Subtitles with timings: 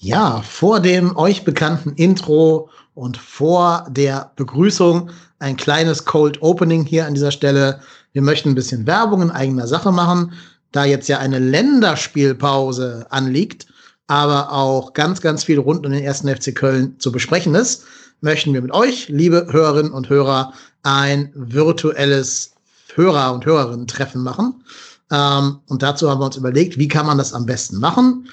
[0.00, 7.06] Ja, vor dem euch bekannten Intro und vor der Begrüßung ein kleines Cold Opening hier
[7.06, 7.80] an dieser Stelle.
[8.12, 10.34] Wir möchten ein bisschen Werbung in eigener Sache machen,
[10.70, 13.66] da jetzt ja eine Länderspielpause anliegt,
[14.06, 17.82] aber auch ganz, ganz viel rund um den ersten FC Köln zu besprechen ist,
[18.20, 20.52] möchten wir mit euch, liebe Hörerinnen und Hörer,
[20.84, 22.52] ein virtuelles
[22.94, 24.62] Hörer- und Hörerinnen-Treffen machen.
[25.10, 28.28] Ähm, und dazu haben wir uns überlegt, wie kann man das am besten machen?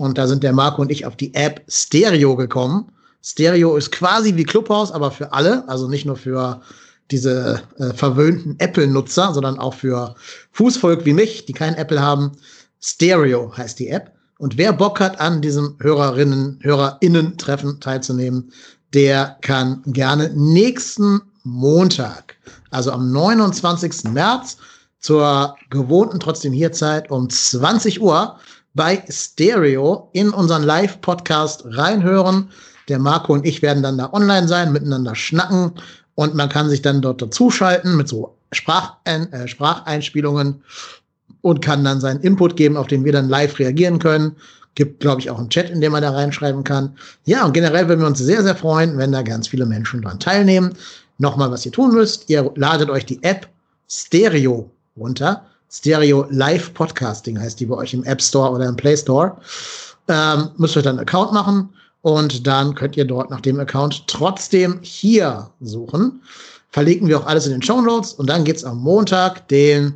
[0.00, 2.90] Und da sind der Marco und ich auf die App Stereo gekommen.
[3.22, 6.62] Stereo ist quasi wie Clubhouse, aber für alle, also nicht nur für
[7.10, 10.14] diese äh, verwöhnten Apple-Nutzer, sondern auch für
[10.52, 12.32] Fußvolk wie mich, die kein Apple haben.
[12.80, 14.10] Stereo heißt die App.
[14.38, 18.54] Und wer Bock hat, an diesem Hörerinnen, HörerInnen-Treffen teilzunehmen,
[18.94, 22.36] der kann gerne nächsten Montag,
[22.70, 24.04] also am 29.
[24.04, 24.56] März,
[24.98, 28.38] zur gewohnten trotzdem hier Zeit um 20 Uhr
[28.74, 32.50] bei Stereo in unseren Live-Podcast reinhören.
[32.88, 35.72] Der Marco und ich werden dann da online sein, miteinander schnacken
[36.14, 40.62] und man kann sich dann dort dazuschalten mit so Sprachein äh, Spracheinspielungen
[41.40, 44.36] und kann dann seinen Input geben, auf den wir dann live reagieren können.
[44.74, 46.94] Gibt, glaube ich, auch einen Chat, in dem man da reinschreiben kann.
[47.24, 50.20] Ja, und generell würden wir uns sehr, sehr freuen, wenn da ganz viele Menschen dran
[50.20, 50.74] teilnehmen.
[51.18, 52.28] Nochmal, was ihr tun müsst.
[52.28, 53.48] Ihr ladet euch die App
[53.88, 55.46] Stereo runter.
[55.70, 59.36] Stereo Live Podcasting heißt die bei euch im App Store oder im Play Store.
[60.08, 61.68] Ähm, müsst ihr dann einen Account machen
[62.02, 66.20] und dann könnt ihr dort nach dem Account trotzdem hier suchen.
[66.70, 69.94] Verlinken wir auch alles in den Show Notes und dann geht's am Montag, den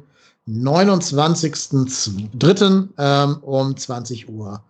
[0.48, 2.89] 29.03.
[2.98, 4.62] Ähm, um 20 Uhr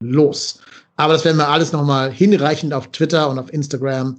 [0.00, 0.58] los.
[0.96, 4.18] Aber das werden wir alles nochmal hinreichend auf Twitter und auf Instagram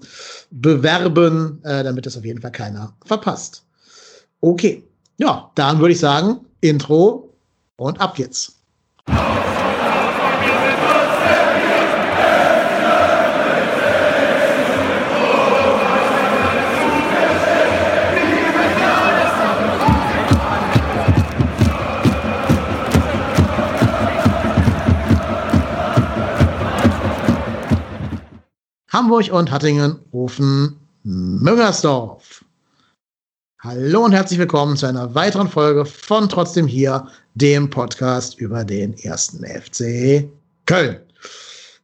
[0.52, 3.64] bewerben, äh, damit das auf jeden Fall keiner verpasst.
[4.42, 4.82] Okay,
[5.20, 7.34] ja, dann würde ich sagen, Intro
[7.76, 8.56] und ab geht's.
[28.92, 32.39] Hamburg und Hattingen rufen Müngersdorf.
[33.62, 38.98] Hallo und herzlich willkommen zu einer weiteren Folge von Trotzdem hier, dem Podcast über den
[39.00, 40.30] ersten FC
[40.66, 41.02] Köln.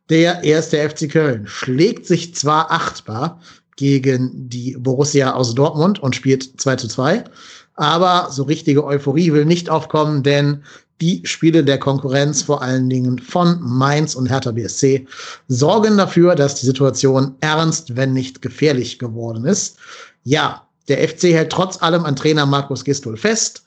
[0.09, 3.41] Der erste FC Köln schlägt sich zwar achtbar
[3.75, 7.25] gegen die Borussia aus Dortmund und spielt 2 zu 2,
[7.74, 10.64] aber so richtige Euphorie will nicht aufkommen, denn
[11.02, 15.06] die Spiele der Konkurrenz, vor allen Dingen von Mainz und Hertha BSC,
[15.50, 19.78] sorgen dafür, dass die Situation ernst, wenn nicht gefährlich geworden ist.
[20.24, 23.63] Ja, der FC hält trotz allem an Trainer Markus Gistol fest.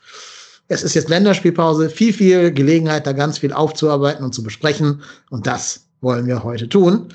[0.69, 5.03] Es ist jetzt Länderspielpause, viel, viel Gelegenheit, da ganz viel aufzuarbeiten und zu besprechen.
[5.31, 7.09] Und das wollen wir heute tun.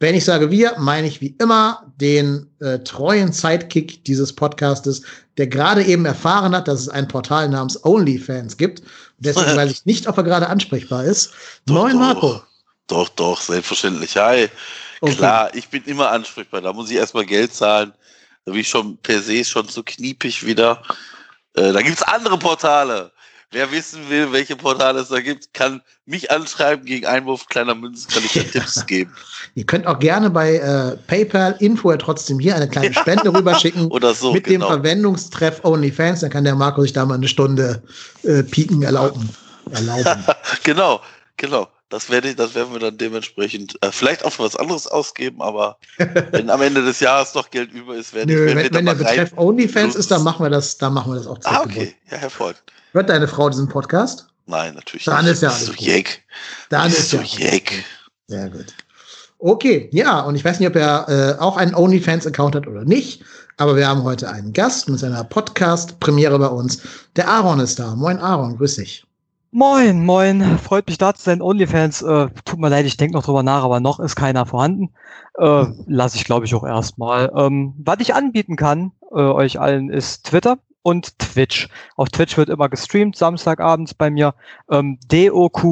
[0.00, 5.02] Wenn ich sage wir, meine ich wie immer den äh, treuen Sidekick dieses Podcastes,
[5.38, 8.82] der gerade eben erfahren hat, dass es ein Portal namens OnlyFans gibt.
[9.18, 11.32] Deswegen weiß ich nicht, ob er gerade ansprechbar ist.
[11.64, 12.42] Doch, Moin, Marco.
[12.86, 14.16] Doch, doch, selbstverständlich.
[14.16, 14.48] Hi.
[15.00, 15.14] Okay.
[15.14, 16.60] Klar, ich bin immer ansprechbar.
[16.60, 17.92] Da muss ich erstmal Geld zahlen
[18.46, 20.82] wie schon per se schon so kniepig wieder.
[21.54, 23.12] Äh, da gibt's andere Portale.
[23.50, 26.84] Wer wissen will, welche Portale es da gibt, kann mich anschreiben.
[26.84, 29.14] Gegen Einwurf kleiner Münzen kann ich da Tipps geben.
[29.54, 33.86] Ihr könnt auch gerne bei äh, PayPal Info ja trotzdem hier eine kleine Spende rüberschicken.
[33.92, 34.32] Oder so.
[34.32, 34.66] Mit genau.
[34.66, 36.20] dem Verwendungstreff OnlyFans.
[36.20, 37.80] Dann kann der Marco sich da mal eine Stunde
[38.24, 39.30] äh, Piken erlauben.
[39.70, 40.24] erlauben.
[40.64, 41.00] genau,
[41.36, 41.68] genau.
[41.90, 45.42] Das, werde ich, das werden wir dann dementsprechend äh, vielleicht auch für was anderes ausgeben,
[45.42, 45.78] aber
[46.32, 48.56] wenn am Ende des Jahres noch Geld über ist, werde Nö, ich.
[48.56, 51.38] Wenn, wenn der Betreff OnlyFans ist, dann machen wir das, dann machen wir das auch
[51.44, 52.62] Ah, okay, ja, hervorragend.
[52.92, 54.26] Hört deine Frau diesen Podcast?
[54.46, 55.34] Nein, natürlich dann nicht.
[55.34, 56.24] Ist ja ist so jeck.
[56.68, 57.84] Dann ist, so ja jeck.
[58.28, 58.74] Sehr gut.
[59.38, 63.22] Okay, ja, und ich weiß nicht, ob er äh, auch einen OnlyFans-Account hat oder nicht,
[63.58, 66.80] aber wir haben heute einen Gast mit seiner Podcast-Premiere bei uns.
[67.16, 67.94] Der Aaron ist da.
[67.94, 69.04] Moin Aaron, grüß dich.
[69.56, 70.58] Moin, moin.
[70.58, 71.40] Freut mich da zu sein.
[71.40, 74.92] OnlyFans, äh, tut mir leid, ich denke noch drüber nach, aber noch ist keiner vorhanden.
[75.38, 77.30] Äh, Lasse ich, glaube ich, auch erstmal.
[77.36, 81.68] Ähm, was ich anbieten kann, äh, euch allen, ist Twitter und Twitch.
[81.94, 84.34] Auf Twitch wird immer gestreamt, Samstagabends bei mir.
[84.72, 85.62] Ähm, D-O-Q-M-E-N-T-Z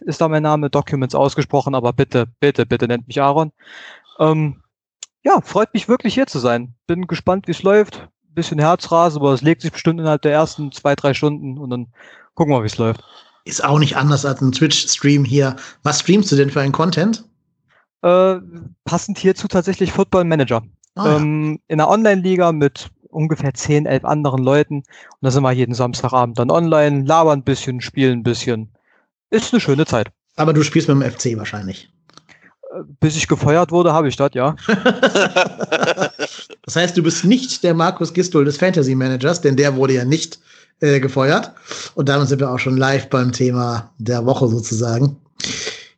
[0.00, 3.52] ist da mein Name, Documents ausgesprochen, aber bitte, bitte, bitte nennt mich Aaron.
[4.18, 4.60] Ähm,
[5.22, 6.74] ja, freut mich wirklich hier zu sein.
[6.88, 8.08] Bin gespannt, wie es läuft.
[8.30, 11.92] Bisschen Herzrasen, aber es legt sich bestimmt innerhalb der ersten zwei, drei Stunden und dann
[12.34, 13.02] Gucken wir mal, wie es läuft.
[13.44, 15.56] Ist auch nicht anders als ein Twitch-Stream hier.
[15.82, 17.24] Was streamst du denn für einen Content?
[18.02, 18.36] Äh,
[18.84, 20.62] passend hierzu tatsächlich Football Manager.
[20.94, 21.16] Ah, ja.
[21.16, 24.76] ähm, in einer Online-Liga mit ungefähr 10, 11 anderen Leuten.
[24.76, 24.84] Und
[25.22, 28.72] da sind wir jeden Samstagabend dann online, labern ein bisschen, spielen ein bisschen.
[29.30, 30.10] Ist eine schöne Zeit.
[30.36, 31.90] Aber du spielst mit dem FC wahrscheinlich.
[32.74, 34.56] Äh, bis ich gefeuert wurde, habe ich das, ja.
[36.62, 40.04] das heißt, du bist nicht der Markus Gistol des Fantasy Managers, denn der wurde ja
[40.04, 40.38] nicht
[40.80, 41.52] äh, gefeuert.
[41.94, 45.16] Und damit sind wir auch schon live beim Thema der Woche sozusagen.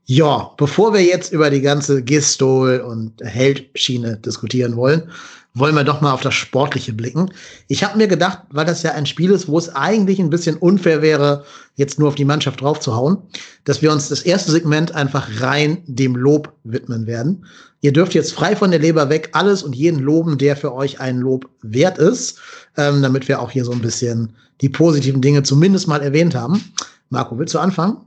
[0.05, 5.11] Ja, bevor wir jetzt über die ganze Gistol und Heldschiene diskutieren wollen,
[5.55, 7.31] wollen wir doch mal auf das Sportliche blicken.
[7.67, 10.59] Ich habe mir gedacht, weil das ja ein Spiel ist, wo es eigentlich ein bisschen
[10.59, 11.45] unfair wäre,
[11.77, 13.17] jetzt nur auf die Mannschaft draufzuhauen,
[13.65, 17.47] dass wir uns das erste Segment einfach rein dem Lob widmen werden.
[17.81, 21.01] Ihr dürft jetzt frei von der Leber weg alles und jeden loben, der für euch
[21.01, 22.39] ein Lob wert ist,
[22.77, 26.73] ähm, damit wir auch hier so ein bisschen die positiven Dinge zumindest mal erwähnt haben.
[27.11, 27.99] Marco, willst du anfangen?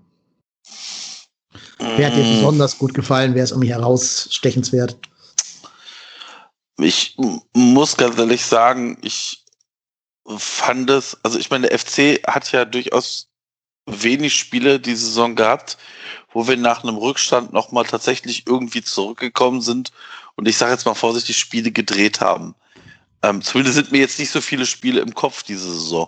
[1.77, 2.35] Wer hat dir mm.
[2.35, 3.35] besonders gut gefallen?
[3.35, 4.97] Wer ist irgendwie herausstechenswert?
[6.83, 7.15] ich
[7.53, 9.43] muss ganz ehrlich sagen, ich
[10.37, 13.27] fand es, also ich meine, der FC hat ja durchaus
[13.85, 15.77] wenig Spiele die Saison gehabt,
[16.31, 19.91] wo wir nach einem Rückstand nochmal tatsächlich irgendwie zurückgekommen sind
[20.35, 22.55] und ich sage jetzt mal vorsichtig, Spiele gedreht haben.
[23.23, 26.07] Ähm, zumindest sind mir jetzt nicht so viele Spiele im Kopf diese Saison.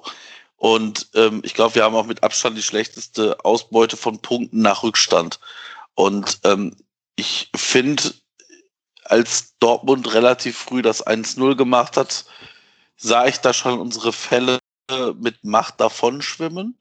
[0.61, 4.83] Und ähm, ich glaube, wir haben auch mit Abstand die schlechteste Ausbeute von Punkten nach
[4.83, 5.39] Rückstand.
[5.95, 6.75] Und ähm,
[7.15, 8.13] ich finde,
[9.05, 12.25] als Dortmund relativ früh das 1-0 gemacht hat,
[12.95, 14.59] sah ich da schon unsere Fälle
[15.15, 16.77] mit Macht davon schwimmen.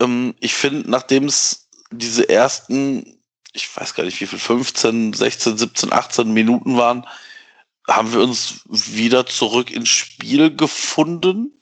[0.00, 3.22] Ähm, ich finde, nachdem es diese ersten,
[3.52, 7.06] ich weiß gar nicht wie viel, 15, 16, 17, 18 Minuten waren,
[7.86, 11.59] haben wir uns wieder zurück ins Spiel gefunden.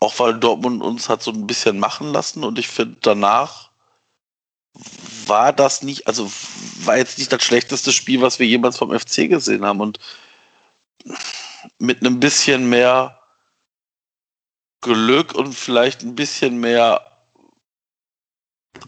[0.00, 3.70] Auch weil Dortmund uns hat so ein bisschen machen lassen und ich finde danach
[5.26, 6.30] war das nicht, also
[6.84, 9.80] war jetzt nicht das schlechteste Spiel, was wir jemals vom FC gesehen haben.
[9.80, 9.98] Und
[11.78, 13.20] mit einem bisschen mehr
[14.80, 17.06] Glück und vielleicht ein bisschen mehr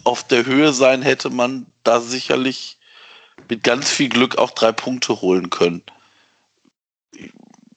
[0.04, 2.78] auf der Höhe sein, hätte man da sicherlich
[3.48, 5.82] mit ganz viel Glück auch drei Punkte holen können.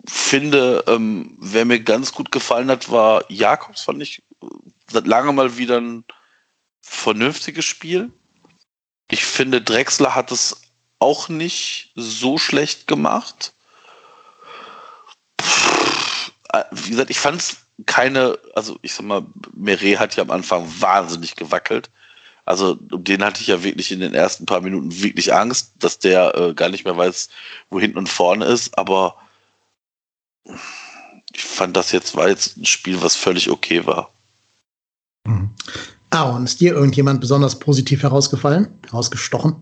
[0.07, 4.23] Finde, ähm, wer mir ganz gut gefallen hat, war Jakobs, fand ich
[4.91, 6.05] seit lange mal wieder ein
[6.81, 8.11] vernünftiges Spiel.
[9.09, 10.61] Ich finde, Drexler hat es
[10.99, 13.53] auch nicht so schlecht gemacht.
[16.53, 20.31] Äh, wie gesagt, ich fand es keine, also ich sag mal, Meret hat ja am
[20.31, 21.89] Anfang wahnsinnig gewackelt.
[22.45, 25.97] Also um den hatte ich ja wirklich in den ersten paar Minuten wirklich Angst, dass
[25.97, 27.29] der äh, gar nicht mehr weiß,
[27.69, 28.77] wo hinten und vorne ist.
[28.77, 29.17] Aber
[31.33, 34.11] ich fand das jetzt war jetzt ein Spiel, was völlig okay war.
[35.25, 35.51] Mhm.
[36.09, 39.55] Aaron, ist dir irgendjemand besonders positiv herausgefallen, herausgestochen?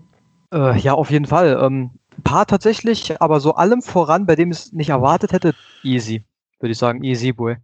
[0.53, 1.59] Äh, ja, auf jeden Fall.
[1.59, 5.55] Ähm, ein paar tatsächlich, aber so allem voran, bei dem ich es nicht erwartet hätte,
[5.81, 6.23] Easy,
[6.59, 7.57] würde ich sagen, Easy Boy.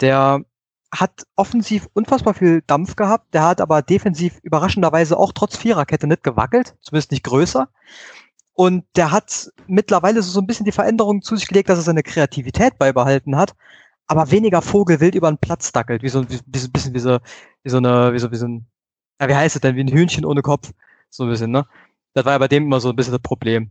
[0.00, 0.42] Der
[0.94, 6.22] hat offensiv unfassbar viel Dampf gehabt, der hat aber defensiv überraschenderweise auch trotz Viererkette nicht
[6.22, 7.68] gewackelt, zumindest nicht größer.
[8.56, 12.02] Und der hat mittlerweile so ein bisschen die Veränderung zu sich gelegt, dass er seine
[12.02, 13.54] Kreativität beibehalten hat,
[14.06, 17.18] aber weniger Vogelwild über den Platz dackelt, wie so, wie, bisschen wie so,
[17.62, 18.66] wie so eine, wie so, wie so ein,
[19.20, 20.72] ja, wie heißt es denn, wie ein Hühnchen ohne Kopf,
[21.10, 21.66] so ein bisschen, ne?
[22.14, 23.70] Das war ja bei dem immer so ein bisschen das Problem.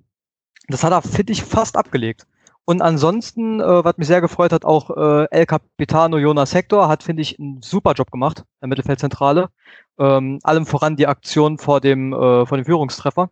[0.67, 2.27] Das hat er, finde ich, fast abgelegt.
[2.65, 7.01] Und ansonsten, äh, was mich sehr gefreut hat, auch äh, El Capitano Jonas Hector hat,
[7.01, 9.49] finde ich, einen super Job gemacht, der Mittelfeldzentrale.
[9.97, 13.31] Ähm, allem voran die Aktion vor dem, äh, vor dem Führungstreffer.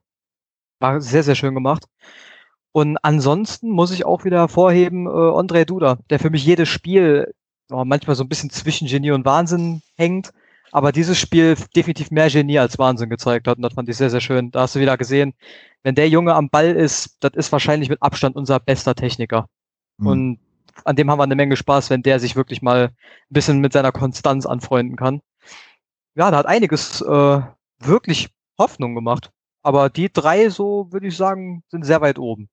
[0.84, 1.86] War sehr, sehr schön gemacht.
[2.74, 7.34] Und ansonsten muss ich auch wieder hervorheben, äh, André Duda, der für mich jedes Spiel
[7.72, 10.32] oh, manchmal so ein bisschen zwischen Genie und Wahnsinn hängt,
[10.74, 13.56] aber dieses Spiel definitiv mehr Genie als Wahnsinn gezeigt hat.
[13.56, 14.52] Und das fand ich sehr, sehr schön.
[14.52, 15.34] Da hast du wieder gesehen,
[15.84, 19.48] wenn der Junge am Ball ist, das ist wahrscheinlich mit Abstand unser bester Techniker.
[20.00, 20.08] Mhm.
[20.08, 20.40] Und
[20.84, 22.94] an dem haben wir eine Menge Spaß, wenn der sich wirklich mal ein
[23.30, 25.22] bisschen mit seiner Konstanz anfreunden kann.
[26.16, 27.42] Ja, da hat einiges äh,
[27.80, 29.32] wirklich Hoffnung gemacht.
[29.64, 32.50] Aber die drei, so würde ich sagen, sind sehr weit oben.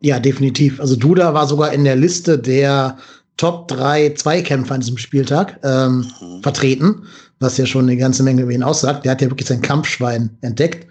[0.00, 0.80] Ja, definitiv.
[0.80, 2.96] Also Duda war sogar in der Liste der
[3.36, 6.42] Top 3 Zweikämpfer an diesem Spieltag ähm, mhm.
[6.42, 7.04] vertreten,
[7.38, 9.04] was ja schon eine ganze Menge über ihn aussagt.
[9.04, 10.86] Der hat ja wirklich sein Kampfschwein entdeckt.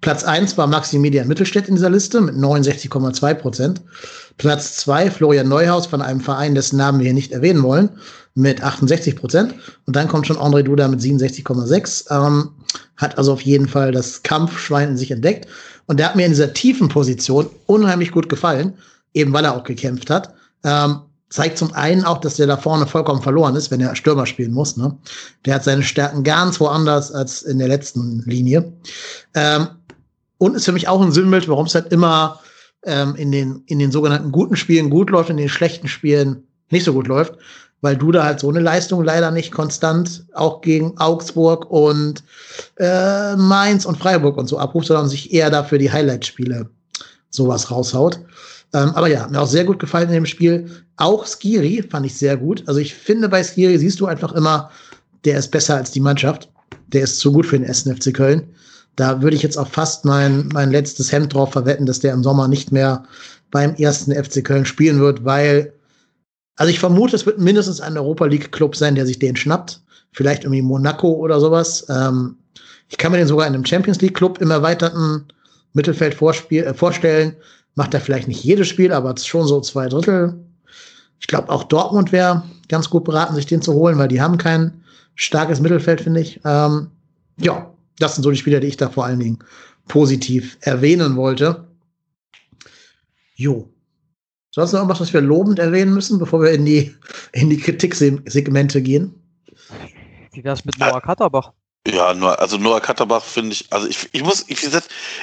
[0.00, 3.82] Platz 1 war Maximilian Mittelstädt in dieser Liste mit 69,2 Prozent.
[4.40, 7.90] Platz 2 Florian Neuhaus von einem Verein, dessen Namen wir hier nicht erwähnen wollen,
[8.34, 9.54] mit 68 Prozent.
[9.84, 12.10] Und dann kommt schon André Duda mit 67,6.
[12.10, 12.48] Ähm,
[12.96, 15.46] hat also auf jeden Fall das Kampfschwein in sich entdeckt.
[15.88, 18.72] Und der hat mir in dieser tiefen Position unheimlich gut gefallen,
[19.12, 20.32] eben weil er auch gekämpft hat.
[20.64, 24.24] Ähm, zeigt zum einen auch, dass der da vorne vollkommen verloren ist, wenn er Stürmer
[24.24, 24.74] spielen muss.
[24.78, 24.96] Ne?
[25.44, 28.72] Der hat seine Stärken ganz woanders als in der letzten Linie.
[29.34, 29.68] Ähm,
[30.38, 32.40] und ist für mich auch ein Sinnbild, warum es halt immer
[32.84, 36.84] ähm, in, den, in den sogenannten guten Spielen gut läuft, in den schlechten Spielen nicht
[36.84, 37.34] so gut läuft.
[37.82, 42.22] weil du da halt so eine Leistung leider nicht konstant auch gegen Augsburg und
[42.76, 46.68] äh, Mainz und Freiburg und so abrufst, sondern sich eher dafür die Highlight-Spiele
[47.30, 48.20] sowas raushaut.
[48.74, 50.70] Ähm, aber ja, mir auch sehr gut gefallen in dem Spiel.
[50.96, 52.62] Auch Skiri fand ich sehr gut.
[52.66, 54.70] Also ich finde, bei Skiri siehst du einfach immer,
[55.24, 56.48] der ist besser als die Mannschaft.
[56.88, 58.54] Der ist zu gut für den SNFC Köln.
[58.96, 62.22] Da würde ich jetzt auch fast mein, mein letztes Hemd drauf verwetten, dass der im
[62.22, 63.04] Sommer nicht mehr
[63.50, 65.72] beim ersten FC Köln spielen wird, weil,
[66.56, 69.80] also ich vermute, es wird mindestens ein Europa League Club sein, der sich den schnappt.
[70.12, 71.86] Vielleicht irgendwie Monaco oder sowas.
[71.88, 72.36] Ähm,
[72.88, 75.26] ich kann mir den sogar in einem Champions League Club im erweiterten
[75.72, 77.36] Mittelfeld äh, vorstellen.
[77.76, 80.34] Macht er vielleicht nicht jedes Spiel, aber schon so zwei Drittel.
[81.20, 84.38] Ich glaube, auch Dortmund wäre ganz gut beraten, sich den zu holen, weil die haben
[84.38, 84.82] kein
[85.14, 86.40] starkes Mittelfeld, finde ich.
[86.44, 86.88] Ähm,
[87.36, 87.70] ja,
[88.00, 89.38] das sind so die Spieler, die ich da vor allen Dingen
[89.88, 91.68] positiv erwähnen wollte.
[93.34, 93.68] Jo.
[94.52, 96.94] Sonst noch irgendwas, was wir lobend erwähnen müssen, bevor wir in die,
[97.32, 99.14] in die Kritiksegmente gehen?
[100.32, 101.52] Wie wär's mit Noah Katterbach?
[101.86, 104.68] Ja, nur, also Noah Katterbach finde ich, also ich, ich muss, ich,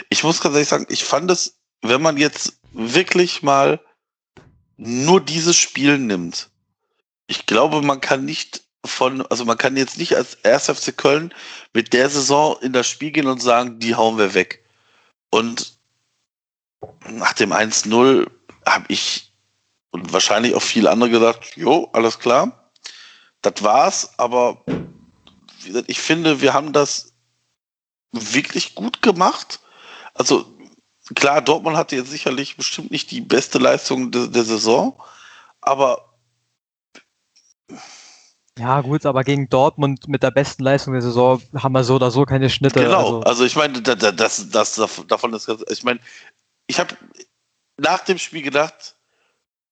[0.10, 3.80] ich muss ganz ehrlich sagen, ich fand es, wenn man jetzt wirklich mal
[4.78, 6.50] nur dieses Spiel nimmt,
[7.28, 10.66] ich glaube, man kann nicht von, also man kann jetzt nicht als 1.
[10.66, 11.34] FC Köln
[11.74, 14.64] mit der Saison in das Spiel gehen und sagen, die hauen wir weg.
[15.30, 15.78] Und
[17.10, 18.30] nach dem 1-0
[18.66, 19.34] habe ich
[19.92, 22.72] und wahrscheinlich auch viele andere gesagt, jo, alles klar,
[23.42, 24.64] das war's, aber
[25.88, 27.14] ich finde, wir haben das
[28.12, 29.60] wirklich gut gemacht.
[30.14, 30.46] Also
[31.16, 35.02] klar, Dortmund hatte jetzt sicherlich bestimmt nicht die beste Leistung de der Saison,
[35.62, 36.14] aber
[38.58, 42.12] ja, gut, aber gegen Dortmund mit der besten Leistung der Saison haben wir so oder
[42.12, 42.82] so keine Schnitte.
[42.82, 46.00] Genau, also, also ich meine, das, das, das, davon ist ganz, ich meine,
[46.68, 46.96] ich habe
[47.78, 48.96] nach dem Spiel gedacht,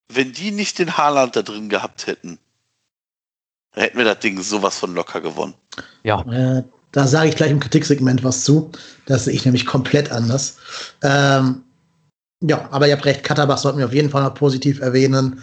[0.08, 2.38] wenn die nicht den Haaland da drin gehabt hätten,
[3.72, 5.56] hätten wir das Ding sowas von locker gewonnen.
[6.04, 6.22] Ja.
[6.32, 8.72] Äh, da sage ich gleich im Kritiksegment was zu.
[9.06, 10.58] Das sehe ich nämlich komplett anders.
[11.04, 11.64] Ähm,
[12.42, 15.42] ja, aber ihr habt recht, Katterbach sollten wir auf jeden Fall noch positiv erwähnen.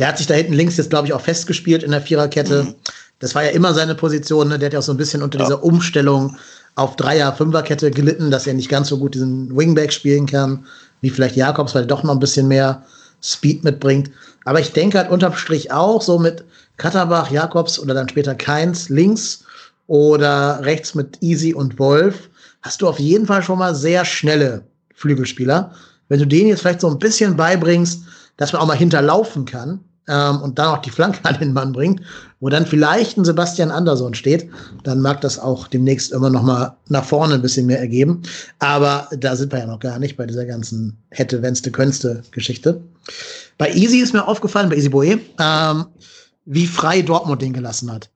[0.00, 2.64] Der hat sich da hinten links jetzt, glaube ich, auch festgespielt in der Viererkette.
[2.64, 2.74] Mhm.
[3.20, 4.48] Das war ja immer seine Position.
[4.48, 4.58] Ne?
[4.58, 5.44] Der hat ja auch so ein bisschen unter ja.
[5.44, 6.36] dieser Umstellung
[6.74, 10.64] auf Dreier-, Fünferkette gelitten, dass er nicht ganz so gut diesen Wingback spielen kann,
[11.02, 12.82] wie vielleicht Jakobs, weil er doch noch ein bisschen mehr
[13.22, 14.10] Speed mitbringt.
[14.46, 16.44] Aber ich denke halt unterm Strich auch so mit
[16.78, 19.44] Katterbach, Jakobs oder dann später Keins links
[19.86, 22.30] oder rechts mit Easy und Wolf
[22.62, 24.62] hast du auf jeden Fall schon mal sehr schnelle
[24.94, 25.72] Flügelspieler.
[26.08, 28.02] Wenn du denen jetzt vielleicht so ein bisschen beibringst,
[28.36, 29.80] dass man auch mal hinterlaufen kann,
[30.10, 32.02] ähm, und dann auch die Flanke an den Mann bringt,
[32.40, 34.48] wo dann vielleicht ein Sebastian Andersson steht,
[34.82, 38.22] dann mag das auch demnächst immer noch mal nach vorne ein bisschen mehr ergeben.
[38.58, 42.80] Aber da sind wir ja noch gar nicht bei dieser ganzen hätte, wennste, könste Geschichte.
[43.58, 45.86] Bei Easy ist mir aufgefallen, bei Easy Boe, ähm,
[46.46, 48.10] wie frei Dortmund den gelassen hat.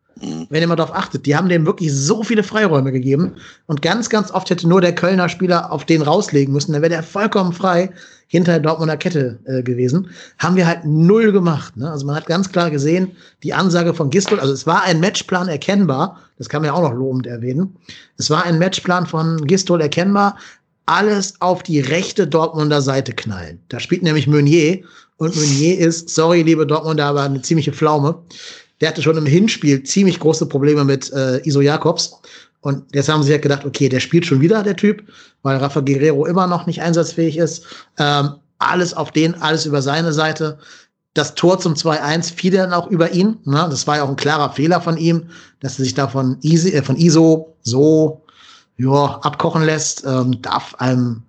[0.49, 3.33] Wenn ihr mal darauf achtet, die haben dem wirklich so viele Freiräume gegeben
[3.67, 6.91] und ganz, ganz oft hätte nur der Kölner Spieler auf den rauslegen müssen, dann wäre
[6.91, 7.91] der vollkommen frei
[8.35, 10.11] hinter der Dortmunder Kette äh, gewesen.
[10.39, 11.77] Haben wir halt null gemacht.
[11.77, 11.89] Ne?
[11.89, 13.13] Also man hat ganz klar gesehen,
[13.45, 16.83] die Ansage von Gistol, also es war ein Matchplan erkennbar, das kann man ja auch
[16.83, 17.77] noch lobend erwähnen.
[18.19, 20.37] Es war ein Matchplan von Gistol erkennbar,
[20.87, 23.61] alles auf die rechte Dortmunder Seite knallen.
[23.69, 24.83] Da spielt nämlich Meunier
[25.17, 28.19] und Meunier ist, sorry, liebe Dortmunder, aber eine ziemliche Pflaume.
[28.81, 32.17] Der hatte schon im Hinspiel ziemlich große Probleme mit äh, Iso Jakobs.
[32.65, 35.05] Und jetzt haben sie halt gedacht, okay, der spielt schon wieder, der Typ,
[35.43, 37.63] weil Rafa Guerrero immer noch nicht einsatzfähig ist.
[37.99, 40.57] Ähm, alles auf den, alles über seine Seite.
[41.13, 43.37] Das Tor zum 2-1 fiel dann auch über ihn.
[43.45, 43.67] Ne?
[43.69, 45.25] Das war ja auch ein klarer Fehler von ihm,
[45.61, 48.23] dass er sich da von, Easy, äh, von ISO so
[48.79, 50.03] ja, abkochen lässt.
[50.07, 51.23] Ähm, darf einem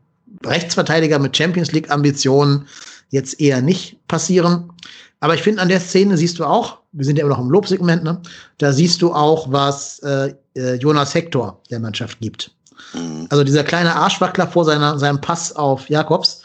[0.46, 2.66] Rechtsverteidiger mit Champions League-Ambitionen
[3.10, 4.72] jetzt eher nicht passieren.
[5.20, 7.50] Aber ich finde, an der Szene siehst du auch, wir sind ja immer noch im
[7.50, 8.22] Lobsegment, ne?
[8.58, 12.52] da siehst du auch, was äh, äh, Jonas Hector der Mannschaft gibt.
[12.94, 13.28] Mhm.
[13.30, 16.44] Also dieser kleine Arschwackler vor seiner, seinem Pass auf Jakobs,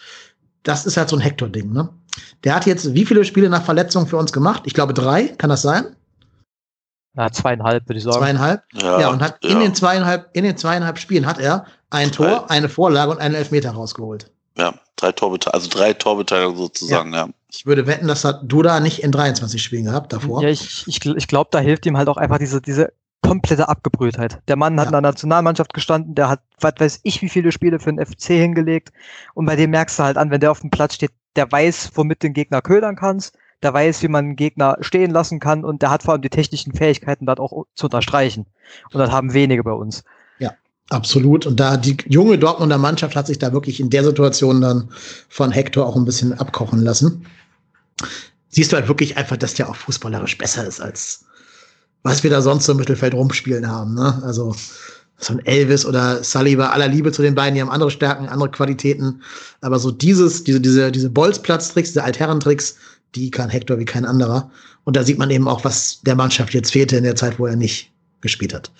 [0.62, 1.73] das ist halt so ein Hector-Ding.
[1.73, 1.88] Ne?
[2.45, 4.62] Der hat jetzt wie viele Spiele nach Verletzung für uns gemacht?
[4.67, 5.97] Ich glaube drei, kann das sein?
[7.17, 8.19] Ja, zweieinhalb, würde ich sagen.
[8.19, 8.62] Zweieinhalb?
[8.75, 9.50] Ja, ja und hat ja.
[9.50, 13.35] in den zweieinhalb, in den zweieinhalb Spielen hat er ein Tor, eine Vorlage und einen
[13.35, 14.31] Elfmeter rausgeholt.
[14.57, 17.26] Ja, drei Torbeteiligung, also drei Torbeteiligungen sozusagen, ja.
[17.26, 17.29] ja.
[17.52, 20.43] Ich würde wetten, das hat Duda nicht in 23 Spielen gehabt davor.
[20.43, 22.93] Ja, ich, ich, ich glaube, da hilft ihm halt auch einfach diese, diese
[23.31, 24.41] komplette Abgebrühtheit.
[24.49, 24.89] Der Mann hat ja.
[24.89, 28.25] in der Nationalmannschaft gestanden, der hat, was weiß ich, wie viele Spiele für den FC
[28.25, 28.91] hingelegt.
[29.35, 31.93] Und bei dem merkst du halt an, wenn der auf dem Platz steht, der weiß,
[31.95, 35.81] womit den Gegner ködern kannst, der weiß, wie man einen Gegner stehen lassen kann und
[35.81, 38.47] der hat vor allem die technischen Fähigkeiten, das auch zu unterstreichen.
[38.93, 40.03] Und das haben wenige bei uns.
[40.89, 41.47] Absolut.
[41.47, 44.89] Und da die junge Dortmunder Mannschaft hat sich da wirklich in der Situation dann
[45.29, 47.27] von Hector auch ein bisschen abkochen lassen.
[48.49, 51.27] siehst du halt wirklich einfach, dass der auch fußballerisch besser ist als
[52.02, 53.95] was wir da sonst so im Mittelfeld rumspielen haben.
[53.95, 54.23] Ne?
[54.25, 54.54] Also
[55.19, 58.26] so ein Elvis oder Sully bei aller Liebe zu den beiden, die haben andere Stärken,
[58.28, 59.23] andere Qualitäten.
[59.61, 62.76] Aber so dieses, diese, diese, diese Bolzplatz-Tricks, diese Altherren-Tricks,
[63.14, 64.50] die kann Hector wie kein anderer.
[64.85, 67.47] Und da sieht man eben auch, was der Mannschaft jetzt fehlte in der Zeit, wo
[67.47, 67.90] er nicht
[68.23, 68.71] gespielt hat.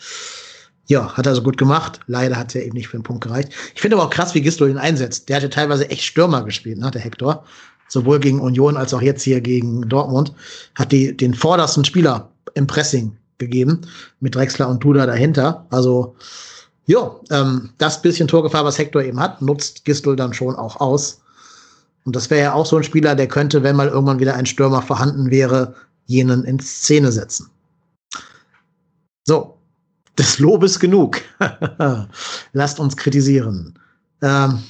[0.86, 2.00] Ja, hat er so gut gemacht.
[2.06, 3.50] Leider hat er eben nicht für den Punkt gereicht.
[3.74, 5.28] Ich finde aber auch krass, wie Gisto ihn einsetzt.
[5.28, 7.44] Der hatte teilweise echt Stürmer gespielt, ne, der Hector.
[7.88, 10.32] Sowohl gegen Union als auch jetzt hier gegen Dortmund.
[10.74, 13.83] Hat die, den vordersten Spieler im Pressing gegeben,
[14.21, 15.66] mit Drexler und Duda dahinter.
[15.71, 16.14] Also,
[16.87, 21.21] ja, ähm, das bisschen Torgefahr, was Hector eben hat, nutzt Gistel dann schon auch aus.
[22.04, 24.47] Und das wäre ja auch so ein Spieler, der könnte, wenn mal irgendwann wieder ein
[24.47, 25.75] Stürmer vorhanden wäre,
[26.07, 27.50] jenen in Szene setzen.
[29.25, 29.59] So,
[30.19, 31.21] des Lobes genug.
[32.52, 33.78] Lasst uns kritisieren.
[34.23, 34.62] Ähm,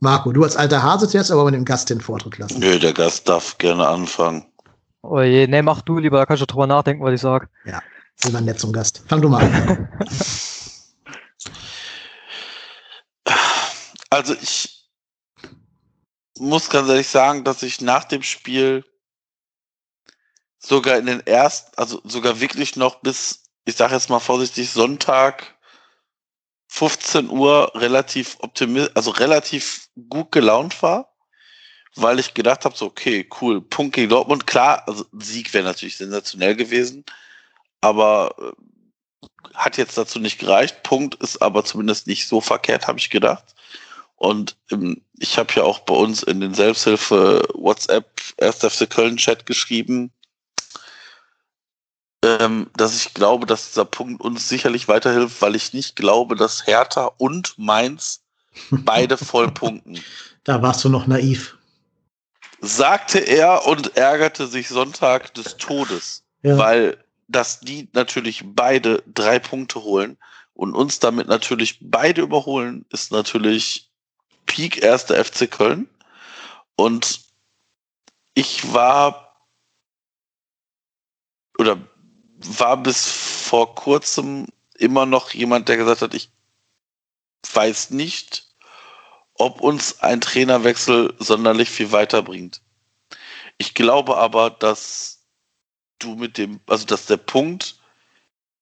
[0.00, 2.58] Marco, du als alter Hase zuerst, aber mit dem Gast den Vortritt lassen.
[2.58, 4.44] Nö, der Gast darf gerne anfangen.
[5.06, 7.50] Oh je, nee, mach du lieber, da kannst du drüber nachdenken, was ich sag.
[7.66, 7.82] Ja,
[8.16, 9.02] sind wir nett zum Gast.
[9.06, 9.88] Fang du mal an.
[14.10, 14.88] Also ich
[16.38, 18.84] muss ganz ehrlich sagen, dass ich nach dem Spiel
[20.60, 25.58] sogar in den ersten, also sogar wirklich noch bis, ich sage jetzt mal vorsichtig, Sonntag
[26.68, 31.13] 15 Uhr relativ optimistisch, also relativ gut gelaunt war
[31.96, 35.96] weil ich gedacht habe, so, okay, cool, Punkt gegen Dortmund, klar, also Sieg wäre natürlich
[35.96, 37.04] sensationell gewesen,
[37.80, 38.52] aber äh,
[39.54, 40.82] hat jetzt dazu nicht gereicht.
[40.82, 43.54] Punkt ist aber zumindest nicht so verkehrt, habe ich gedacht.
[44.16, 48.56] Und ähm, ich habe ja auch bei uns in den Selbsthilfe WhatsApp 1.
[48.56, 50.10] FC Köln Chat geschrieben,
[52.24, 56.66] ähm, dass ich glaube, dass dieser Punkt uns sicherlich weiterhilft, weil ich nicht glaube, dass
[56.66, 58.22] Hertha und Mainz
[58.70, 60.00] beide voll punkten.
[60.44, 61.56] Da warst du noch naiv
[62.66, 66.56] sagte er und ärgerte sich Sonntag des Todes, ja.
[66.58, 70.18] weil dass die natürlich beide drei Punkte holen
[70.52, 73.90] und uns damit natürlich beide überholen, ist natürlich
[74.46, 75.88] Peak erster FC Köln.
[76.76, 77.20] Und
[78.34, 79.36] ich war
[81.58, 81.78] oder
[82.36, 86.30] war bis vor kurzem immer noch jemand, der gesagt hat, ich
[87.52, 88.48] weiß nicht,
[89.34, 92.60] ob uns ein Trainerwechsel sonderlich viel weiterbringt.
[93.58, 95.24] Ich glaube aber, dass
[95.98, 97.78] du mit dem, also dass der Punkt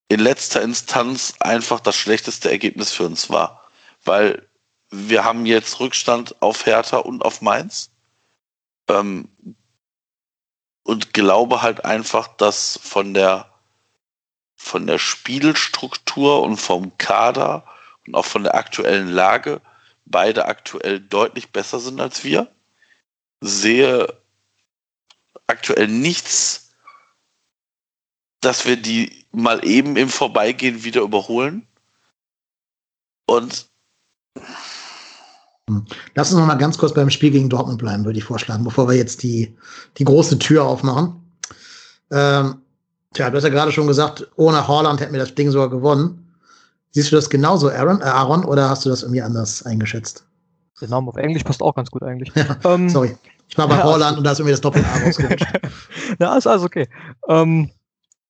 [0.09, 3.67] in letzter Instanz einfach das schlechteste Ergebnis für uns war.
[4.05, 4.47] Weil
[4.91, 7.91] wir haben jetzt Rückstand auf Hertha und auf Mainz.
[8.89, 9.29] Ähm,
[10.83, 13.49] und glaube halt einfach, dass von der
[14.57, 17.65] von der Spielstruktur und vom Kader
[18.07, 19.61] und auch von der aktuellen Lage
[20.05, 22.49] beide aktuell deutlich besser sind als wir.
[23.41, 24.22] Sehe
[25.53, 26.71] aktuell nichts,
[28.41, 31.67] dass wir die mal eben im Vorbeigehen wieder überholen.
[33.27, 33.69] Und
[35.69, 35.85] hm.
[36.15, 38.89] Lass uns noch mal ganz kurz beim Spiel gegen Dortmund bleiben, würde ich vorschlagen, bevor
[38.89, 39.57] wir jetzt die,
[39.99, 41.15] die große Tür aufmachen.
[42.11, 42.57] Ähm,
[43.15, 46.19] tja, du hast ja gerade schon gesagt, ohne Holland hätten wir das Ding sogar gewonnen.
[46.91, 50.27] Siehst du das genauso, Aaron, äh Aaron, oder hast du das irgendwie anders eingeschätzt?
[50.81, 52.33] Der Name auf Englisch passt auch ganz gut eigentlich.
[52.37, 53.17] Ja, ähm, sorry.
[53.53, 55.47] Ich war bei ja, Holland und da ist irgendwie das Doppel-A rausgerutscht.
[56.19, 56.89] ja, ist alles okay.
[57.29, 57.71] Ähm,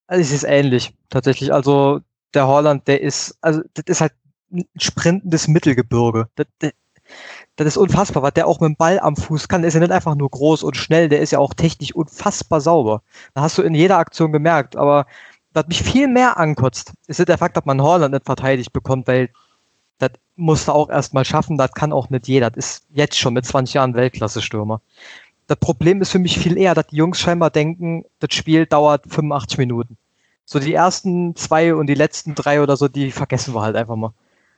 [0.08, 1.54] also es ist ähnlich, tatsächlich.
[1.54, 2.00] Also
[2.34, 4.14] der Holland, der ist, also das ist halt
[4.52, 6.26] ein sprintendes Mittelgebirge.
[6.34, 6.72] Das, das,
[7.54, 9.62] das ist unfassbar, was der auch mit dem Ball am Fuß kann.
[9.62, 12.60] Der ist ja nicht einfach nur groß und schnell, der ist ja auch technisch unfassbar
[12.60, 13.02] sauber.
[13.34, 15.06] Da hast du in jeder Aktion gemerkt, aber
[15.52, 19.30] was mich viel mehr ankotzt, ist der Fakt, dass man Holland nicht verteidigt bekommt, weil
[19.98, 22.50] das musst du auch erstmal schaffen, das kann auch nicht jeder.
[22.50, 24.80] Das ist jetzt schon mit 20 Jahren Weltklasse-Stürmer.
[25.46, 29.04] Das Problem ist für mich viel eher, dass die Jungs scheinbar denken, das Spiel dauert
[29.08, 29.96] 85 Minuten.
[30.44, 33.96] So die ersten zwei und die letzten drei oder so, die vergessen wir halt einfach
[33.96, 34.14] mal.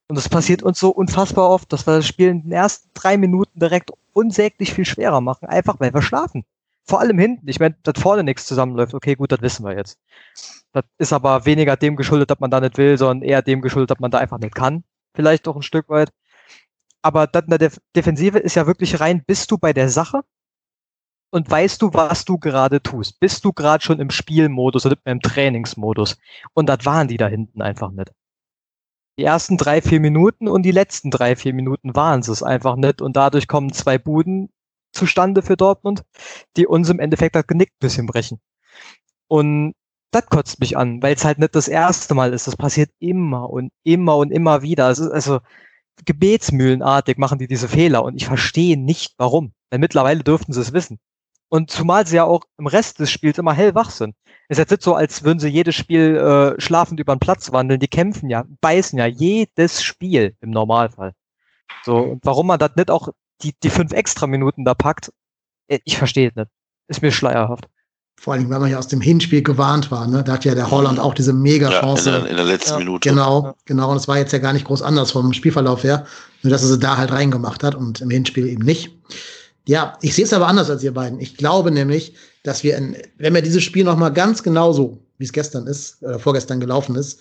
[0.06, 3.16] Und das passiert uns so unfassbar oft, dass wir das Spiel in den ersten drei
[3.16, 6.44] Minuten direkt unsäglich viel schwerer machen, einfach weil wir schlafen.
[6.84, 7.48] Vor allem hinten.
[7.48, 9.98] Ich meine, dass vorne nichts zusammenläuft, okay, gut, das wissen wir jetzt.
[10.72, 13.90] Das ist aber weniger dem geschuldet, dass man da nicht will, sondern eher dem geschuldet,
[13.90, 14.84] dass man da einfach nicht kann.
[15.14, 16.10] Vielleicht doch ein Stück weit.
[17.02, 20.22] Aber das in der Def Defensive ist ja wirklich rein, bist du bei der Sache
[21.30, 23.20] und weißt du, was du gerade tust?
[23.20, 26.16] Bist du gerade schon im Spielmodus oder im Trainingsmodus?
[26.54, 28.12] Und das waren die da hinten einfach nicht.
[29.18, 33.02] Die ersten drei, vier Minuten und die letzten drei, vier Minuten waren es einfach nicht.
[33.02, 34.50] Und dadurch kommen zwei Buden
[34.92, 36.04] zustande für Dortmund,
[36.56, 38.40] die uns im Endeffekt das Genick bisschen brechen.
[39.28, 39.74] Und
[40.14, 42.46] das kotzt mich an, weil es halt nicht das erste Mal ist.
[42.46, 44.90] Das passiert immer und immer und immer wieder.
[44.90, 45.40] Es ist also
[46.04, 49.52] gebetsmühlenartig machen die diese Fehler und ich verstehe nicht warum.
[49.70, 50.98] Weil mittlerweile dürften sie es wissen.
[51.48, 54.14] Und zumal sie ja auch im Rest des Spiels immer hellwach sind.
[54.48, 57.52] Es ist jetzt nicht so, als würden sie jedes Spiel äh, schlafend über den Platz
[57.52, 57.80] wandeln.
[57.80, 61.12] Die kämpfen ja, beißen ja jedes Spiel im Normalfall.
[61.84, 63.08] So, und warum man das nicht auch
[63.42, 65.12] die, die fünf extra Minuten da packt,
[65.68, 66.50] äh, ich verstehe es nicht.
[66.88, 67.68] Ist mir schleierhaft.
[68.24, 70.06] Vor allem, weil man ja aus dem Hinspiel gewarnt war.
[70.06, 70.24] Ne?
[70.24, 72.08] Da hat ja der Holland auch diese Mega-Chance.
[72.08, 72.78] Ja, in, der, in, der, letzten ja.
[72.78, 73.10] Minute.
[73.10, 73.90] Genau, genau.
[73.90, 76.06] Und es war jetzt ja gar nicht groß anders vom Spielverlauf her.
[76.42, 78.96] Nur, dass er sie da halt reingemacht hat und im Hinspiel eben nicht.
[79.68, 81.20] Ja, ich sehe es aber anders als ihr beiden.
[81.20, 85.24] Ich glaube nämlich, dass wir, in, wenn wir dieses Spiel noch mal ganz genauso, wie
[85.24, 87.20] es gestern ist, oder vorgestern gelaufen ist,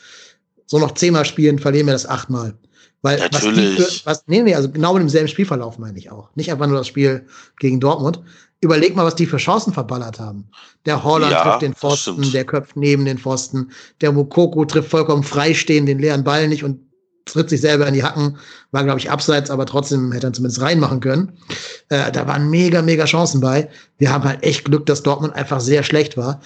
[0.67, 2.53] so noch zehnmal spielen, verlieren wir das achtmal.
[3.01, 3.77] Weil Natürlich.
[3.77, 6.29] Was, für, was nee, nee, also genau mit demselben Spielverlauf meine ich auch.
[6.35, 7.25] Nicht einfach nur das Spiel
[7.59, 8.21] gegen Dortmund.
[8.63, 10.45] Überleg mal, was die für Chancen verballert haben.
[10.85, 13.71] Der Holland ja, trifft den Pfosten, der köpft neben den Pfosten.
[13.99, 16.79] Der Mukoko trifft vollkommen freistehend den leeren Ball nicht und
[17.25, 18.37] tritt sich selber in die Hacken.
[18.71, 21.33] War, glaube ich, abseits, aber trotzdem hätte er zumindest reinmachen können.
[21.89, 23.69] Äh, da waren mega, mega Chancen bei.
[23.97, 26.41] Wir haben halt echt Glück, dass Dortmund einfach sehr schlecht war.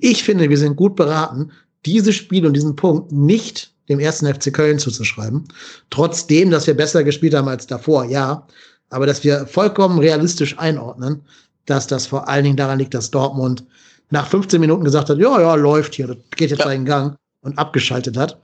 [0.00, 1.52] Ich finde, wir sind gut beraten,
[1.84, 5.44] dieses Spiel und diesen Punkt nicht dem ersten FC Köln zuzuschreiben.
[5.90, 8.46] Trotzdem, dass wir besser gespielt haben als davor, ja.
[8.90, 11.22] Aber dass wir vollkommen realistisch einordnen,
[11.66, 13.64] dass das vor allen Dingen daran liegt, dass Dortmund
[14.10, 16.66] nach 15 Minuten gesagt hat, ja, ja, läuft hier, das geht jetzt ja.
[16.66, 18.38] seinen Gang und abgeschaltet hat.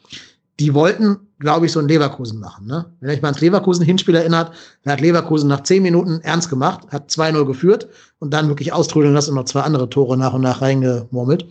[0.58, 2.66] Die wollten, glaube ich, so ein Leverkusen machen.
[2.66, 2.86] Ne?
[3.00, 4.52] Wenn ich mal ans Leverkusen-Hinspiel erinnert,
[4.84, 7.88] da hat Leverkusen nach 10 Minuten ernst gemacht, hat 2-0 geführt
[8.20, 11.46] und dann wirklich austrudeln lassen und noch zwei andere Tore nach und nach reingemurmelt.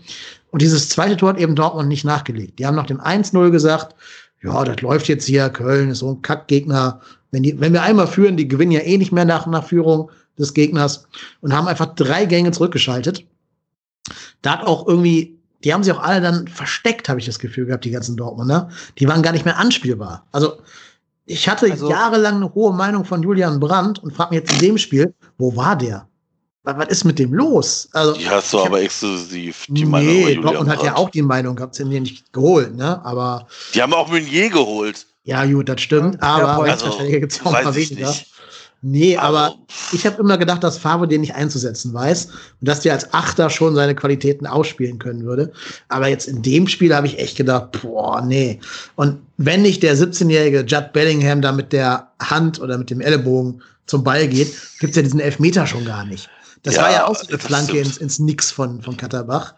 [0.50, 2.58] Und dieses zweite Tor hat eben Dortmund nicht nachgelegt.
[2.58, 3.96] Die haben nach dem 1-0 gesagt,
[4.42, 7.02] ja, das läuft jetzt hier, Köln ist so ein Kackgegner.
[7.36, 10.10] Wenn, die, wenn wir einmal führen, die gewinnen ja eh nicht mehr nach, nach Führung
[10.40, 11.06] des Gegners
[11.42, 13.26] und haben einfach drei Gänge zurückgeschaltet.
[14.42, 17.66] Da hat auch irgendwie, die haben sich auch alle dann versteckt, habe ich das Gefühl
[17.66, 18.70] gehabt, die ganzen Dortmunder.
[19.00, 20.26] Die waren gar nicht mehr anspielbar.
[20.32, 20.54] Also
[21.26, 24.60] ich hatte also, jahrelang eine hohe Meinung von Julian Brandt und frage mich jetzt in
[24.60, 26.08] dem Spiel, wo war der?
[26.66, 27.88] was, was ist mit dem los?
[27.94, 30.14] Also, die hast du aber hab, exklusiv, die Meinung.
[30.14, 33.04] Nee, Dortmund hat ja auch die Meinung gehabt, sie haben den nicht geholt, ne?
[33.06, 33.48] Aber.
[33.74, 35.06] Die haben auch Meunier geholt.
[35.26, 38.10] Ja, gut, das stimmt, aber also, gibt es auch ein paar weniger.
[38.10, 38.32] Nicht.
[38.88, 39.56] Nee, also, aber
[39.92, 43.50] ich habe immer gedacht, dass Favre den nicht einzusetzen weiß und dass der als Achter
[43.50, 45.52] schon seine Qualitäten ausspielen können würde.
[45.88, 48.60] Aber jetzt in dem Spiel habe ich echt gedacht, boah, nee.
[48.96, 53.64] Und wenn nicht der 17-jährige Judd Bellingham da mit der Hand oder mit dem Ellenbogen
[53.88, 56.30] zum Ball geht, gibt's ja diesen Elfmeter schon gar nicht.
[56.66, 59.54] Das ja, war ja auch so eine Flanke ins, ins Nix von, von Katterbach.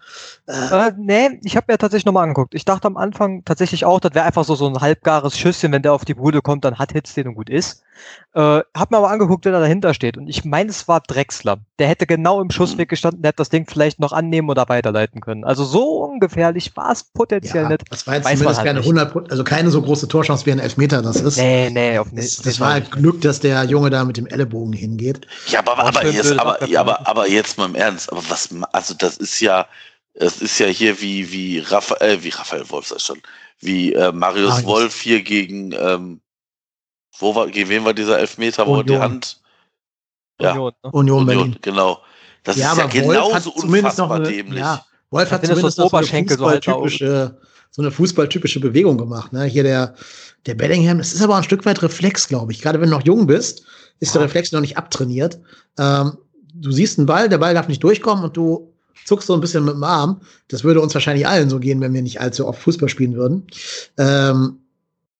[0.46, 2.54] Äh, nee, ich habe mir tatsächlich nochmal angeguckt.
[2.54, 5.82] Ich dachte am Anfang tatsächlich auch, das wäre einfach so, so ein halbgares Schüsschen, wenn
[5.82, 7.82] der auf die Bude kommt, dann hat Hitz den und gut ist.
[8.34, 10.16] Äh, hab mir aber angeguckt, wer da dahinter steht.
[10.16, 11.58] Und ich meine, es war Drexler.
[11.80, 12.90] Der hätte genau im Schussweg mhm.
[12.90, 15.44] gestanden, der hätte das Ding vielleicht noch annehmen oder weiterleiten können.
[15.44, 17.84] Also so ungefährlich war es potenziell ja, nicht.
[17.90, 20.60] Das war jetzt Weiß zumindest halt keine 100, also keine so große Torchance wie ein
[20.60, 21.38] Elfmeter das ist.
[21.38, 22.38] Nee, nee, auf nicht.
[22.38, 25.26] Das, das war halt Glück, dass der Junge da mit dem Ellenbogen hingeht.
[25.48, 28.12] Ja, aber, aber, jetzt, aber, ja, aber, aber jetzt mal im Ernst.
[28.12, 29.66] Aber was, also das ist ja,
[30.14, 33.20] es ist ja hier wie, wie Raphael, äh, wie Raphael Wolf das schon,
[33.60, 34.66] wie äh, Marius Marius.
[34.66, 36.22] Wolf hier gegen, ähm,
[37.20, 39.40] wo war, gegen wen war dieser Elfmeter, wo die Hand,
[40.40, 40.92] ja, Union, ne?
[40.92, 41.56] Union, Berlin.
[41.62, 42.00] genau.
[42.44, 44.60] Das ja, ist ja genauso unfassbar eine, dämlich.
[44.60, 47.38] Ja, Wolf hat zumindest noch so eine fußballtypische,
[47.72, 49.34] so eine fußballtypische Bewegung gemacht.
[49.34, 49.46] Ne?
[49.46, 49.96] Hier der,
[50.46, 52.62] der Bellingham, das ist aber ein Stück weit Reflex, glaube ich.
[52.62, 53.64] Gerade wenn du noch jung bist,
[54.00, 55.40] ist der Reflex noch nicht abtrainiert.
[55.78, 56.18] Ähm,
[56.54, 58.74] du siehst einen Ball, der Ball darf nicht durchkommen und du
[59.06, 60.22] zuckst so ein bisschen mit dem Arm.
[60.48, 63.48] Das würde uns wahrscheinlich allen so gehen, wenn wir nicht allzu oft Fußball spielen würden.
[63.98, 64.60] Ähm,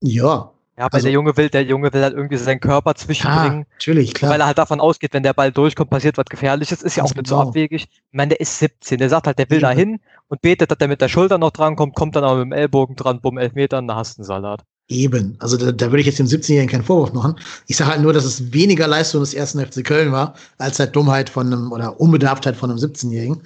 [0.02, 0.52] ja.
[0.78, 3.62] Ja, aber also, der Junge will, der Junge will halt irgendwie seinen Körper zwischenbringen.
[3.62, 4.32] Ja, natürlich, klar.
[4.32, 6.84] Weil er halt davon ausgeht, wenn der Ball durchkommt, passiert was Gefährliches.
[6.84, 7.42] Ist ja auch nicht genau.
[7.44, 7.88] so abwegig.
[7.92, 9.00] Ich meine, der ist 17.
[9.00, 11.50] Der sagt halt, der will da hin und betet, dass der mit der Schulter noch
[11.50, 14.28] drankommt, kommt dann aber mit dem Ellbogen dran, bumm, elf Metern, da hast du einen
[14.28, 14.64] Salat.
[14.88, 15.36] Eben.
[15.40, 17.36] Also da, da würde ich jetzt dem 17-Jährigen keinen Vorwurf machen.
[17.66, 20.96] Ich sage halt nur, dass es weniger Leistung des ersten FC Köln war, als halt
[20.96, 23.42] Dummheit von einem oder Unbedarftheit von einem 17-Jährigen.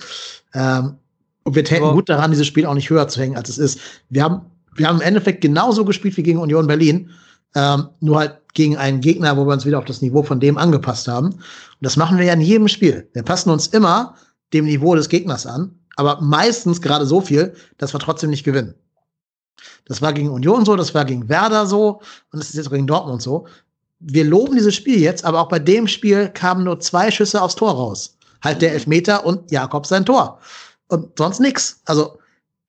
[0.54, 0.98] Ähm,
[1.44, 3.58] und wir täten Aber gut daran, dieses Spiel auch nicht höher zu hängen, als es
[3.58, 3.80] ist.
[4.10, 4.42] Wir haben,
[4.76, 7.10] wir haben im Endeffekt genauso gespielt wie gegen Union Berlin.
[7.56, 10.58] Ähm, nur halt gegen einen Gegner, wo wir uns wieder auf das Niveau von dem
[10.58, 11.28] angepasst haben.
[11.28, 11.42] Und
[11.82, 13.10] das machen wir ja in jedem Spiel.
[13.14, 14.16] Wir passen uns immer
[14.54, 18.74] dem Niveau des Gegners an, aber meistens gerade so viel, dass wir trotzdem nicht gewinnen.
[19.86, 22.88] Das war gegen Union so, das war gegen Werder so und das ist jetzt gegen
[22.88, 23.48] Dortmund so.
[24.00, 27.56] Wir loben dieses Spiel jetzt, aber auch bei dem Spiel kamen nur zwei Schüsse aufs
[27.56, 28.18] Tor raus.
[28.42, 30.40] Halt der Elfmeter und Jakob sein Tor.
[30.88, 31.82] Und sonst nix.
[31.86, 32.18] Also,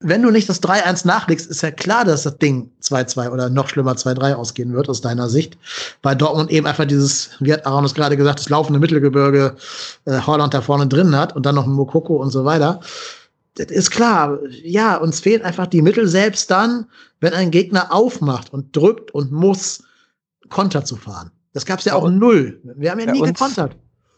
[0.03, 3.69] wenn du nicht das 3-1 nachlegst, ist ja klar, dass das Ding 2-2 oder noch
[3.69, 5.57] schlimmer 2-3 ausgehen wird, aus deiner Sicht.
[6.01, 9.55] Weil Dortmund eben einfach dieses, wie hat Aaron es gerade gesagt, das laufende Mittelgebirge
[10.05, 12.79] äh, Holland da vorne drin hat und dann noch ein Mokoko und so weiter
[13.55, 14.39] das ist klar.
[14.63, 16.85] Ja, uns fehlen einfach die Mittel, selbst dann,
[17.19, 19.83] wenn ein Gegner aufmacht und drückt und muss,
[20.49, 21.31] Konter zu fahren.
[21.53, 22.59] Das gab es ja, ja auch null.
[22.63, 23.75] Wir haben ja, ja nie gekontert.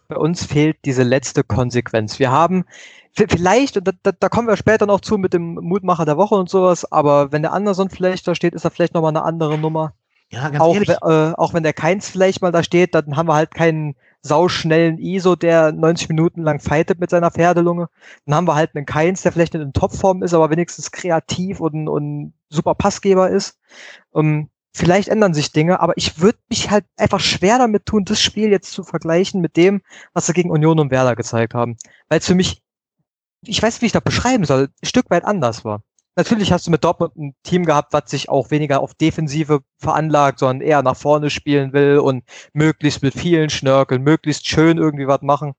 [0.07, 2.19] Bei uns fehlt diese letzte Konsequenz.
[2.19, 2.65] Wir haben
[3.13, 6.35] vielleicht, und da, da, da kommen wir später noch zu mit dem Mutmacher der Woche
[6.35, 9.57] und sowas, aber wenn der Anderson vielleicht da steht, ist er vielleicht nochmal eine andere
[9.57, 9.93] Nummer.
[10.29, 10.89] Ja, ganz auch, ehrlich.
[10.89, 14.97] Äh, auch wenn der Keins vielleicht mal da steht, dann haben wir halt keinen sauschnellen
[14.97, 17.89] ISO, der 90 Minuten lang fightet mit seiner Pferdelunge.
[18.25, 21.59] Dann haben wir halt einen Keins, der vielleicht nicht in Topform ist, aber wenigstens kreativ
[21.59, 23.59] und, und super Passgeber ist.
[24.11, 28.03] Um, ähm, vielleicht ändern sich Dinge, aber ich würde mich halt einfach schwer damit tun,
[28.03, 29.81] das Spiel jetzt zu vergleichen mit dem,
[30.13, 31.77] was sie gegen Union und Werder gezeigt haben.
[32.09, 32.61] Weil es für mich,
[33.45, 35.81] ich weiß, wie ich das beschreiben soll, ein Stück weit anders war.
[36.17, 40.39] Natürlich hast du mit Dortmund ein Team gehabt, was sich auch weniger auf Defensive veranlagt,
[40.39, 45.21] sondern eher nach vorne spielen will und möglichst mit vielen Schnörkeln, möglichst schön irgendwie was
[45.21, 45.53] machen.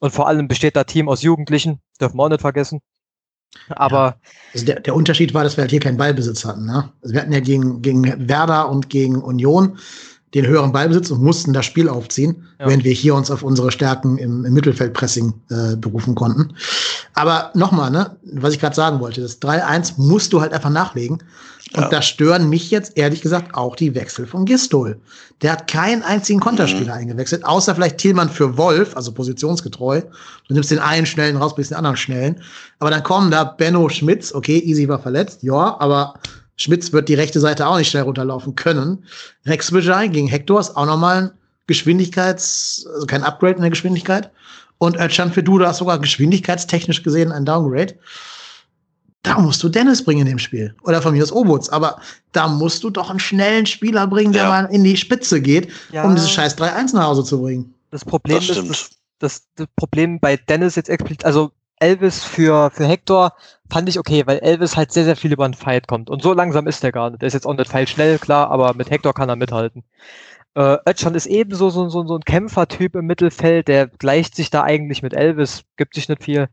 [0.00, 2.80] Und vor allem besteht das Team aus Jugendlichen, dürfen wir auch nicht vergessen.
[3.70, 4.16] Aber ja.
[4.54, 6.66] also der, der Unterschied war, dass wir halt hier keinen Ballbesitz hatten.
[6.66, 6.90] Ne?
[7.02, 9.78] Also wir hatten ja gegen, gegen Werder und gegen Union
[10.34, 12.66] den höheren Ballbesitz und mussten das Spiel aufziehen, ja.
[12.66, 16.54] während wir hier uns auf unsere Stärken im, im Mittelfeldpressing äh, berufen konnten.
[17.14, 21.22] Aber nochmal, ne, was ich gerade sagen wollte, das 3-1 musst du halt einfach nachlegen.
[21.74, 21.88] Und ja.
[21.88, 25.00] da stören mich jetzt ehrlich gesagt auch die Wechsel von Gistol.
[25.40, 27.00] Der hat keinen einzigen Konterspieler mhm.
[27.00, 30.02] eingewechselt, außer vielleicht Thielmann für Wolf, also positionsgetreu.
[30.48, 32.42] Du nimmst den einen schnellen raus, bist den anderen schnellen.
[32.78, 36.14] Aber dann kommen da Benno Schmitz, okay, Easy war verletzt, ja, aber
[36.62, 39.04] Schmitz wird die rechte Seite auch nicht schnell runterlaufen können.
[39.46, 41.30] Rex Bejai gegen Hector ist auch nochmal ein
[41.66, 44.30] Geschwindigkeits-, also kein Upgrade in der Geschwindigkeit.
[44.78, 47.94] Und Özcan Feduda ist sogar geschwindigkeitstechnisch gesehen ein Downgrade.
[49.22, 50.74] Da musst du Dennis bringen in dem Spiel.
[50.82, 51.68] Oder von mir aus Obuts.
[51.68, 52.00] Aber
[52.32, 54.48] da musst du doch einen schnellen Spieler bringen, der ja.
[54.48, 56.04] mal in die Spitze geht, ja.
[56.04, 57.74] um dieses scheiß 3-1 nach Hause zu bringen.
[57.90, 62.70] Das Problem das ist, das, das, das Problem bei Dennis jetzt explizit, also Elvis für,
[62.70, 63.32] für Hector
[63.70, 66.10] fand ich okay, weil Elvis halt sehr, sehr viel über den Fight kommt.
[66.10, 67.22] Und so langsam ist der gar nicht.
[67.22, 69.84] Der ist jetzt auch nicht Fight schnell, klar, aber mit Hector kann er mithalten.
[70.54, 74.62] Äh, Özcan ist ebenso so, so, so ein Kämpfertyp im Mittelfeld, der gleicht sich da
[74.62, 76.48] eigentlich mit Elvis, gibt sich nicht viel.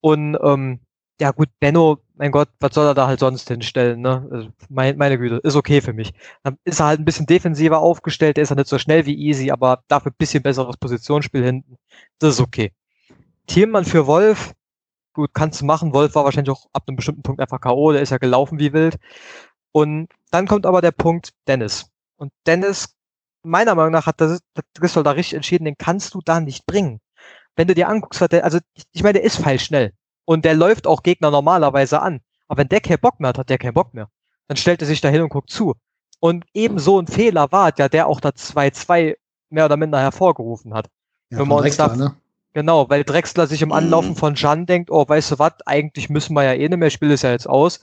[0.00, 0.80] Und ähm,
[1.20, 4.28] ja gut, Benno, mein Gott, was soll er da halt sonst hinstellen, ne?
[4.30, 6.12] Also, mein, meine Güte, ist okay für mich.
[6.42, 9.16] Dann ist er halt ein bisschen defensiver aufgestellt, der ist ja nicht so schnell wie
[9.16, 11.76] Easy, aber dafür ein bisschen besseres Positionsspiel hinten.
[12.18, 12.72] Das ist okay.
[13.46, 14.54] Thielmann für Wolf,
[15.14, 15.94] gut, kannst du machen.
[15.94, 18.72] Wolf war wahrscheinlich auch ab einem bestimmten Punkt einfach K.O., der ist ja gelaufen wie
[18.72, 18.96] wild.
[19.72, 21.90] Und dann kommt aber der Punkt Dennis.
[22.16, 22.94] Und Dennis,
[23.42, 26.66] meiner Meinung nach, hat das, das Griswold da richtig entschieden, den kannst du da nicht
[26.66, 27.00] bringen.
[27.56, 28.58] Wenn du dir anguckst, der, also
[28.92, 29.92] ich meine, der ist feilschnell.
[30.24, 32.20] Und der läuft auch Gegner normalerweise an.
[32.48, 34.08] Aber wenn der keinen Bock mehr hat, hat der keinen Bock mehr.
[34.48, 35.74] Dann stellt er sich da hin und guckt zu.
[36.20, 39.16] Und eben so ein Fehler war ja, der auch da 2-2
[39.50, 40.88] mehr oder minder hervorgerufen hat.
[41.30, 42.16] Ja, wenn man uns da, ne?
[42.54, 44.16] Genau, weil Drexler sich im Anlaufen mhm.
[44.16, 47.10] von Jan denkt, oh, weißt du was, eigentlich müssen wir ja eh nicht mehr, Spiel
[47.10, 47.80] ist ja jetzt aus.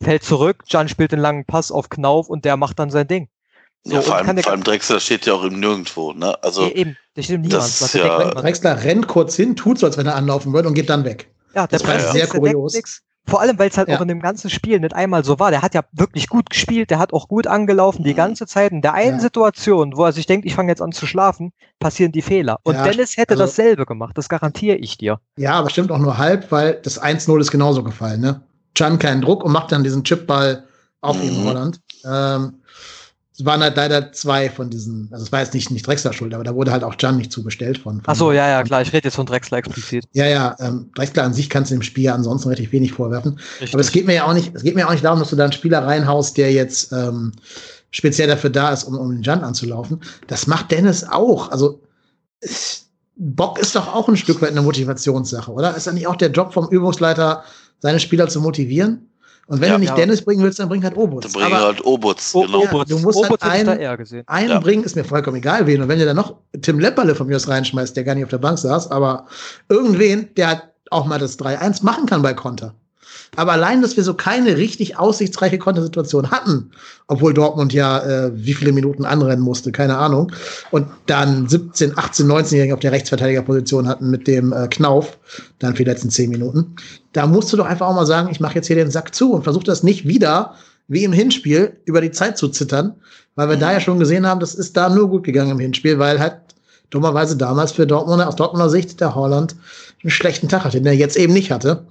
[0.00, 3.28] Fällt zurück, Jan spielt den langen Pass auf Knauf und der macht dann sein Ding.
[3.82, 6.40] So, ja, vor allem, vor allem Drexler steht ja auch im Nirgendwo, ne?
[6.44, 7.94] Also, ja, eben, der steht im Niemand.
[7.94, 11.04] Ja, Drexler rennt kurz hin, tut so, als wenn er anlaufen würde und geht dann
[11.04, 11.28] weg.
[11.54, 12.80] Ja, der das war sehr kurios.
[13.26, 13.96] Vor allem, weil es halt ja.
[13.96, 15.50] auch in dem ganzen Spiel nicht einmal so war.
[15.50, 18.16] Der hat ja wirklich gut gespielt, der hat auch gut angelaufen die mhm.
[18.16, 18.72] ganze Zeit.
[18.72, 19.20] In der einen ja.
[19.20, 22.58] Situation, wo er sich denkt, ich fange jetzt an zu schlafen, passieren die Fehler.
[22.64, 25.20] Und ja, Dennis hätte also, dasselbe gemacht, das garantiere ich dir.
[25.36, 28.20] Ja, aber stimmt auch nur halb, weil das 1-0 ist genauso gefallen.
[28.20, 28.42] Ne?
[28.74, 30.64] Chan keinen Druck und macht dann diesen Chipball
[31.00, 31.22] auf mhm.
[31.22, 31.80] ihn Holland.
[32.04, 32.61] Ähm,
[33.42, 36.32] es waren halt leider zwei von diesen, also es war jetzt nicht, nicht Drexler schuld,
[36.32, 37.96] aber da wurde halt auch Jan nicht zugestellt von.
[37.96, 40.04] von Ach so, ja, ja, klar, ich rede jetzt von Drexler explizit.
[40.12, 43.40] Ja, ja, ähm, Drexler an sich kannst du dem Spiel ja ansonsten relativ wenig vorwerfen.
[43.60, 43.74] Richtig.
[43.74, 45.36] Aber es geht mir ja auch nicht, es geht mir auch nicht darum, dass du
[45.36, 47.32] da einen Spieler reinhaust, der jetzt ähm,
[47.90, 50.00] speziell dafür da ist, um, um den Jan anzulaufen.
[50.28, 51.50] Das macht Dennis auch.
[51.50, 51.82] Also
[53.16, 55.76] Bock ist doch auch ein Stück weit eine Motivationssache, oder?
[55.76, 57.42] Ist da nicht auch der Job vom Übungsleiter,
[57.80, 59.08] seine Spieler zu motivieren?
[59.48, 59.96] Und wenn ja, du nicht ja.
[59.96, 61.24] Dennis bringen willst, dann bring halt Obutz.
[61.24, 62.62] Dann bring halt Obutz, genau.
[62.62, 65.82] Ja, du musst Obutz halt einen, einen bringen, ist mir vollkommen egal, wen.
[65.82, 68.30] Und wenn ihr dann noch Tim Lepperle von mir aus reinschmeißt, der gar nicht auf
[68.30, 69.26] der Bank saß, aber
[69.68, 72.74] irgendwen, der halt auch mal das 3-1 machen kann bei Konter.
[73.36, 76.70] Aber allein, dass wir so keine richtig aussichtsreiche Kontersituation hatten,
[77.06, 80.30] obwohl Dortmund ja äh, wie viele Minuten anrennen musste, keine Ahnung,
[80.70, 85.18] und dann 17, 18, 19-Jährigen auf der Rechtsverteidigerposition hatten mit dem äh, Knauf,
[85.60, 86.76] dann für die letzten 10 Minuten,
[87.14, 89.32] da musst du doch einfach auch mal sagen, ich mache jetzt hier den Sack zu
[89.32, 90.54] und versuche das nicht wieder
[90.88, 92.96] wie im Hinspiel über die Zeit zu zittern,
[93.34, 95.98] weil wir da ja schon gesehen haben, das ist da nur gut gegangen im Hinspiel,
[95.98, 96.36] weil halt
[96.90, 99.56] dummerweise damals für Dortmunder, aus Dortmunder Sicht der Holland
[100.02, 101.86] einen schlechten Tag hatte, den er jetzt eben nicht hatte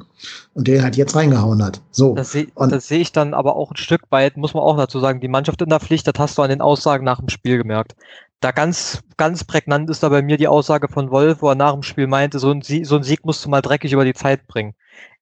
[0.53, 1.81] und den halt jetzt reingehauen hat.
[1.91, 2.13] So.
[2.15, 2.47] Das sehe
[2.79, 5.61] seh ich dann aber auch ein Stück weit, muss man auch dazu sagen, die Mannschaft
[5.61, 7.95] in der Pflicht, das hast du an den Aussagen nach dem Spiel gemerkt.
[8.41, 11.73] Da ganz, ganz prägnant ist da bei mir die Aussage von Wolf, wo er nach
[11.73, 14.13] dem Spiel meinte, so ein, Sieg, so ein Sieg musst du mal dreckig über die
[14.13, 14.73] Zeit bringen.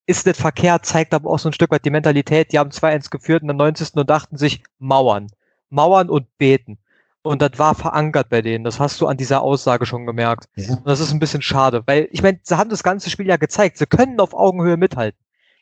[0.06, 3.10] Ist nicht verkehrt, zeigt aber auch so ein Stück weit die Mentalität, die haben 2-1
[3.10, 3.96] geführt in der 90.
[3.96, 5.28] und dachten sich, Mauern.
[5.70, 6.80] Mauern und beten.
[7.22, 8.64] Und das war verankert bei denen.
[8.64, 10.46] Das hast du an dieser Aussage schon gemerkt.
[10.56, 10.76] Ja.
[10.76, 13.38] Und das ist ein bisschen schade, weil ich meine, sie haben das ganze Spiel ja
[13.38, 13.78] gezeigt.
[13.78, 15.20] Sie können auf Augenhöhe mithalten.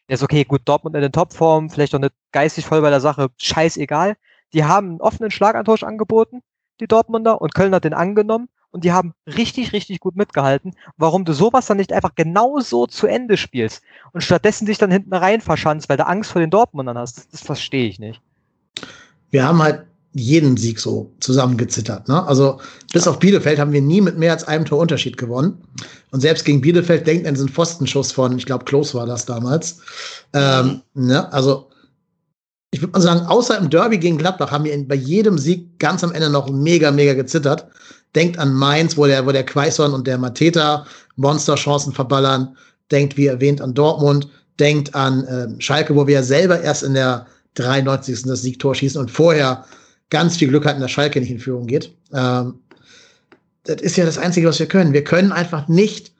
[0.08, 3.30] Jetzt okay, gut, Dortmund in den Topform, vielleicht auch nicht geistig voll bei der Sache,
[3.38, 4.16] scheißegal.
[4.54, 6.42] Die haben einen offenen Schlagantausch angeboten,
[6.80, 10.76] die Dortmunder, und Köln hat den angenommen und die haben richtig, richtig gut mitgehalten.
[10.96, 14.92] Warum du sowas dann nicht einfach genau so zu Ende spielst und stattdessen dich dann
[14.92, 18.22] hinten rein verschanzt, weil du Angst vor den Dortmundern hast, das, das verstehe ich nicht.
[19.30, 19.86] Wir haben halt
[20.18, 22.08] jeden Sieg so zusammengezittert.
[22.08, 22.26] Ne?
[22.28, 22.60] Also
[22.94, 25.58] bis auf Bielefeld haben wir nie mit mehr als einem Tor Unterschied gewonnen.
[26.12, 29.80] Und selbst gegen Bielefeld denkt an diesen Pfostenschuss von, ich glaube, Klos war das damals.
[30.34, 31.32] Ähm, ne?
[31.32, 31.70] Also
[32.72, 36.04] ich würde mal sagen, außer im Derby gegen Gladbach haben wir bei jedem Sieg ganz
[36.04, 37.68] am Ende noch mega, mega gezittert.
[38.16, 42.58] Denkt an Mainz, wo der, wo der Quaison und der Mateta Monsterchancen verballern.
[42.92, 44.30] Denkt, wie erwähnt, an Dortmund.
[44.60, 48.24] Denkt an äh, Schalke, wo wir ja selber erst in der 93.
[48.24, 49.66] das Siegtor schießen und vorher
[50.10, 51.94] ganz viel Glück hatten, dass Schalke nicht in Führung geht.
[52.14, 52.60] Ähm,
[53.64, 54.94] das ist ja das Einzige, was wir können.
[54.94, 56.14] Wir können einfach nicht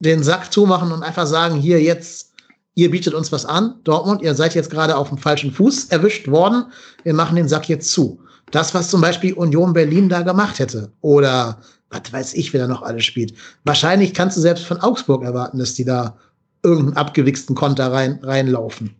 [0.00, 2.32] den Sack zumachen und einfach sagen, hier jetzt,
[2.74, 6.28] ihr bietet uns was an, Dortmund, ihr seid jetzt gerade auf dem falschen Fuß erwischt
[6.28, 6.64] worden,
[7.02, 8.20] wir machen den Sack jetzt zu.
[8.50, 10.90] Das, was zum Beispiel Union Berlin da gemacht hätte.
[11.02, 13.34] Oder was weiß ich, wer da noch alles spielt.
[13.64, 16.16] Wahrscheinlich kannst du selbst von Augsburg erwarten, dass die da
[16.62, 18.94] irgendeinen abgewichsten Konter rein, reinlaufen.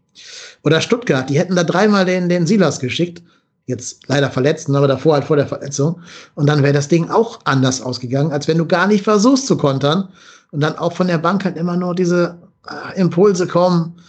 [0.65, 3.23] Oder Stuttgart, die hätten da dreimal den, den Silas geschickt
[3.69, 6.01] jetzt leider verletzt, aber davor halt vor der Verletzung.
[6.35, 9.57] Und dann wäre das Ding auch anders ausgegangen, als wenn du gar nicht versuchst zu
[9.57, 10.09] kontern
[10.51, 14.01] und dann auch von der Bank halt immer nur diese äh, Impulse kommen,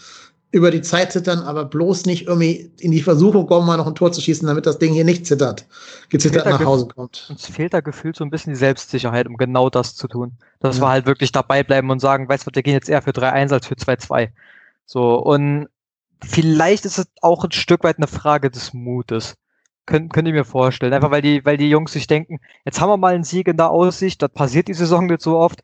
[0.51, 3.93] über die Zeit zittern, aber bloß nicht irgendwie in die Versuchung kommen, mal noch ein
[3.93, 5.67] Tor zu schießen, damit das Ding hier nicht zittert,
[6.09, 7.27] gezittert nach Hause kommt.
[7.29, 10.31] Uns fehlt da gefühlt so ein bisschen die Selbstsicherheit, um genau das zu tun.
[10.59, 10.83] Dass ja.
[10.83, 13.53] wir halt wirklich dabei bleiben und sagen, weißt du, wir gehen jetzt eher für 3-1
[13.53, 14.29] als für 2-2.
[14.87, 15.67] So, und
[16.23, 19.35] vielleicht ist es auch ein Stück weit eine Frage des Mutes.
[19.89, 20.93] Könnt, könnt ihr mir vorstellen.
[20.93, 23.57] Einfach weil die, weil die Jungs sich denken, jetzt haben wir mal einen Sieg in
[23.57, 25.63] der Aussicht, das passiert die Saison nicht so oft.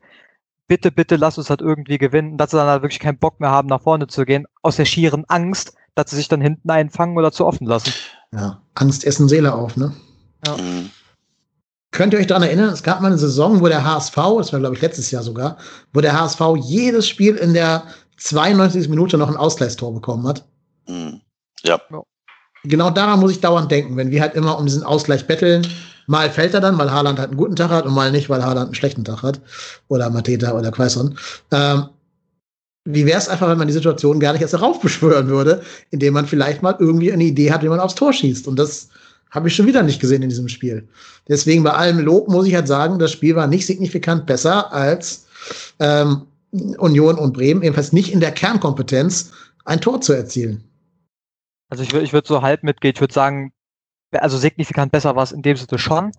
[0.66, 3.52] Bitte, bitte lass uns halt irgendwie gewinnen, dass sie dann halt wirklich keinen Bock mehr
[3.52, 7.16] haben, nach vorne zu gehen, aus der schieren Angst, dass sie sich dann hinten einfangen
[7.16, 7.92] oder zu offen lassen.
[8.32, 9.94] Ja, Angst essen Seele auf, ne?
[10.44, 10.56] Ja.
[11.92, 14.58] Könnt ihr euch daran erinnern, es gab mal eine Saison, wo der HSV, das war
[14.58, 15.56] glaube ich letztes Jahr sogar,
[15.92, 17.84] wo der HSV jedes Spiel in der
[18.16, 18.88] 92.
[18.88, 20.48] Minute noch ein Ausgleichstor bekommen hat.
[21.62, 21.80] Ja
[22.64, 25.66] genau daran muss ich dauernd denken, wenn wir halt immer um diesen Ausgleich betteln.
[26.06, 28.44] Mal fällt er dann, weil Haaland halt einen guten Tag hat und mal nicht, weil
[28.44, 29.40] Haaland einen schlechten Tag hat.
[29.88, 31.16] Oder Mateta oder Quaison.
[31.50, 31.86] Ähm,
[32.84, 36.26] wie wäre es einfach, wenn man die Situation gar nicht erst heraufbeschwören würde, indem man
[36.26, 38.46] vielleicht mal irgendwie eine Idee hat, wie man aufs Tor schießt.
[38.46, 38.88] Und das
[39.30, 40.86] habe ich schon wieder nicht gesehen in diesem Spiel.
[41.28, 45.26] Deswegen bei allem Lob muss ich halt sagen, das Spiel war nicht signifikant besser als
[45.80, 46.22] ähm,
[46.78, 49.32] Union und Bremen, ebenfalls nicht in der Kernkompetenz,
[49.64, 50.62] ein Tor zu erzielen.
[51.68, 52.94] Also ich würde ich würd so halb mitgehen.
[52.94, 53.52] Ich würde sagen,
[54.12, 56.12] also signifikant besser war es in dem Sinne schon.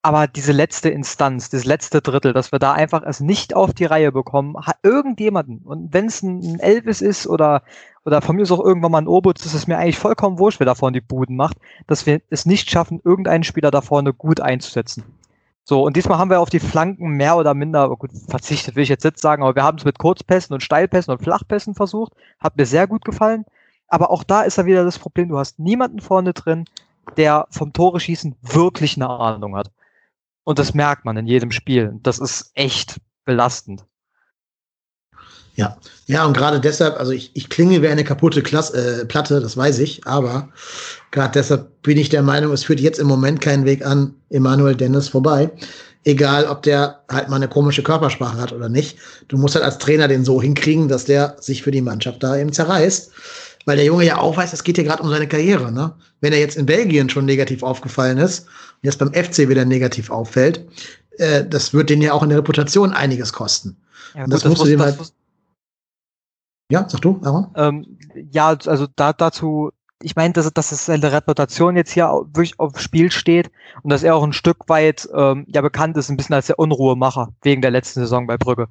[0.00, 3.84] Aber diese letzte Instanz, das letzte Drittel, dass wir da einfach es nicht auf die
[3.84, 7.62] Reihe bekommen, hat irgendjemanden, und wenn es ein Elvis ist oder,
[8.04, 10.60] oder von mir ist auch irgendwann mal ein Obutz, ist es mir eigentlich vollkommen wurscht,
[10.60, 11.56] wer da vorne die Buden macht,
[11.88, 15.02] dass wir es nicht schaffen, irgendeinen Spieler da vorne gut einzusetzen.
[15.64, 18.88] So, und diesmal haben wir auf die Flanken mehr oder minder, gut, verzichtet will ich
[18.88, 22.12] jetzt nicht sagen, aber wir haben es mit Kurzpässen und Steilpässen und Flachpässen versucht.
[22.38, 23.44] Hat mir sehr gut gefallen.
[23.88, 26.66] Aber auch da ist ja wieder das Problem, du hast niemanden vorne drin,
[27.16, 29.70] der vom Tore schießen wirklich eine Ahnung hat.
[30.44, 31.98] Und das merkt man in jedem Spiel.
[32.02, 33.84] Das ist echt belastend.
[35.54, 39.40] Ja, ja, und gerade deshalb, also ich, ich klinge wie eine kaputte Klasse, äh, Platte,
[39.40, 40.50] das weiß ich, aber
[41.10, 44.76] gerade deshalb bin ich der Meinung, es führt jetzt im Moment keinen Weg an Emanuel
[44.76, 45.50] Dennis vorbei.
[46.04, 48.98] Egal, ob der halt mal eine komische Körpersprache hat oder nicht.
[49.26, 52.36] Du musst halt als Trainer den so hinkriegen, dass der sich für die Mannschaft da
[52.36, 53.10] eben zerreißt
[53.68, 55.70] weil der Junge ja auch weiß, es geht hier gerade um seine Karriere.
[55.70, 55.94] Ne?
[56.22, 60.10] Wenn er jetzt in Belgien schon negativ aufgefallen ist und jetzt beim FC wieder negativ
[60.10, 60.66] auffällt,
[61.18, 63.76] äh, das wird den ja auch in der Reputation einiges kosten.
[64.14, 65.12] Ja, gut, das, das musst du halt.
[66.72, 67.48] Ja, sag du, Aaron?
[67.56, 67.98] Ähm,
[68.30, 69.70] ja, also da, dazu,
[70.02, 73.50] ich meine, dass, dass es seine Reputation jetzt hier wirklich auf Spiel steht
[73.82, 76.58] und dass er auch ein Stück weit ähm, ja bekannt ist, ein bisschen als der
[76.58, 78.68] Unruhemacher wegen der letzten Saison bei Brügge.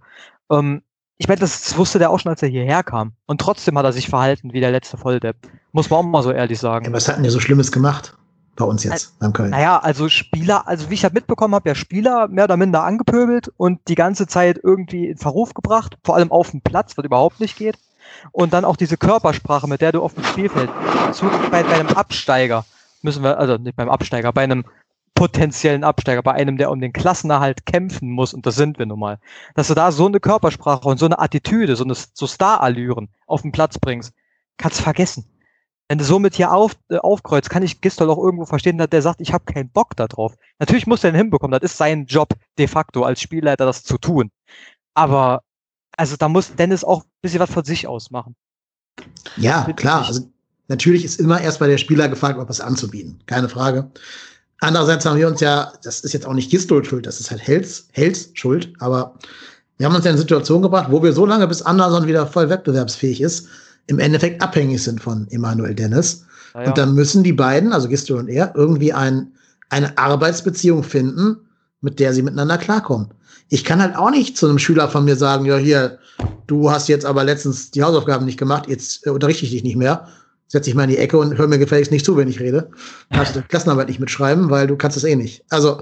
[0.49, 0.81] Ähm,
[1.17, 3.13] ich meine, das, das, wusste der auch schon, als er hierher kam.
[3.25, 5.35] Und trotzdem hat er sich verhalten wie der letzte Volldepp.
[5.71, 6.85] Muss man auch mal so ehrlich sagen.
[6.85, 8.15] Ja, was hat denn der so Schlimmes gemacht?
[8.56, 9.52] Bei uns jetzt, also, beim Köln.
[9.52, 13.52] Naja, also Spieler, also wie ich halt mitbekommen habe, ja Spieler mehr oder minder angepöbelt
[13.56, 17.39] und die ganze Zeit irgendwie in Verruf gebracht, vor allem auf dem Platz, was überhaupt
[17.39, 17.77] nicht geht.
[18.31, 20.71] Und dann auch diese Körpersprache, mit der du auf dem Spielfeld,
[21.52, 22.65] bei, bei einem Absteiger,
[23.04, 24.65] müssen wir, also nicht beim Absteiger, bei einem
[25.18, 29.00] potenziellen Absteiger, bei einem, der um den Klassenerhalt kämpfen muss, und das sind wir nun
[29.00, 29.20] mal,
[29.56, 33.42] dass du da so eine Körpersprache und so eine Attitüde, so eine so Star-Allüren auf
[33.42, 34.13] den Platz bringst,
[34.58, 35.26] kannst vergessen.
[35.90, 39.02] Wenn du somit hier auf, äh, aufkreuzt, kann ich Gistol auch irgendwo verstehen, dass der
[39.02, 40.36] sagt, ich habe keinen Bock da drauf.
[40.60, 43.98] Natürlich muss er ihn hinbekommen, das ist sein Job de facto als Spielleiter, das zu
[43.98, 44.30] tun.
[44.94, 45.42] Aber
[45.98, 48.36] also da muss Dennis auch ein bisschen was von sich aus machen.
[49.36, 50.06] Ja, klar.
[50.06, 50.30] Also
[50.68, 53.20] natürlich ist immer erst bei der Spieler gefragt, ob was anzubieten.
[53.26, 53.90] Keine Frage.
[54.60, 57.41] Andererseits haben wir uns ja, das ist jetzt auch nicht Gistol schuld, das ist halt
[57.41, 59.13] Hells, Hells schuld, aber
[59.77, 62.25] wir haben uns ja in eine Situation gebracht, wo wir so lange, bis Anderson wieder
[62.25, 63.47] voll wettbewerbsfähig ist,
[63.85, 66.25] im Endeffekt abhängig sind von Emanuel Dennis.
[66.53, 66.67] Ja, ja.
[66.69, 69.31] Und dann müssen die beiden, also Gistol und er, irgendwie ein,
[69.69, 71.37] eine Arbeitsbeziehung finden,
[71.81, 73.10] mit der sie miteinander klarkommen.
[73.49, 75.99] Ich kann halt auch nicht zu einem Schüler von mir sagen, ja, hier,
[76.47, 79.77] du hast jetzt aber letztens die Hausaufgaben nicht gemacht, jetzt äh, unterrichte ich dich nicht
[79.77, 80.08] mehr
[80.48, 82.69] setz dich mal in die Ecke und hör mir gefälligst nicht zu, wenn ich rede.
[83.10, 85.43] Darfst du Klassenarbeit nicht mitschreiben, weil du kannst es eh nicht.
[85.50, 85.79] Also,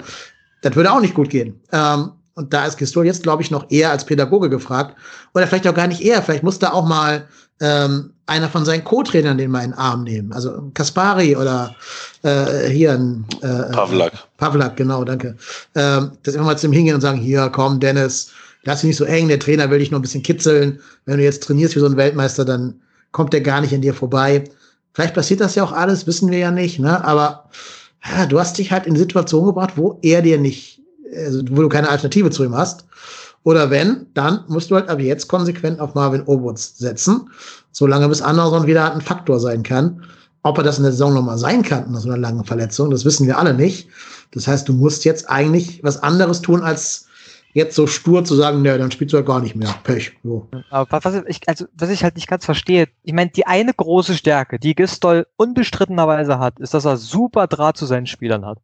[0.61, 1.59] das würde auch nicht gut gehen.
[1.71, 4.95] Ähm, und da ist Gistol jetzt, glaube ich, noch eher als Pädagoge gefragt.
[5.33, 6.21] Oder vielleicht auch gar nicht eher.
[6.21, 7.27] Vielleicht muss da auch mal
[7.61, 10.33] ähm, einer von seinen Co-Trainern den mal in den Arm nehmen.
[10.33, 11.75] Also Kaspari oder
[12.23, 14.13] äh, hier ein äh, Pavlak.
[14.37, 15.37] Pavlak, genau, danke.
[15.75, 18.31] Ähm, dass immer mal zu ihm hingehen und sagen, hier, komm, Dennis,
[18.63, 20.79] lass dich nicht so eng, der Trainer will dich noch ein bisschen kitzeln.
[21.05, 22.81] Wenn du jetzt trainierst wie so ein Weltmeister, dann
[23.15, 24.43] kommt der gar nicht an dir vorbei.
[24.91, 27.01] Vielleicht passiert das ja auch alles, wissen wir ja nicht, ne?
[27.05, 27.49] Aber
[28.05, 30.81] ja, du hast dich halt in Situationen gebracht, wo er dir nicht,
[31.15, 32.83] also wo du keine Alternative zu ihm hast.
[33.43, 37.29] Oder wenn, dann musst du halt ab jetzt konsequent auf Marvin Obuts setzen,
[37.71, 40.03] solange bis Anderson wieder ein Faktor sein kann.
[40.43, 43.05] Ob er das in der Saison nochmal sein kann, nach so einer langen Verletzung, das
[43.05, 43.87] wissen wir alle nicht.
[44.31, 47.05] Das heißt, du musst jetzt eigentlich was anderes tun, als
[47.55, 49.73] jetzt so stur zu sagen, ne, dann spielst du halt gar nicht mehr.
[49.83, 50.11] Pech.
[50.23, 50.47] So.
[50.69, 54.13] Aber was ich, also, was ich halt nicht ganz verstehe, ich meine, die eine große
[54.13, 58.59] Stärke, die Gistol unbestrittenerweise hat, ist, dass er super Draht zu seinen Spielern hat.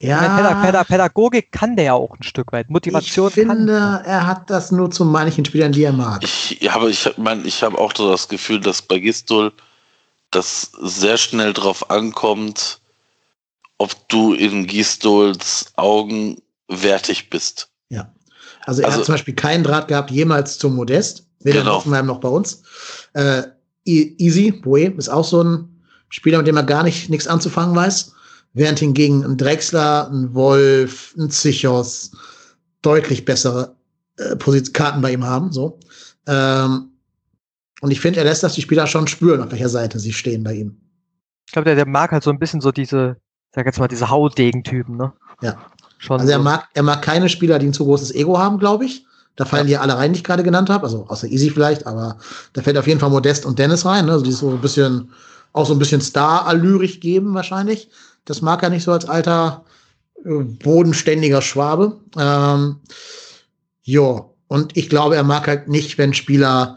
[0.00, 0.20] Ja.
[0.20, 2.70] Meine, Pädag Pädagogik kann der ja auch ein Stück weit.
[2.70, 4.04] Motivation ich finde, kann.
[4.04, 6.24] er hat das nur zu manchen Spielern, die er mag.
[6.24, 9.52] Ich, ja, aber ich meine, ich habe auch so das Gefühl, dass bei Gistol
[10.30, 12.80] das sehr schnell drauf ankommt,
[13.76, 17.68] ob du in Gistols Augen wertig bist.
[18.66, 21.72] Also er also, hat zum Beispiel keinen Draht gehabt jemals zum Modest, weder genau.
[21.72, 22.62] in Hoffenheim noch bei uns.
[23.12, 23.42] Äh,
[23.86, 25.68] Easy, Boe, ist auch so ein
[26.08, 28.12] Spieler, mit dem er gar nicht nichts anzufangen weiß.
[28.54, 32.12] Während hingegen ein Drexler, ein Wolf, ein Zichos
[32.82, 33.74] deutlich bessere
[34.16, 34.36] äh,
[34.72, 35.52] Karten bei ihm haben.
[35.52, 35.80] So.
[36.26, 36.90] Ähm,
[37.80, 40.44] und ich finde, er lässt das die Spieler schon spüren, auf welcher Seite sie stehen
[40.44, 40.80] bei ihm.
[41.46, 43.16] Ich glaube, der, der mag halt so ein bisschen so diese,
[43.54, 45.12] sag jetzt mal, diese Haudegen-Typen, ne?
[45.42, 45.58] Ja.
[46.04, 48.84] Schon also er mag, er mag keine Spieler, die ein zu großes Ego haben, glaube
[48.84, 49.06] ich.
[49.36, 49.78] Da fallen ja.
[49.78, 50.84] die alle rein, die ich gerade genannt habe.
[50.84, 52.18] Also außer Easy vielleicht, aber
[52.52, 54.04] da fällt auf jeden Fall Modest und Dennis rein.
[54.04, 54.12] Ne?
[54.12, 55.10] Also die ist so ein bisschen,
[55.54, 57.88] auch so ein bisschen Star-Allyrig geben wahrscheinlich.
[58.26, 59.64] Das mag er nicht so als alter,
[60.24, 61.96] äh, bodenständiger Schwabe.
[62.18, 62.76] Ähm,
[63.82, 66.76] ja, und ich glaube, er mag halt nicht, wenn Spieler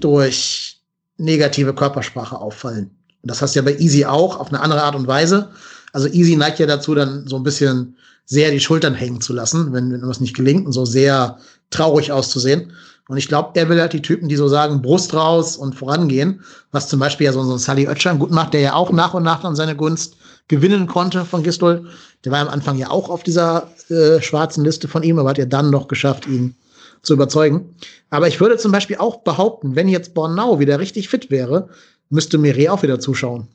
[0.00, 0.80] durch
[1.16, 2.96] negative Körpersprache auffallen.
[3.22, 5.50] Und das hast du ja bei Easy auch, auf eine andere Art und Weise.
[5.92, 7.96] Also Easy neigt ja dazu, dann so ein bisschen
[8.28, 11.38] sehr die Schultern hängen zu lassen, wenn, wenn was nicht gelingt und so sehr
[11.70, 12.72] traurig auszusehen.
[13.08, 16.42] Und ich glaube, er will halt die Typen, die so sagen, Brust raus und vorangehen,
[16.70, 19.14] was zum Beispiel ja so, so ein Sally Oetschan gut macht, der ja auch nach
[19.14, 20.16] und nach dann seine Gunst
[20.46, 21.88] gewinnen konnte von Gistol.
[22.22, 25.38] Der war am Anfang ja auch auf dieser äh, schwarzen Liste von ihm, aber hat
[25.38, 26.54] ja dann noch geschafft, ihn
[27.00, 27.74] zu überzeugen.
[28.10, 31.70] Aber ich würde zum Beispiel auch behaupten, wenn jetzt Bornau wieder richtig fit wäre,
[32.10, 33.48] müsste Mire auch wieder zuschauen.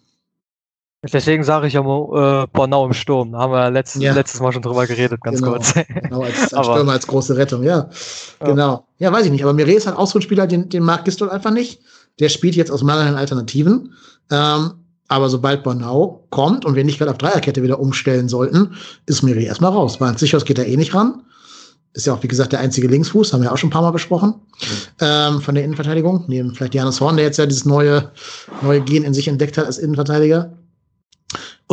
[1.12, 3.34] Deswegen sage ich ja mal äh, Bornau im Sturm.
[3.34, 4.14] Da haben wir letztes, ja.
[4.14, 5.52] letztes Mal schon drüber geredet, ganz genau.
[5.52, 5.74] kurz.
[5.74, 7.90] Genau, als, als Stürmer, als große Rettung, ja.
[8.40, 8.48] ja.
[8.48, 8.88] Genau.
[9.00, 9.44] Ja, weiß ich nicht.
[9.44, 11.82] Aber Mire ist halt auch so ein Spieler, den, den mag Gistol einfach nicht.
[12.20, 13.94] Der spielt jetzt aus mangelnden Alternativen.
[14.32, 14.72] Ähm,
[15.10, 18.76] aber sobald Bornau kommt und wir nicht gerade auf Dreierkette wieder umstellen sollten,
[19.06, 19.98] ist Mire erstmal raus.
[19.98, 21.22] Bei Sichos geht er eh nicht ran.
[21.92, 23.92] Ist ja auch, wie gesagt, der einzige Linksfuß, haben wir auch schon ein paar Mal
[23.92, 24.66] besprochen, mhm.
[25.02, 26.24] ähm, von der Innenverteidigung.
[26.28, 28.12] Neben vielleicht Janis Horn, der jetzt ja dieses neue,
[28.62, 30.54] neue Gen in sich entdeckt hat als Innenverteidiger.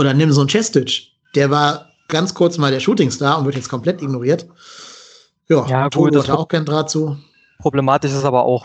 [0.01, 1.09] Oder nimm so einen Chestic.
[1.35, 4.47] Der war ganz kurz mal der Shootingstar und wird jetzt komplett ignoriert.
[5.47, 7.19] Ja, ja gut, das hat auch keinen Draht zu.
[7.59, 8.65] Problematisch ist aber auch,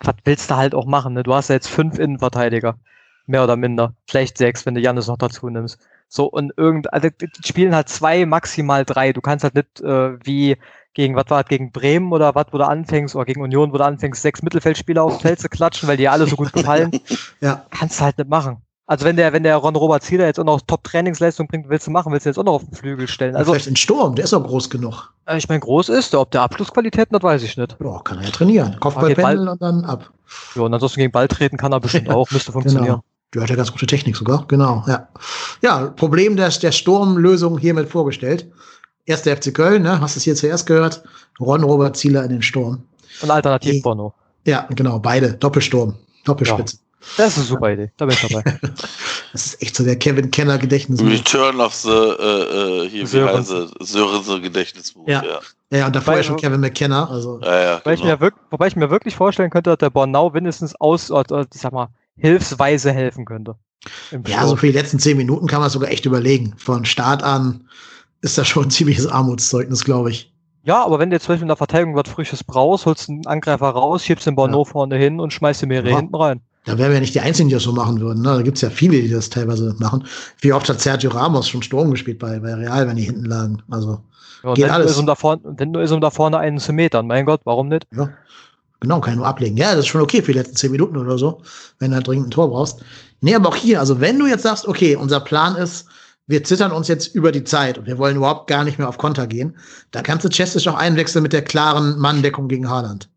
[0.00, 1.12] was willst du halt auch machen?
[1.12, 1.24] Ne?
[1.24, 2.78] Du hast ja jetzt fünf Innenverteidiger.
[3.26, 3.94] Mehr oder minder.
[4.08, 5.78] Vielleicht sechs, wenn du Janis noch dazu nimmst.
[6.08, 9.12] So, und irgend, also die spielen halt zwei, maximal drei.
[9.12, 10.56] Du kannst halt nicht äh, wie
[10.94, 13.84] gegen, was war gegen Bremen oder was, wo du anfängst, oder gegen Union, wo du
[13.84, 16.92] anfängst, sechs Mittelfeldspieler auf Feld zu klatschen, weil die alle so gut gefallen.
[17.40, 17.66] ja.
[17.70, 18.62] Kannst du halt nicht machen.
[18.92, 21.90] Also wenn der, wenn der Ron Robert Zieler jetzt auch noch Top-Trainingsleistung bringt, willst du
[21.90, 23.34] machen, willst du jetzt auch noch auf den Flügel stellen.
[23.34, 25.14] Also, vielleicht in Sturm, der ist auch groß genug.
[25.24, 27.74] Äh, ich meine, groß ist der, ob der Abschlussqualitäten hat, weiß ich nicht.
[27.82, 28.76] Ja, kann er ja trainieren.
[28.80, 30.10] Kopfballpendel und dann ab.
[30.54, 32.84] Ja, und ansonsten gegen Ball treten kann er bestimmt auch, müsste funktionieren.
[32.84, 33.04] Genau.
[33.32, 35.08] Der hat ja ganz gute Technik sogar, genau, ja.
[35.62, 38.46] Ja, Problem der, der Sturmlösung hiermit vorgestellt.
[39.06, 41.02] Erster FC Köln, ne, hast du es hier zuerst gehört?
[41.40, 42.82] Ron Robert Zieler in den Sturm.
[43.22, 44.12] Und Alternativ Bono.
[44.46, 45.32] Ja, genau, beide.
[45.32, 45.94] Doppelsturm.
[46.26, 46.76] Doppelspitze.
[47.16, 47.90] Das ist eine super Idee.
[47.96, 48.58] Da bin ich dabei.
[49.32, 51.02] das ist echt so der Kevin Kenner Gedächtnis.
[51.02, 53.72] Return of the, äh, äh hier, wie heißt es?
[53.80, 55.08] Sören Gedächtnisbuch.
[55.08, 55.22] Ja.
[55.24, 55.40] ja.
[55.72, 57.08] Ja, und davor ja schon Kevin McKenna.
[57.08, 57.40] Also.
[57.42, 58.14] Ja, ja, wobei, genau.
[58.14, 61.60] ich mir wobei ich mir wirklich vorstellen könnte, dass der Bornau mindestens aus, oder, ich
[61.60, 63.56] sag mal, hilfsweise helfen könnte.
[64.26, 66.54] Ja, so für die letzten zehn Minuten kann man sogar echt überlegen.
[66.58, 67.68] Von Start an
[68.20, 70.32] ist das schon ein ziemliches Armutszeugnis, glaube ich.
[70.64, 73.26] Ja, aber wenn du jetzt zum Beispiel in der Verteidigung was Frisches brauchst, holst einen
[73.26, 74.70] Angreifer raus, schiebst den Bornau ja.
[74.70, 75.96] vorne hin und schmeißt die mehrere ja.
[75.96, 76.40] hinten rein.
[76.64, 78.22] Da wären wir ja nicht die Einzigen, die das so machen würden.
[78.22, 78.36] Ne?
[78.36, 80.04] Da gibt's ja viele, die das teilweise machen.
[80.40, 83.62] Wie oft hat Sergio Ramos schon Sturm gespielt bei, bei Real, wenn die hinten lagen?
[83.68, 84.00] Also
[84.44, 84.92] ja, geht alles.
[84.92, 87.06] Ist um da vorne, denn nur ist um da vorne einen zu metern.
[87.06, 87.86] Mein Gott, warum nicht?
[87.94, 88.10] Ja.
[88.80, 89.56] Genau, kann ich nur ablegen.
[89.56, 91.40] Ja, das ist schon okay für die letzten zehn Minuten oder so,
[91.78, 92.80] wenn du halt dringend ein Tor brauchst.
[93.20, 95.86] Nee, aber auch hier, also wenn du jetzt sagst, okay, unser Plan ist,
[96.26, 98.98] wir zittern uns jetzt über die Zeit und wir wollen überhaupt gar nicht mehr auf
[98.98, 99.56] Konter gehen,
[99.92, 103.08] dann kannst du Chestic auch einwechseln mit der klaren Manndeckung gegen Haaland.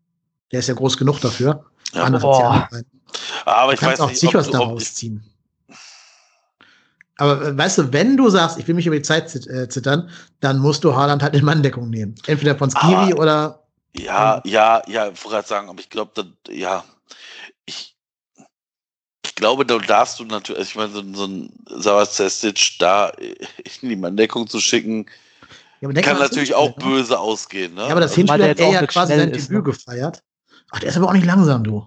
[0.52, 1.64] Der ist ja groß genug dafür.
[1.94, 2.68] Ja, boah.
[3.44, 5.24] Aber ich weiß auch nicht, Zichos daraus ziehen.
[7.18, 10.10] Aber äh, weißt du, wenn du sagst, ich will mich über die Zeit äh, zittern,
[10.40, 12.14] dann musst du Haaland halt in Manndeckung nehmen.
[12.26, 13.62] Entweder von Skiri ah, oder.
[13.96, 16.84] Ja, ja, ja, ich wollte gerade sagen, aber ich glaube, ja,
[17.64, 17.96] ich,
[19.24, 21.50] ich glaube, da darfst du natürlich, also ich meine, so, so ein
[21.82, 22.16] Savas
[22.78, 23.08] da
[23.80, 25.06] in die Manndeckung zu schicken,
[25.80, 26.84] ja, kann natürlich auch ne?
[26.84, 27.74] böse ausgehen.
[27.74, 27.82] Ne?
[27.82, 29.62] Ja, aber das also, Hinspiel hat er ja quasi sein Debüt ne?
[29.62, 30.22] gefeiert.
[30.70, 31.86] Ach, der ist aber auch nicht langsam, du.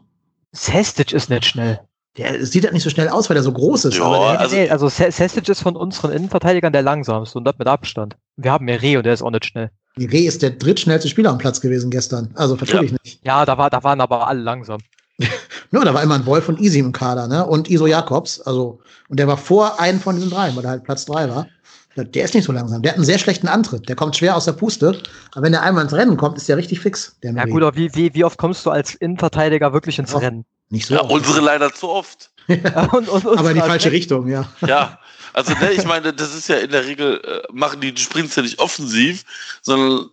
[0.51, 1.79] Sestic ist nicht schnell.
[2.17, 3.97] Der sieht halt nicht so schnell aus, weil er so groß ist.
[3.97, 8.17] Ja, also, nee, also Sestic ist von unseren Innenverteidigern der langsamste und das mit Abstand.
[8.35, 9.69] Wir haben Mere und der ist auch nicht schnell.
[9.95, 12.31] Mere ist der drittschnellste Spieler am Platz gewesen gestern.
[12.35, 12.97] Also natürlich ja.
[13.03, 13.25] nicht.
[13.25, 14.79] Ja, da, war, da waren aber alle langsam.
[15.71, 17.45] no, da war immer ein Wolf und Easy im Kader, ne?
[17.45, 18.41] Und Iso Jakobs.
[18.41, 18.79] Also,
[19.09, 21.47] und der war vor einem von diesen drei, weil er halt Platz drei war.
[21.95, 22.81] Der ist nicht so langsam.
[22.81, 23.89] Der hat einen sehr schlechten Antritt.
[23.89, 25.01] Der kommt schwer aus der Puste.
[25.31, 27.17] Aber wenn er einmal ins Rennen kommt, ist der richtig fix.
[27.23, 30.19] Der ja, gut, aber wie, wie, wie oft kommst du als Innenverteidiger wirklich ins ja,
[30.19, 30.45] Rennen?
[30.69, 30.93] Nicht so.
[30.93, 31.11] Ja, oft.
[31.11, 32.31] unsere leider zu oft.
[32.47, 34.47] ja, und, und, aber in die falsche Richtung, ja.
[34.65, 34.99] Ja,
[35.33, 38.35] also ne, ich meine, das ist ja in der Regel, äh, machen die, die Sprints
[38.35, 39.23] ja nicht offensiv,
[39.61, 40.09] sondern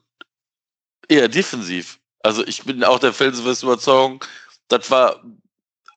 [1.08, 1.98] eher defensiv.
[2.22, 4.24] Also ich bin auch der felsenfesten Überzeugung,
[4.68, 5.22] das war,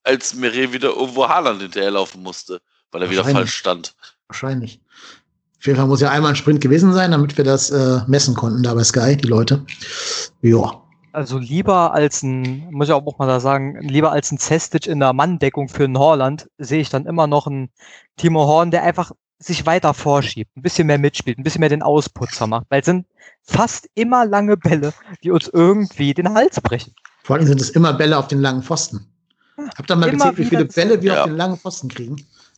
[0.03, 2.61] als Meret wieder irgendwo Haaland hinterherlaufen musste,
[2.91, 3.95] weil er wieder falsch stand.
[4.27, 4.79] Wahrscheinlich.
[5.59, 8.33] Auf jeden Fall muss ja einmal ein Sprint gewesen sein, damit wir das äh, messen
[8.33, 9.65] konnten da bei Sky, die Leute.
[10.41, 10.81] Ja.
[11.11, 14.99] Also lieber als ein, muss ich auch mal da sagen, lieber als ein Zestic in
[14.99, 17.69] der Manndeckung für einen Horland, sehe ich dann immer noch einen
[18.15, 21.81] Timo Horn, der einfach sich weiter vorschiebt, ein bisschen mehr mitspielt, ein bisschen mehr den
[21.81, 23.05] Ausputzer macht, weil es sind
[23.43, 24.93] fast immer lange Bälle,
[25.23, 26.93] die uns irgendwie den Hals brechen.
[27.23, 29.11] Vor allem sind es immer Bälle auf den langen Pfosten.
[29.77, 31.19] Habt ihr mal gezählt, wie viele Bälle wir ja.
[31.21, 32.15] auf den langen Pfosten kriegen?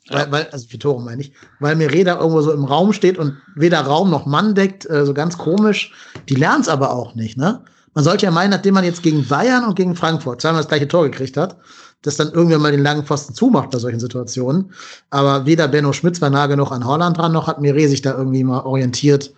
[0.10, 3.38] Weil, weil, also für Tore meine ich, weil Mereda irgendwo so im Raum steht und
[3.56, 5.94] weder Raum noch Mann deckt, äh, so ganz komisch.
[6.28, 7.64] Die lernt es aber auch nicht, ne?
[7.94, 10.88] Man sollte ja meinen, nachdem man jetzt gegen Bayern und gegen Frankfurt zweimal das gleiche
[10.88, 11.58] Tor gekriegt hat,
[12.04, 14.74] dass dann irgendwann mal den langen Pfosten zumacht bei solchen Situationen.
[15.10, 18.18] Aber weder Benno Schmitz war nah genug an Holland dran, noch hat Mire sich da
[18.18, 19.34] irgendwie mal orientiert,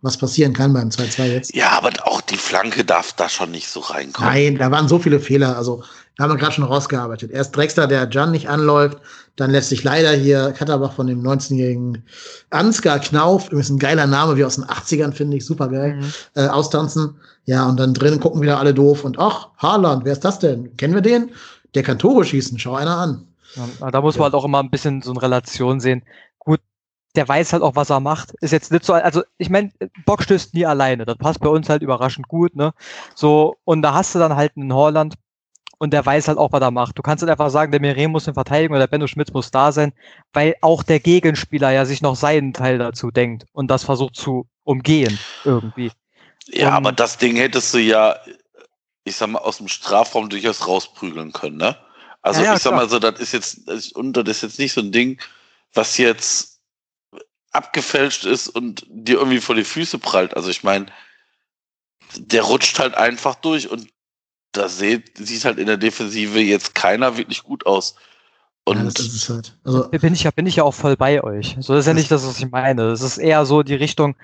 [0.00, 1.54] was passieren kann beim 2-2 jetzt.
[1.54, 4.30] Ja, aber auch die Flanke darf da schon nicht so reinkommen.
[4.32, 5.56] Nein, da waren so viele Fehler.
[5.56, 5.82] Also
[6.18, 7.30] da haben wir gerade schon rausgearbeitet.
[7.30, 8.98] Erst Drexler, der Jan nicht anläuft,
[9.36, 12.02] dann lässt sich leider hier Katterbach von dem 19-jährigen
[12.50, 16.12] Ansgar Knauf, übrigens ein geiler Name, wie aus den 80ern, finde ich, super geil, mhm.
[16.34, 17.14] äh, austanzen.
[17.44, 20.76] Ja, und dann drinnen gucken wieder alle doof und ach, Haaland, wer ist das denn?
[20.76, 21.30] Kennen wir den?
[21.76, 23.28] Der kann Tore schießen, schau einer an.
[23.54, 26.02] Ja, da muss man halt auch immer ein bisschen so eine Relation sehen.
[26.40, 26.60] Gut,
[27.14, 28.34] der weiß halt auch, was er macht.
[28.40, 29.70] Ist jetzt nicht so, also ich meine,
[30.04, 31.06] Bock stößt nie alleine.
[31.06, 32.74] Das passt bei uns halt überraschend gut, ne?
[33.14, 35.14] So, und da hast du dann halt einen Holland,
[35.78, 36.98] und der weiß halt auch, was er macht.
[36.98, 39.50] Du kannst halt einfach sagen, der Meret muss in Verteidigung oder der Benno Schmitz muss
[39.50, 39.92] da sein,
[40.32, 44.48] weil auch der Gegenspieler ja sich noch seinen Teil dazu denkt und das versucht zu
[44.64, 45.92] umgehen irgendwie.
[46.48, 48.16] Ja, und aber das Ding hättest du ja,
[49.04, 51.76] ich sag mal, aus dem Strafraum durchaus rausprügeln können, ne?
[52.22, 52.82] Also ja, ja, ich sag klar.
[52.82, 55.20] mal so, das ist jetzt, das ist jetzt nicht so ein Ding,
[55.72, 56.60] was jetzt
[57.52, 60.36] abgefälscht ist und dir irgendwie vor die Füße prallt.
[60.36, 60.86] Also ich meine,
[62.16, 63.88] der rutscht halt einfach durch und
[64.52, 67.94] da sieht, sieht halt in der Defensive jetzt keiner wirklich gut aus.
[68.64, 69.58] Und ja, das ist halt.
[69.64, 71.56] Also, bin ich ja, bin ich ja auch voll bei euch.
[71.60, 72.82] So ist ja nicht das, was ich meine.
[72.90, 74.14] Es ist eher so die Richtung,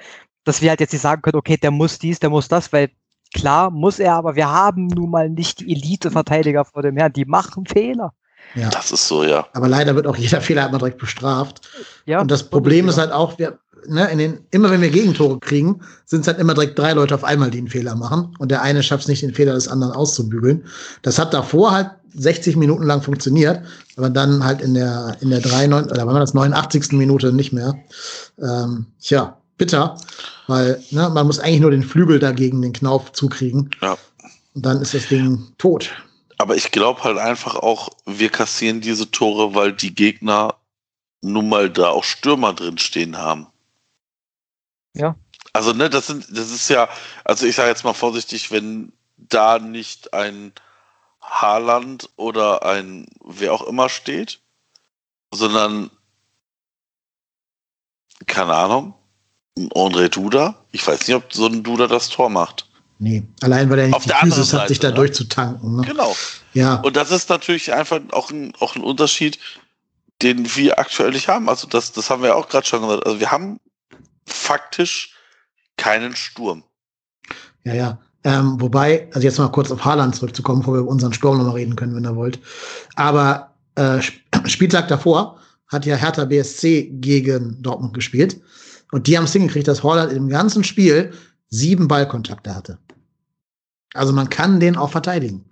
[0.44, 2.90] dass wir halt jetzt nicht sagen können, okay, der muss dies, der muss das, weil
[3.32, 7.24] klar muss er, aber wir haben nun mal nicht die Elite-Verteidiger vor dem Herrn, die
[7.24, 8.12] machen Fehler.
[8.54, 8.68] Ja.
[8.68, 9.46] Das ist so, ja.
[9.52, 11.62] Aber leider wird auch jeder Fehler halt mal direkt bestraft.
[12.04, 13.58] Ja, und das Problem ist halt auch, wir,
[13.88, 17.14] ne, in den, immer wenn wir Gegentore kriegen, sind es halt immer direkt drei Leute
[17.14, 18.34] auf einmal, die einen Fehler machen.
[18.38, 20.64] Und der eine schafft es nicht, den Fehler des anderen auszubügeln.
[21.02, 23.62] Das hat davor halt 60 Minuten lang funktioniert,
[23.96, 26.92] aber dann halt in der, in der 3, 9, oder war das 89.
[26.92, 27.74] Minute nicht mehr.
[28.40, 29.96] Ähm, tja, bitter,
[30.46, 33.70] weil ne, man muss eigentlich nur den Flügel dagegen den Knauf zukriegen.
[33.82, 33.96] Ja.
[34.54, 35.90] Und dann ist das Ding tot.
[36.38, 40.54] aber ich glaube halt einfach auch, wir kassieren diese Tore, weil die Gegner
[41.22, 43.46] nun mal da auch Stürmer drin stehen haben.
[44.94, 45.16] Ja.
[45.52, 46.88] Also, ne, das sind, das ist ja,
[47.24, 50.52] also ich sage jetzt mal vorsichtig, wenn da nicht ein
[51.20, 54.40] Haaland oder ein wer auch immer steht,
[55.32, 55.90] sondern
[58.26, 58.94] keine Ahnung,
[59.56, 60.54] ein André Duda.
[60.72, 62.68] Ich weiß nicht, ob so ein Duda das Tor macht.
[62.98, 64.94] Nee, allein weil er nicht Auf die der hat, Seite, sich da ne?
[64.94, 65.76] durchzutanken.
[65.76, 65.82] Ne?
[65.82, 66.14] Genau.
[66.52, 69.38] Ja, Und das ist natürlich einfach auch ein, auch ein Unterschied,
[70.22, 71.48] den wir aktuell nicht haben.
[71.48, 73.04] Also das, das haben wir auch gerade schon gesagt.
[73.04, 73.60] Also wir haben
[74.26, 75.14] faktisch
[75.76, 76.64] keinen Sturm.
[77.64, 77.98] ja, ja.
[78.26, 81.56] Ähm, wobei, also jetzt mal kurz auf Haaland zurückzukommen, bevor wir über unseren Sturm nochmal
[81.56, 82.40] reden können, wenn ihr wollt.
[82.96, 88.40] Aber äh, Sp- Spieltag davor hat ja Hertha BSC gegen Dortmund gespielt.
[88.92, 91.12] Und die haben es hingekriegt, dass Haaland im ganzen Spiel
[91.50, 92.78] sieben Ballkontakte hatte.
[93.92, 95.44] Also man kann den auch verteidigen.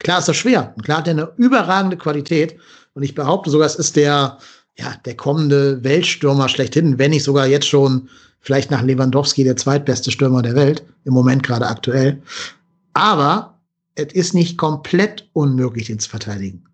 [0.00, 0.72] Klar ist das schwer.
[0.76, 2.58] Und klar hat er eine überragende Qualität.
[2.94, 4.38] Und ich behaupte sogar, es ist der,
[4.80, 8.08] ja, der kommende Weltstürmer schlechthin, wenn nicht sogar jetzt schon
[8.40, 12.22] vielleicht nach Lewandowski der zweitbeste Stürmer der Welt, im Moment gerade aktuell.
[12.94, 13.58] Aber
[13.94, 16.64] es ist nicht komplett unmöglich, den zu verteidigen.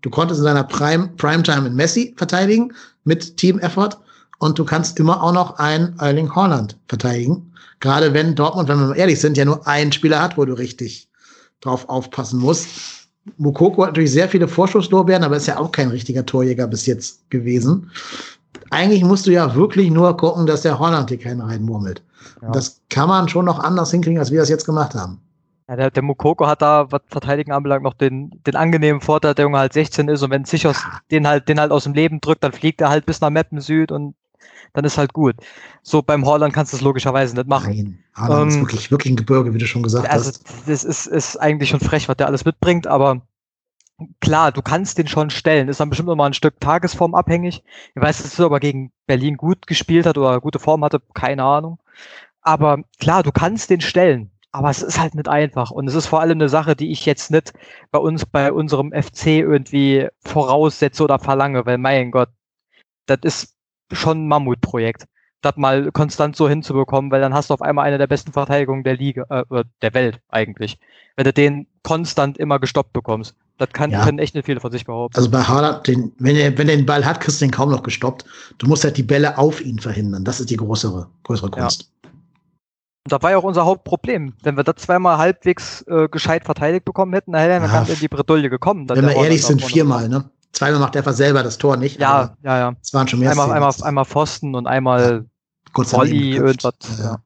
[0.00, 2.72] Du konntest in seiner Prime, Primetime in Messi verteidigen
[3.04, 3.98] mit Team Effort
[4.38, 7.52] und du kannst immer auch noch einen Erling Haaland verteidigen.
[7.78, 10.54] Gerade wenn Dortmund, wenn wir mal ehrlich sind, ja nur einen Spieler hat, wo du
[10.54, 11.08] richtig
[11.60, 12.68] drauf aufpassen musst.
[13.36, 17.30] Mukoko hat natürlich sehr viele Vorschusslorbeeren, aber ist ja auch kein richtiger Torjäger bis jetzt
[17.30, 17.90] gewesen.
[18.70, 22.02] Eigentlich musst du ja wirklich nur gucken, dass der Holland dir keinen reinmurmelt.
[22.40, 22.48] Ja.
[22.48, 25.20] Und Das kann man schon noch anders hinkriegen, als wir das jetzt gemacht haben.
[25.68, 29.44] Ja, der, der Mukoko hat da, was Verteidigen anbelangt, noch den, den angenehmen Vorteil, der
[29.44, 32.42] Junge halt 16 ist und wenn Sichers den halt, den halt aus dem Leben drückt,
[32.42, 34.14] dann fliegt er halt bis nach Meppen Süd und
[34.72, 35.36] dann ist halt gut.
[35.82, 37.74] So beim Holland kannst du es logischerweise nicht machen.
[37.74, 40.44] Nein, Haaland ist Ähm, wirklich, wirklich ein Gebirge, wie du schon gesagt Also hast.
[40.66, 43.22] das ist, ist eigentlich schon frech, was der alles mitbringt, aber
[44.20, 45.68] klar, du kannst den schon stellen.
[45.68, 47.62] Ist dann bestimmt noch mal ein Stück Tagesform abhängig.
[47.94, 51.44] Ich weiß, dass er aber gegen Berlin gut gespielt hat oder gute Form hatte, keine
[51.44, 51.78] Ahnung.
[52.40, 54.30] Aber klar, du kannst den stellen.
[54.50, 55.70] Aber es ist halt nicht einfach.
[55.70, 57.52] Und es ist vor allem eine Sache, die ich jetzt nicht
[57.90, 62.28] bei uns, bei unserem FC irgendwie voraussetze oder verlange, weil mein Gott,
[63.06, 63.51] das ist
[63.92, 65.04] schon ein Mammutprojekt,
[65.42, 68.84] das mal konstant so hinzubekommen, weil dann hast du auf einmal eine der besten Verteidigungen
[68.84, 70.78] der Liga, äh, der Welt eigentlich.
[71.16, 73.34] Wenn du den konstant immer gestoppt bekommst.
[73.58, 74.04] Das kann, Ja.
[74.04, 75.16] können echt nicht viele von sich behaupten.
[75.16, 77.70] Also bei Haaland, den, wenn, er, wenn er den Ball hat, kriegst du den kaum
[77.70, 78.24] noch gestoppt.
[78.58, 80.24] Du musst halt die Bälle auf ihn verhindern.
[80.24, 81.62] Das ist die größere, größere Ja.
[81.62, 81.90] Kunst.
[83.04, 84.34] Und da war ja auch unser Hauptproblem.
[84.42, 87.82] Wenn wir das zweimal halbwegs äh, gescheit verteidigt bekommen hätten, dann wären wir Ja.
[87.82, 88.88] in die Bredouille gekommen.
[88.88, 90.24] Wenn wir ehrlich sind, viermal, ne?
[90.52, 91.98] Zweimal macht er einfach selber das Tor nicht.
[92.00, 92.76] Ja, aber ja, ja.
[92.82, 93.56] Es waren schon mehr Einmal, Szenen.
[93.62, 95.24] einmal, einmal Pfosten und einmal
[95.72, 96.74] Kurz Volley, irgendwas.
[96.98, 97.04] Ja.
[97.04, 97.18] Ja.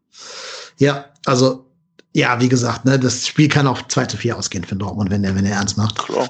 [0.79, 1.67] ja, also,
[2.15, 5.25] ja, wie gesagt, ne, das Spiel kann auch 2 zu 4 ausgehen für Dortmund, wenn
[5.25, 5.99] er, wenn er ernst macht.
[5.99, 6.29] Klar.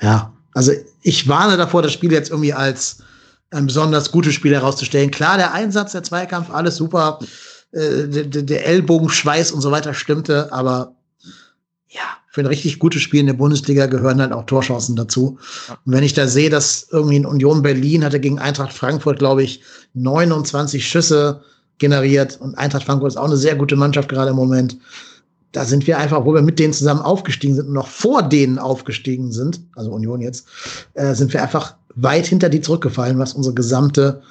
[0.00, 0.72] Ja, also
[1.02, 3.02] ich warne davor, das Spiel jetzt irgendwie als
[3.50, 5.10] ein besonders gutes Spiel herauszustellen.
[5.10, 7.18] Klar, der Einsatz, der Zweikampf, alles super.
[7.72, 10.94] Äh, der, der- der Ellbogenschweiß und so weiter stimmte, aber
[11.88, 12.00] ja,
[12.30, 15.38] für ein richtig gutes Spiel in der Bundesliga gehören halt auch Torchancen dazu.
[15.84, 19.42] Und wenn ich da sehe, dass irgendwie in Union Berlin hatte gegen Eintracht Frankfurt, glaube
[19.42, 19.62] ich,
[19.94, 21.42] 29 Schüsse
[21.78, 24.78] generiert und Eintracht Frankfurt ist auch eine sehr gute Mannschaft gerade im Moment.
[25.50, 28.60] Da sind wir einfach, wo wir mit denen zusammen aufgestiegen sind und noch vor denen
[28.60, 30.46] aufgestiegen sind, also Union jetzt,
[30.94, 34.22] äh, sind wir einfach weit hinter die zurückgefallen, was unsere gesamte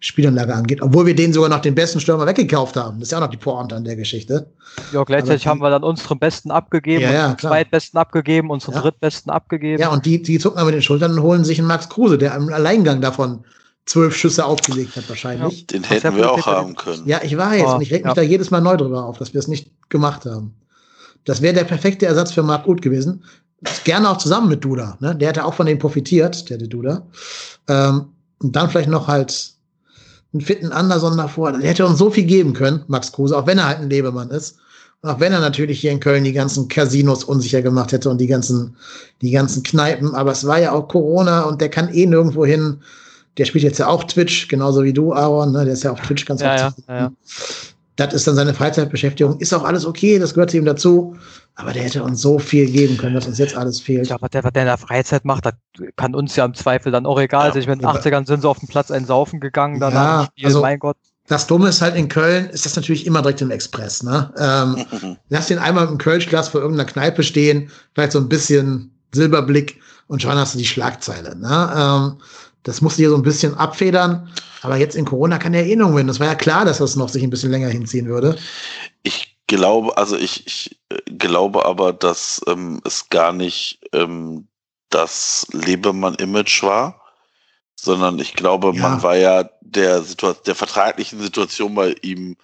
[0.00, 0.82] Spielanlage angeht.
[0.82, 2.98] Obwohl wir denen sogar noch den besten Stürmer weggekauft haben.
[2.98, 4.50] Das ist ja auch noch die Pointe an der Geschichte.
[4.92, 7.52] Ja, gleichzeitig Aber- haben wir dann unseren Besten abgegeben, Ja, ja, unseren klar.
[7.52, 8.80] Zweitbesten abgegeben, unseren Ja.
[8.82, 9.80] Drittbesten abgegeben.
[9.80, 12.18] Ja, und die, die zucken aber mit den Schultern und holen sich einen Max Kruse,
[12.18, 13.44] der im Alleingang davon
[13.86, 15.66] zwölf Schüsse aufgelegt hat, wahrscheinlich.
[15.66, 17.02] Den Hat sehr hätten wir auch haben können.
[17.06, 17.64] Ja, ich weiß.
[17.66, 18.14] Oh, und ich reg mich ja.
[18.14, 20.54] da jedes Mal neu drüber auf, dass wir es nicht gemacht haben.
[21.24, 23.24] Das wäre der perfekte Ersatz für Marc Uth gewesen.
[23.84, 24.98] Gerne auch zusammen mit Duda.
[25.00, 25.16] Ne?
[25.16, 27.06] Der hätte auch von dem profitiert, der, der Duda.
[27.68, 28.06] Ähm,
[28.42, 29.53] und dann vielleicht noch halt
[30.34, 31.52] einen fitten Anderson davor.
[31.52, 34.30] Der hätte uns so viel geben können, Max Kruse, auch wenn er halt ein Lebemann
[34.30, 34.56] ist.
[35.00, 38.18] Und auch wenn er natürlich hier in Köln die ganzen Casinos unsicher gemacht hätte und
[38.18, 38.76] die ganzen,
[39.22, 40.14] die ganzen Kneipen.
[40.14, 42.80] Aber es war ja auch Corona und der kann eh nirgendwo hin.
[43.36, 45.52] Der spielt jetzt ja auch Twitch, genauso wie du, Aaron.
[45.52, 45.64] Ne?
[45.64, 46.84] Der ist ja auf Twitch ganz Ja, finden.
[46.88, 47.12] ja, ja.
[47.96, 49.38] Das ist dann seine Freizeitbeschäftigung.
[49.38, 51.16] Ist auch alles okay, das gehört zu ihm dazu.
[51.54, 54.08] Aber der hätte uns so viel geben können, was uns jetzt alles fehlt.
[54.08, 55.54] Ja, was der, was der in der Freizeit macht, das
[55.94, 57.52] kann uns ja im Zweifel dann auch egal Ja.
[57.52, 57.60] sein.
[57.62, 60.22] Ich meine, in den Aber- 80ern sind sie auf dem Platz ein Saufen gegangen, danach
[60.22, 60.96] Ja, Spiel, also- mein Gott.
[61.28, 64.02] Das Dumme ist halt in Köln, ist das natürlich immer direkt im Express.
[64.02, 64.30] Ne?
[64.36, 64.84] Ähm,
[65.30, 70.20] lass den einmal im Kölschglas vor irgendeiner Kneipe stehen, vielleicht so ein bisschen Silberblick und
[70.20, 71.34] schon hast du die Schlagzeile.
[71.36, 71.72] Ne?
[71.76, 72.18] Ähm,
[72.64, 74.28] das musst du hier so ein bisschen abfedern.
[74.62, 76.08] Aber jetzt in Corona kann er eh noch gewinnen.
[76.08, 78.36] Das war ja klar, dass das noch sich ein bisschen länger hinziehen würde.
[79.02, 84.48] Ich glaube, also ich, ich äh, glaube aber, dass ähm, es gar nicht ähm,
[84.88, 87.02] das Lebemann-Image war,
[87.76, 88.82] sondern ich glaube, ja.
[88.82, 90.02] man war ja der,
[90.46, 92.36] der vertraglichen Situation bei ihm,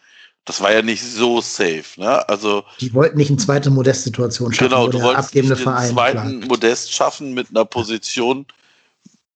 [0.45, 2.29] das war ja nicht so safe, ne?
[2.29, 6.39] Also die wollten nicht eine zweite Modest-Situation schaffen, genau, du wolltest abgebende nicht einen zweiten
[6.41, 6.49] klagt.
[6.49, 8.47] Modest schaffen mit einer Position,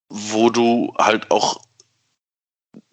[0.08, 1.60] wo du halt auch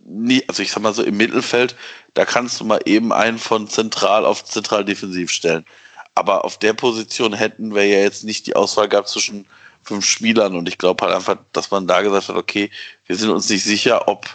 [0.04, 1.76] nie, also ich sag mal so im Mittelfeld,
[2.14, 5.66] da kannst du mal eben einen von zentral auf zentral defensiv stellen.
[6.16, 9.48] Aber auf der Position hätten wir ja jetzt nicht die Auswahl gehabt zwischen
[9.84, 12.70] fünf Spielern und ich glaube halt einfach, dass man da gesagt hat, okay,
[13.06, 14.28] wir sind uns nicht sicher, ob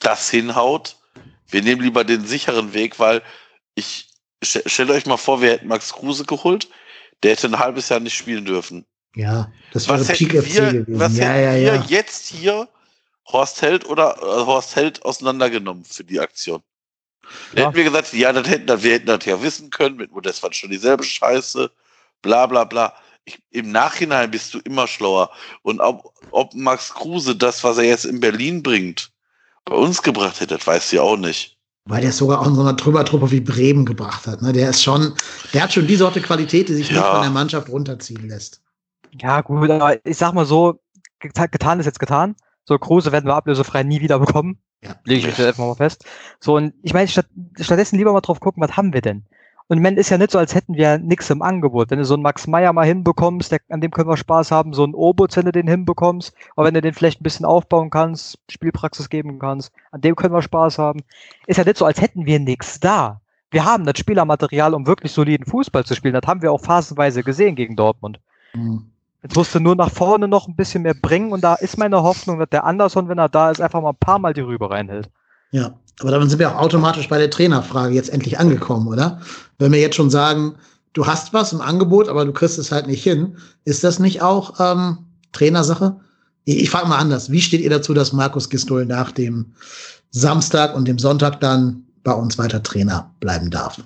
[0.00, 0.96] das hinhaut.
[1.48, 3.22] Wir nehmen lieber den sicheren Weg, weil
[3.74, 4.08] ich
[4.42, 6.68] stellt euch mal vor, wir hätten Max Kruse geholt,
[7.22, 8.84] der hätte ein halbes Jahr nicht spielen dürfen.
[9.14, 10.86] Ja, das war was hätten wir, gewesen.
[10.88, 12.68] Was ja, hätten ja, wir jetzt hier
[13.26, 16.62] Horst Held oder äh, Horst Held auseinandergenommen für die Aktion?
[17.54, 17.62] Ja.
[17.62, 20.52] Hätten wir gesagt, ja, das hätten, wir hätten das ja wissen können, mit Modest war
[20.52, 21.70] schon dieselbe Scheiße,
[22.22, 22.92] bla bla bla.
[23.24, 25.30] Ich, Im Nachhinein bist du immer schlauer.
[25.62, 29.10] Und ob, ob Max Kruse das, was er jetzt in Berlin bringt,
[29.64, 31.56] bei uns gebracht hätte, das weißt du ja auch nicht.
[31.86, 34.42] Weil der es sogar auch in so einer Trümmertruppe wie Bremen gebracht hat.
[34.42, 34.52] Ne?
[34.52, 35.14] Der ist schon,
[35.52, 36.96] der hat schon die Sorte Qualität, die sich ja.
[36.96, 38.63] nicht von der Mannschaft runterziehen lässt.
[39.20, 40.80] Ja, gut, aber ich sag mal so,
[41.20, 42.34] getan ist jetzt getan.
[42.64, 44.58] So, Kruse werden wir ablösefrei nie wieder bekommen.
[44.82, 44.96] Ja.
[45.04, 46.04] Lege ich jetzt einfach mal fest.
[46.40, 47.26] So, und ich meine, statt,
[47.60, 49.24] stattdessen lieber mal drauf gucken, was haben wir denn?
[49.66, 51.90] Und meine, ist ja nicht so, als hätten wir nichts im Angebot.
[51.90, 54.74] Wenn du so einen Max Meyer mal hinbekommst, der, an dem können wir Spaß haben,
[54.74, 57.88] so einen Oboz, wenn du den hinbekommst, aber wenn du den vielleicht ein bisschen aufbauen
[57.88, 61.00] kannst, Spielpraxis geben kannst, an dem können wir Spaß haben.
[61.46, 63.22] Ist ja nicht so, als hätten wir nichts da.
[63.50, 66.14] Wir haben das Spielermaterial, um wirklich soliden Fußball zu spielen.
[66.14, 68.20] Das haben wir auch phasenweise gesehen gegen Dortmund.
[68.52, 68.90] Mhm.
[69.24, 72.02] Jetzt musst du nur nach vorne noch ein bisschen mehr bringen und da ist meine
[72.02, 74.68] Hoffnung, dass der Anderson, wenn er da ist, einfach mal ein paar Mal die Rübe
[74.68, 75.08] reinhält.
[75.50, 79.20] Ja, aber dann sind wir auch automatisch bei der Trainerfrage jetzt endlich angekommen, oder?
[79.58, 80.56] Wenn wir jetzt schon sagen,
[80.92, 84.20] du hast was im Angebot, aber du kriegst es halt nicht hin, ist das nicht
[84.20, 84.98] auch ähm,
[85.32, 85.98] Trainersache?
[86.44, 87.30] Ich, ich frage mal anders.
[87.30, 89.54] Wie steht ihr dazu, dass Markus Gistol nach dem
[90.10, 93.80] Samstag und dem Sonntag dann bei uns weiter Trainer bleiben darf?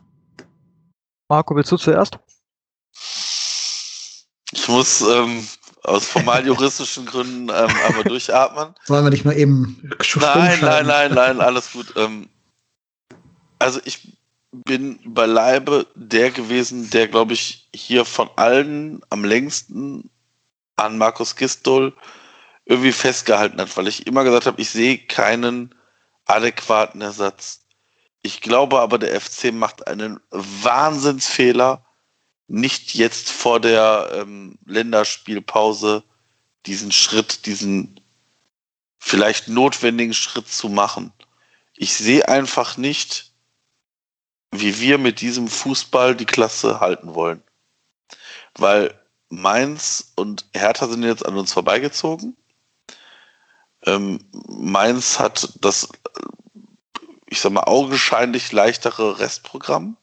[1.29, 2.19] Marco, willst du zuerst?
[4.53, 5.47] Ich muss ähm,
[5.83, 8.75] aus formal juristischen Gründen ähm, einmal durchatmen.
[8.87, 11.95] Wollen wir nicht mal eben Nein, nein, nein, nein, alles gut.
[11.97, 12.29] Ähm,
[13.59, 14.17] also ich
[14.53, 20.11] bin beileibe der gewesen, der, glaube ich, hier von allen am längsten
[20.77, 21.93] an Markus Gistol
[22.65, 25.75] irgendwie festgehalten hat, weil ich immer gesagt habe, ich sehe keinen
[26.27, 27.61] adäquaten Ersatz.
[28.23, 31.85] Ich glaube aber, der FC macht einen Wahnsinnsfehler,
[32.49, 36.03] nicht jetzt vor der ähm, Länderspielpause
[36.67, 38.01] diesen Schritt, diesen
[38.99, 41.13] vielleicht notwendigen Schritt zu machen.
[41.75, 43.33] Ich sehe einfach nicht,
[44.51, 47.43] wie wir mit diesem Fußball die Klasse halten wollen.
[48.55, 52.37] Weil Mainz und Hertha sind jetzt an uns vorbeigezogen.
[53.85, 55.89] Ähm, Mainz hat das,
[57.27, 59.97] ich sag mal, augenscheinlich leichtere Restprogramm.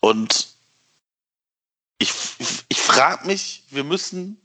[0.00, 0.55] Und
[1.98, 2.12] ich,
[2.68, 4.40] ich frage mich, wir müssen,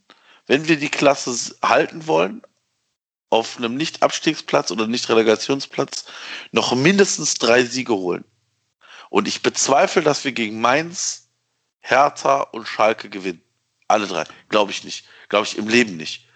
[0.47, 2.41] wenn wir die Klasse halten wollen,
[3.29, 6.05] auf einem Nicht-Abstiegsplatz oder Nicht-Relegationsplatz
[6.51, 8.25] noch mindestens drei Siege holen.
[9.09, 11.29] Und ich bezweifle, dass wir gegen Mainz,
[11.79, 13.41] Hertha und Schalke gewinnen.
[13.87, 14.25] Alle drei.
[14.49, 15.07] Glaube ich nicht.
[15.29, 16.27] Glaube ich im Leben nicht.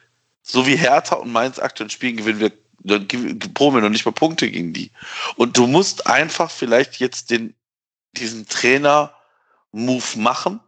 [0.41, 3.07] So wie Hertha und Mainz aktuell spielen, gewinnen wir, dann
[3.53, 4.91] proben wir noch nicht mal Punkte gegen die.
[5.35, 7.55] Und du musst einfach vielleicht jetzt den,
[8.13, 10.59] diesen Trainer-Move machen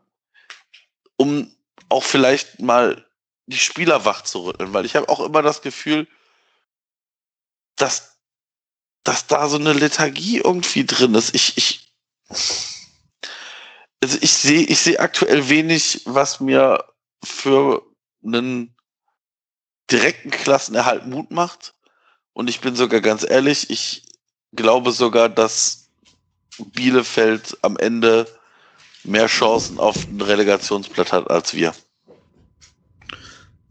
[1.17, 1.53] um
[1.89, 3.05] auch vielleicht mal
[3.47, 6.07] die Spieler wach zu rütteln, weil ich habe auch immer das Gefühl,
[7.75, 8.17] dass,
[9.03, 11.33] dass da so eine Lethargie irgendwie drin ist.
[11.33, 11.93] Ich, ich,
[14.01, 16.83] also ich sehe, ich sehe aktuell wenig, was mir
[17.23, 17.83] für
[18.23, 18.75] einen
[19.89, 21.73] direkten Klassenerhalt Mut macht.
[22.33, 24.03] Und ich bin sogar ganz ehrlich, ich
[24.53, 25.89] glaube sogar, dass
[26.57, 28.27] Bielefeld am Ende
[29.07, 31.73] mehr Chancen auf ein Relegationsplatz hat als wir.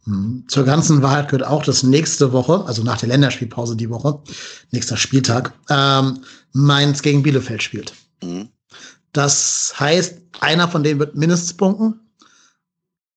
[0.05, 0.45] Hm.
[0.49, 4.21] Zur ganzen Wahrheit gehört auch, dass nächste Woche, also nach der Länderspielpause die Woche,
[4.71, 6.21] nächster Spieltag, ähm,
[6.53, 7.93] Mainz gegen Bielefeld spielt.
[8.23, 8.49] Mhm.
[9.13, 12.01] Das heißt, einer von denen wird mindestens punkten.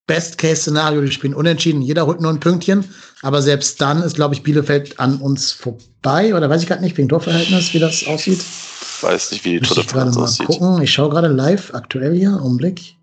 [0.07, 2.83] Best-Case-Szenario, die spielen unentschieden, jeder holt nur ein Pünktchen.
[3.21, 6.33] Aber selbst dann ist, glaube ich, Bielefeld an uns vorbei.
[6.33, 8.39] Oder weiß ich gerade nicht, wegen Torverhältnis, wie das aussieht
[9.01, 10.47] weiß nicht, wie die Tour de France aussieht.
[10.47, 10.81] Gucken.
[10.81, 12.95] Ich schaue gerade live, aktuell hier, Augenblick.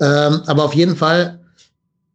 [0.00, 1.40] Ähm, aber auf jeden Fall,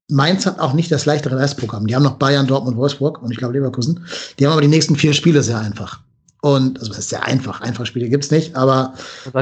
[0.09, 1.87] Mainz hat auch nicht das leichtere Restprogramm.
[1.87, 4.05] Die haben noch Bayern, Dortmund, Wolfsburg und ich glaube Leverkusen.
[4.37, 6.01] Die haben aber die nächsten vier Spiele sehr einfach.
[6.41, 7.61] Und also das ist sehr einfach.
[7.61, 8.93] Einfache Spiele gibt es nicht, aber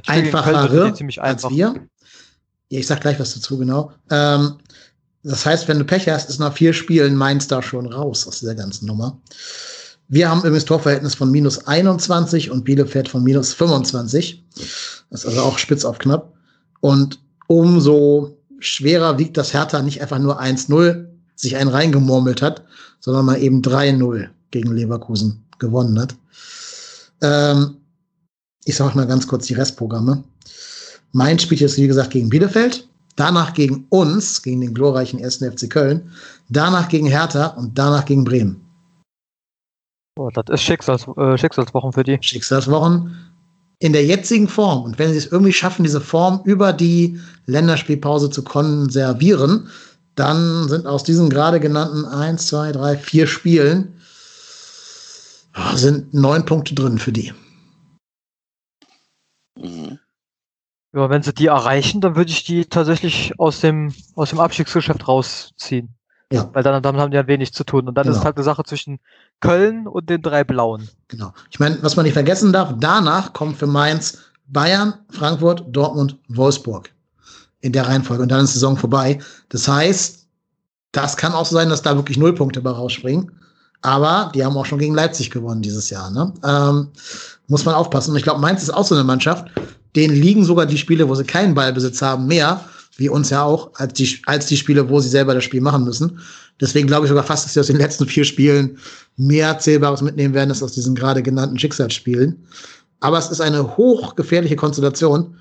[0.08, 1.24] einfachere einfach.
[1.24, 1.76] als wir.
[2.70, 3.92] Ja, ich sag gleich was dazu, genau.
[4.10, 4.56] Ähm,
[5.24, 8.40] das heißt, wenn du Pech hast, ist nach vier Spielen Mainz da schon raus aus
[8.40, 9.20] dieser ganzen Nummer.
[10.14, 14.44] Wir haben übrigens Torverhältnis von minus 21 und Bielefeld von minus 25.
[15.10, 16.32] Das ist also auch spitz auf knapp.
[16.82, 22.64] Und umso schwerer wiegt das Hertha nicht einfach nur 1-0 sich einen reingemurmelt hat,
[23.00, 26.14] sondern mal eben 3-0 gegen Leverkusen gewonnen hat.
[27.22, 27.78] Ähm,
[28.66, 30.24] ich sage mal ganz kurz die Restprogramme.
[31.12, 35.38] Mainz spielt jetzt, wie gesagt, gegen Bielefeld, danach gegen uns, gegen den glorreichen 1.
[35.38, 36.12] FC Köln,
[36.50, 38.63] danach gegen Hertha und danach gegen Bremen.
[40.16, 42.18] Oh, das ist Schicksals, äh, Schicksalswochen für die.
[42.22, 43.16] Schicksalswochen
[43.80, 44.84] in der jetzigen Form.
[44.84, 49.70] Und wenn sie es irgendwie schaffen, diese Form über die Länderspielpause zu konservieren,
[50.16, 54.00] dann sind aus diesen gerade genannten 1, 2, 3, 4 Spielen
[55.76, 57.34] sind neun Punkte drin für die.
[59.60, 60.00] Mhm.
[60.96, 65.08] Ja, wenn sie die erreichen, dann würde ich die tatsächlich aus dem, aus dem Abstiegsgeschäft
[65.08, 65.96] rausziehen.
[66.32, 66.50] Ja.
[66.54, 67.88] Weil dann, dann haben die ja wenig zu tun.
[67.88, 68.18] Und dann genau.
[68.18, 69.00] ist halt eine Sache zwischen
[69.44, 70.88] Köln und den drei Blauen.
[71.10, 71.34] Genau.
[71.52, 74.18] Ich meine, was man nicht vergessen darf, danach kommt für Mainz
[74.48, 76.90] Bayern, Frankfurt, Dortmund, Wolfsburg.
[77.60, 78.24] In der Reihenfolge.
[78.24, 79.20] Und dann ist die Saison vorbei.
[79.50, 80.28] Das heißt,
[80.92, 83.32] das kann auch so sein, dass da wirklich null Punkte bei rausspringen.
[83.82, 86.10] Aber die haben auch schon gegen Leipzig gewonnen dieses Jahr.
[86.10, 86.34] Ne?
[86.44, 86.90] Ähm,
[87.48, 88.12] muss man aufpassen.
[88.12, 89.48] Und ich glaube, Mainz ist auch so eine Mannschaft,
[89.96, 92.64] denen liegen sogar die Spiele, wo sie keinen Ballbesitz haben, mehr,
[92.98, 95.84] wie uns ja auch, als die, als die Spiele, wo sie selber das Spiel machen
[95.84, 96.20] müssen.
[96.62, 98.78] Deswegen glaube ich sogar fast, dass sie aus den letzten vier Spielen
[99.18, 102.46] mehr Zählbares mitnehmen werden, als aus diesen gerade genannten Schicksalsspielen.
[103.00, 105.36] Aber es ist eine hochgefährliche Konstellation.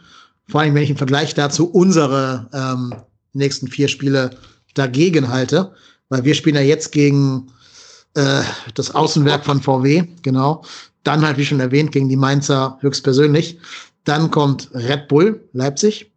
[0.48, 2.94] Vor allem, wenn ich im Vergleich dazu unsere ähm,
[3.32, 4.30] nächsten vier Spiele
[4.74, 5.72] dagegen halte.
[6.09, 7.50] Weil wir spielen ja jetzt gegen
[8.14, 8.42] äh,
[8.74, 10.64] das Außenwerk von VW, genau.
[11.05, 13.59] Dann halt, wie schon erwähnt, gegen die Mainzer höchstpersönlich.
[14.05, 16.12] Dann kommt Red Bull Leipzig.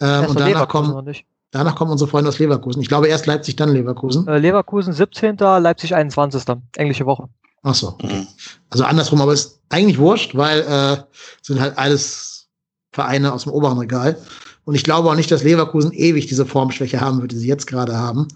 [0.00, 1.14] Ähm, und danach kommen,
[1.50, 2.80] danach kommen unsere Freunde aus Leverkusen.
[2.82, 4.26] Ich glaube erst Leipzig, dann Leverkusen.
[4.28, 6.42] Äh, Leverkusen 17., Leipzig 21.
[6.76, 7.28] Englische Woche.
[7.62, 7.88] Ach so.
[7.88, 8.26] Okay.
[8.70, 10.96] Also andersrum, aber ist eigentlich wurscht, weil äh,
[11.42, 12.48] sind halt alles
[12.92, 14.16] Vereine aus dem oberen Regal.
[14.64, 17.66] Und ich glaube auch nicht, dass Leverkusen ewig diese Formschwäche haben wird, die sie jetzt
[17.66, 18.28] gerade haben.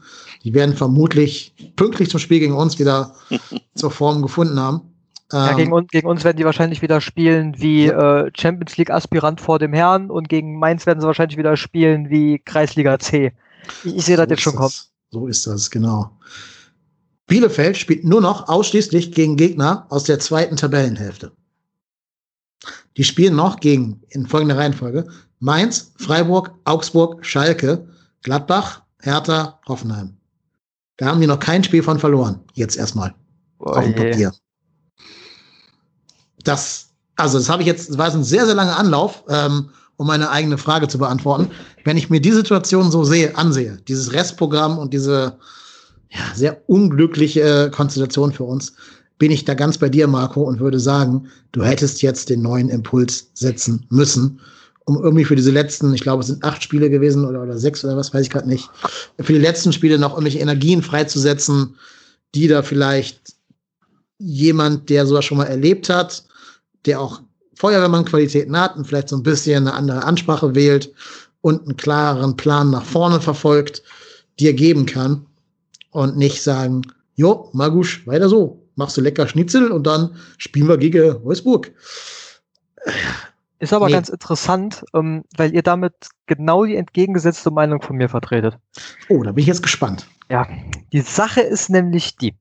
[0.44, 3.14] Die werden vermutlich pünktlich zum Spiel gegen uns wieder
[3.74, 4.91] zur Form gefunden haben.
[5.32, 8.90] Ja, ähm, gegen, uns, gegen uns werden die wahrscheinlich wieder spielen wie äh, Champions League
[8.90, 13.32] Aspirant vor dem Herrn und gegen Mainz werden sie wahrscheinlich wieder spielen wie Kreisliga C.
[13.84, 14.72] Ich, ich sehe so das jetzt schon kommen.
[15.10, 16.10] So ist das, genau.
[17.26, 21.32] Bielefeld spielt nur noch ausschließlich gegen Gegner aus der zweiten Tabellenhälfte.
[22.96, 25.08] Die spielen noch gegen, in folgender Reihenfolge,
[25.38, 27.88] Mainz, Freiburg, Augsburg, Schalke,
[28.22, 30.16] Gladbach, Hertha, Hoffenheim.
[30.98, 32.40] Da haben die noch kein Spiel von verloren.
[32.54, 33.14] Jetzt erstmal.
[33.58, 34.32] Oh, auf dem Papier.
[36.44, 40.06] Das, also das habe ich jetzt, das war ein sehr, sehr langer Anlauf, ähm, um
[40.06, 41.48] meine eigene Frage zu beantworten.
[41.84, 45.36] Wenn ich mir die Situation so sehe, ansehe, dieses Restprogramm und diese
[46.10, 48.74] ja, sehr unglückliche Konstellation für uns,
[49.18, 52.68] bin ich da ganz bei dir, Marco, und würde sagen, du hättest jetzt den neuen
[52.68, 54.40] Impuls setzen müssen
[54.84, 57.84] um irgendwie für diese letzten, ich glaube, es sind acht Spiele gewesen oder, oder sechs
[57.84, 58.68] oder was, weiß ich gerade nicht,
[59.20, 61.76] für die letzten Spiele noch irgendwelche Energien freizusetzen,
[62.34, 63.34] die da vielleicht
[64.18, 66.24] jemand, der sowas schon mal erlebt hat,
[66.86, 67.20] der auch
[67.56, 70.92] Feuerwehrmann-Qualitäten hat und vielleicht so ein bisschen eine andere Ansprache wählt
[71.40, 73.82] und einen klareren Plan nach vorne verfolgt,
[74.38, 75.26] dir geben kann
[75.90, 76.82] und nicht sagen,
[77.14, 81.72] jo, Magusch, weiter so, machst du lecker Schnitzel und dann spielen wir gegen Wolfsburg.
[83.58, 83.92] Ist aber nee.
[83.92, 85.94] ganz interessant, ähm, weil ihr damit
[86.26, 88.58] genau die entgegengesetzte Meinung von mir vertretet.
[89.08, 90.06] Oh, da bin ich jetzt gespannt.
[90.28, 90.48] Ja,
[90.92, 92.34] die Sache ist nämlich die.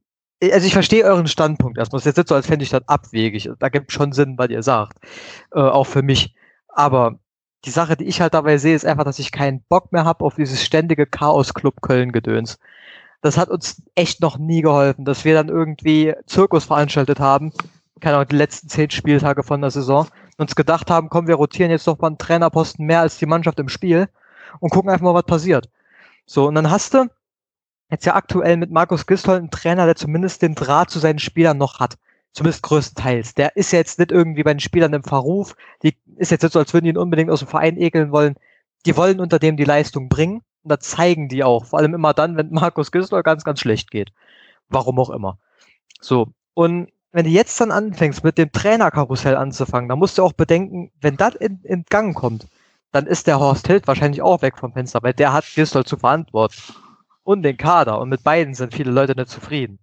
[0.44, 2.00] Also ich verstehe euren Standpunkt erstmal.
[2.00, 3.50] Es ist jetzt nicht so, als fände ich das abwegig.
[3.60, 4.98] Da gibt schon Sinn, was ihr sagt.
[5.54, 6.34] Äh, auch für mich.
[6.68, 7.20] Aber
[7.66, 10.26] die Sache, die ich halt dabei sehe, ist einfach, dass ich keinen Bock mehr habe
[10.26, 12.58] auf dieses ständige Chaos-Club Köln-Gedöns.
[13.22, 17.54] Das hat uns echt noch nie geholfen, dass wir dann irgendwie Zirkus veranstaltet haben.
[18.00, 21.70] Keine Ahnung, die letzten zehn Spieltage von der Saison uns gedacht haben, komm, wir rotieren
[21.70, 24.10] jetzt noch mal einen Trainerposten mehr als die Mannschaft im Spiel
[24.60, 25.70] und gucken einfach mal, was passiert.
[26.26, 27.08] So, und dann hast du
[27.92, 31.58] jetzt ja aktuell mit Markus Gistol einen Trainer, der zumindest den Draht zu seinen Spielern
[31.58, 31.98] noch hat.
[32.34, 33.34] Zumindest größtenteils.
[33.36, 35.56] Der ist jetzt nicht irgendwie bei den Spielern im Verruf.
[35.84, 38.36] Die ist jetzt nicht so, als würden die ihn unbedingt aus dem Verein ekeln wollen.
[38.86, 40.42] Die wollen unter dem die Leistung bringen.
[40.64, 41.66] Und da zeigen die auch.
[41.66, 44.14] Vor allem immer dann, wenn Markus Gistol ganz, ganz schlecht geht.
[44.70, 45.38] Warum auch immer.
[46.00, 46.30] So.
[46.54, 50.92] Und wenn du jetzt dann anfängst, mit dem Trainerkarussell anzufangen, dann musst du auch bedenken,
[51.02, 52.48] wenn das in, in Gang kommt,
[52.94, 55.98] dann ist der Horst Hild wahrscheinlich auch weg vom Fenster, weil der hat Gistol zu
[55.98, 56.56] verantworten.
[57.24, 58.00] Und den Kader.
[58.00, 59.80] Und mit beiden sind viele Leute nicht zufrieden.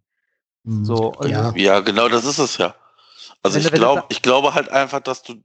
[0.64, 0.84] Mhm.
[0.84, 1.52] So, ja.
[1.54, 2.74] ja, genau das ist es ja.
[3.42, 5.42] Also ich glaube, ich glaube halt einfach, dass du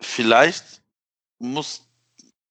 [0.00, 0.82] vielleicht
[1.38, 1.84] musst,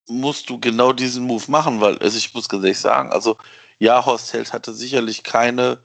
[0.07, 3.37] musst du genau diesen Move machen, weil also ich muss ganz ehrlich sagen, also
[3.79, 5.83] ja, Horst Held hatte sicherlich keine,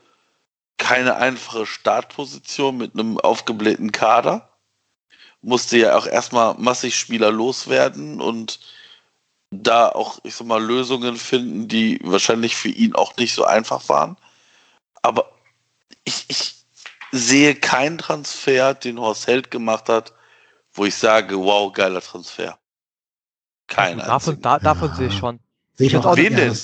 [0.77, 4.51] keine einfache Startposition mit einem aufgeblähten Kader.
[5.41, 8.61] Musste ja auch erstmal massig Spieler loswerden und
[9.51, 13.89] da auch, ich sag mal, Lösungen finden, die wahrscheinlich für ihn auch nicht so einfach
[13.89, 14.17] waren.
[15.03, 15.33] Aber
[16.05, 16.65] ich, ich
[17.13, 20.13] sehe keinen Transfer, den Horst Held gemacht hat,
[20.73, 22.59] wo ich sage, wow, geiler Transfer.
[23.67, 24.05] Keiner.
[24.05, 24.95] Davon, da, davon ja.
[24.97, 25.41] sehe ich schon.
[25.75, 26.55] Sehe ich auch Wen denn?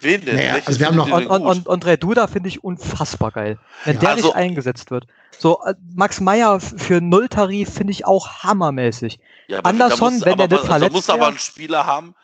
[0.00, 0.36] Wen denn?
[0.36, 3.94] Naja, also wir haben noch und, und, und André Duda finde ich unfassbar geil, wenn
[3.94, 5.06] ja, der also, nicht eingesetzt wird.
[5.38, 9.18] So äh, Max Meyer für Nulltarif finde ich auch hammermäßig.
[9.48, 12.14] Ja, Anderson, wenn der nicht verletzt muss aber einen Spieler haben.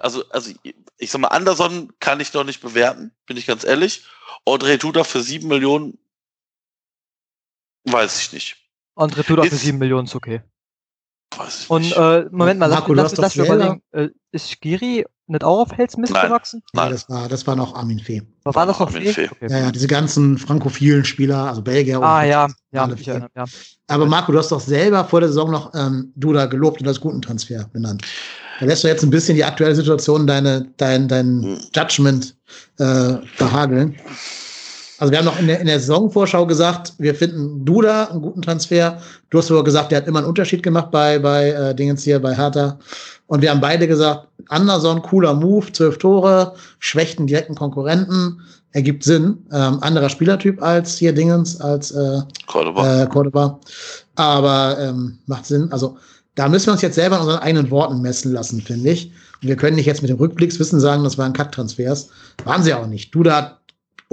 [0.00, 0.52] Also also
[0.98, 4.04] ich sag mal Anderson kann ich doch nicht bewerten, bin ich ganz ehrlich.
[4.46, 5.98] André Duda für sieben Millionen
[7.84, 8.56] weiß ich nicht.
[8.96, 10.42] André Duda für sieben Millionen ist okay.
[11.68, 15.60] Und äh, Moment mal, Marco, lass, lass, lass mir überlegen, äh, ist Giri nicht auch
[15.60, 16.28] auf Hells Mist Nein.
[16.28, 16.62] gewachsen?
[16.72, 18.22] Nein, das war, das war noch Armin Fee.
[18.44, 19.28] War, war das noch Armin Fee?
[19.30, 19.46] Okay.
[19.48, 22.02] Ja, ja, diese ganzen frankophilen Spieler, also Belgier.
[22.02, 23.44] Ah, ja, ja, ich erinnere, ja.
[23.88, 27.00] Aber Marco, du hast doch selber vor der Saison noch ähm, Duda gelobt und als
[27.00, 28.02] guten Transfer benannt.
[28.60, 31.58] Da lässt du jetzt ein bisschen die aktuelle Situation, deine, dein, dein hm.
[31.74, 32.36] Judgment
[32.78, 33.96] äh, verhageln.
[34.98, 38.42] Also wir haben noch in der, in der Saisonvorschau gesagt, wir finden Duda einen guten
[38.42, 39.00] Transfer.
[39.30, 42.20] Du hast sogar gesagt, der hat immer einen Unterschied gemacht bei, bei äh, Dingens hier,
[42.20, 42.78] bei Hertha.
[43.26, 48.40] Und wir haben beide gesagt, Anderson, cooler Move, zwölf Tore, schwächt einen direkten Konkurrenten,
[48.72, 49.38] ergibt Sinn.
[49.52, 53.02] Ähm, anderer Spielertyp als hier Dingens, als äh, Cordoba.
[53.02, 53.58] Äh, Cordoba.
[54.14, 55.72] Aber ähm, macht Sinn.
[55.72, 55.96] Also
[56.34, 59.12] da müssen wir uns jetzt selber in unseren eigenen Worten messen lassen, finde ich.
[59.42, 62.08] Und wir können nicht jetzt mit dem Rückblickswissen sagen, das waren Kacktransfers.
[62.44, 63.14] Waren sie auch nicht.
[63.14, 63.58] Duda hat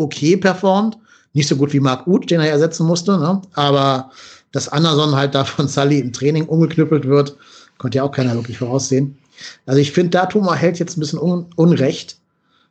[0.01, 0.97] okay performt.
[1.33, 3.41] Nicht so gut wie Marc Uth, den er ersetzen musste, ne?
[3.53, 4.11] aber
[4.51, 7.37] dass Anderson halt da von Sully im Training umgeknüppelt wird,
[7.77, 9.17] konnte ja auch keiner wirklich voraussehen.
[9.65, 12.17] Also ich finde, da Thomas hält jetzt ein bisschen un Unrecht.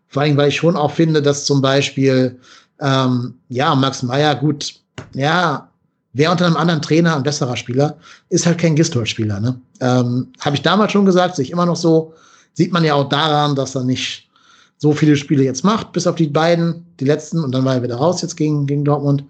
[0.08, 2.38] Vor allem, weil ich schon auch finde, dass zum Beispiel,
[2.80, 4.74] ähm, ja, Max Meyer, gut,
[5.14, 5.68] ja,
[6.12, 7.96] wer unter einem anderen Trainer ein besserer Spieler,
[8.28, 9.40] ist halt kein Gistol-Spieler.
[9.40, 9.60] Ne?
[9.80, 12.14] Ähm, Habe ich damals schon gesagt, sehe ich immer noch so.
[12.54, 14.29] Sieht man ja auch daran, dass er nicht
[14.80, 17.82] so viele Spiele jetzt macht, bis auf die beiden, die letzten, und dann war er
[17.82, 19.24] wieder raus jetzt gegen, gegen Dortmund.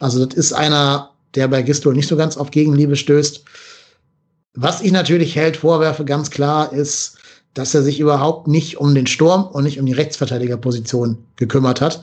[0.00, 3.44] Also das ist einer, der bei Gistol nicht so ganz auf Gegenliebe stößt.
[4.54, 7.18] Was ich natürlich Held vorwerfe, ganz klar, ist,
[7.52, 12.02] dass er sich überhaupt nicht um den Sturm und nicht um die Rechtsverteidigerposition gekümmert hat.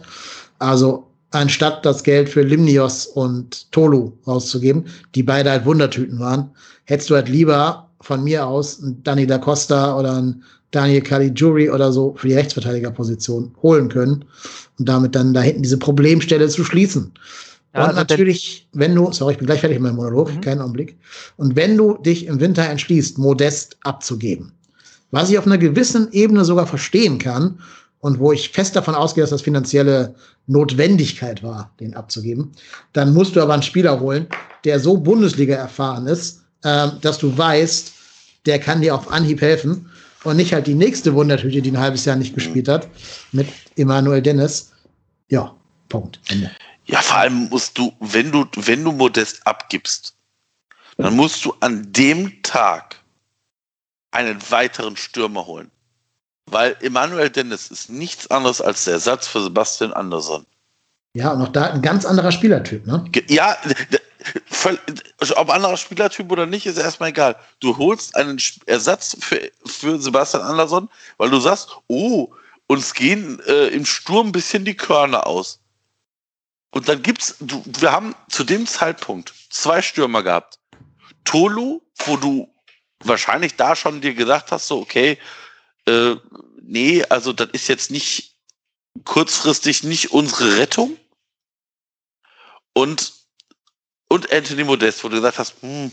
[0.60, 6.52] Also anstatt das Geld für Limnios und Tolu rauszugeben, die beide halt Wundertüten waren,
[6.84, 10.44] hättest du halt lieber von mir aus einen Danny da Costa oder einen
[10.76, 14.26] Daniel Caligiuri oder so für die Rechtsverteidigerposition holen können
[14.78, 17.14] und damit dann da hinten diese Problemstelle zu schließen.
[17.74, 20.42] Ja, und also natürlich, wenn du, sorry, ich bin gleich fertig mit meinem Monolog, mhm.
[20.42, 20.98] keinen Augenblick.
[21.38, 24.52] Und wenn du dich im Winter entschließt, Modest abzugeben,
[25.12, 27.60] was ich auf einer gewissen Ebene sogar verstehen kann
[28.00, 30.16] und wo ich fest davon ausgehe, dass das finanzielle
[30.48, 32.52] Notwendigkeit war, den abzugeben,
[32.94, 34.28] dann musst du aber einen Spieler holen,
[34.64, 37.94] der so Bundesliga erfahren ist, äh, dass du weißt,
[38.46, 39.90] der kann dir auf Anhieb helfen
[40.26, 42.88] und nicht halt die nächste Wundertüte, die ein halbes Jahr nicht gespielt hat,
[43.32, 44.72] mit Emanuel Dennis.
[45.30, 45.56] Ja,
[45.90, 46.20] Punkt.
[46.28, 46.52] Ende.
[46.86, 50.16] Ja, vor allem musst du, wenn du, wenn du Modest abgibst,
[50.98, 52.98] dann musst du an dem Tag
[54.12, 55.72] einen weiteren Stürmer holen.
[56.46, 60.46] Weil Emanuel Dennis ist nichts anderes als der Ersatz für Sebastian Andersson.
[61.16, 63.06] Ja, und auch da ein ganz anderer Spielertyp, ne?
[63.30, 63.56] Ja,
[65.18, 67.38] also ob anderer Spielertyp oder nicht, ist erstmal egal.
[67.62, 72.34] Du holst einen Ersatz für, für Sebastian Andersson, weil du sagst, oh,
[72.68, 75.62] uns gehen äh, im Sturm ein bisschen die Körner aus.
[76.72, 80.60] Und dann gibt's, du, wir haben zu dem Zeitpunkt zwei Stürmer gehabt.
[81.24, 82.50] Tolu, wo du
[83.00, 85.18] wahrscheinlich da schon dir gedacht hast, so, okay,
[85.88, 86.16] äh,
[86.62, 88.36] nee, also das ist jetzt nicht
[89.06, 90.98] kurzfristig nicht unsere Rettung.
[92.76, 93.14] Und
[94.08, 95.92] und Anthony Modest, wo du gesagt hast, hm,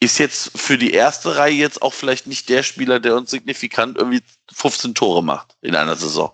[0.00, 3.98] ist jetzt für die erste Reihe jetzt auch vielleicht nicht der Spieler, der uns signifikant
[3.98, 4.22] irgendwie
[4.52, 6.32] 15 Tore macht in einer Saison.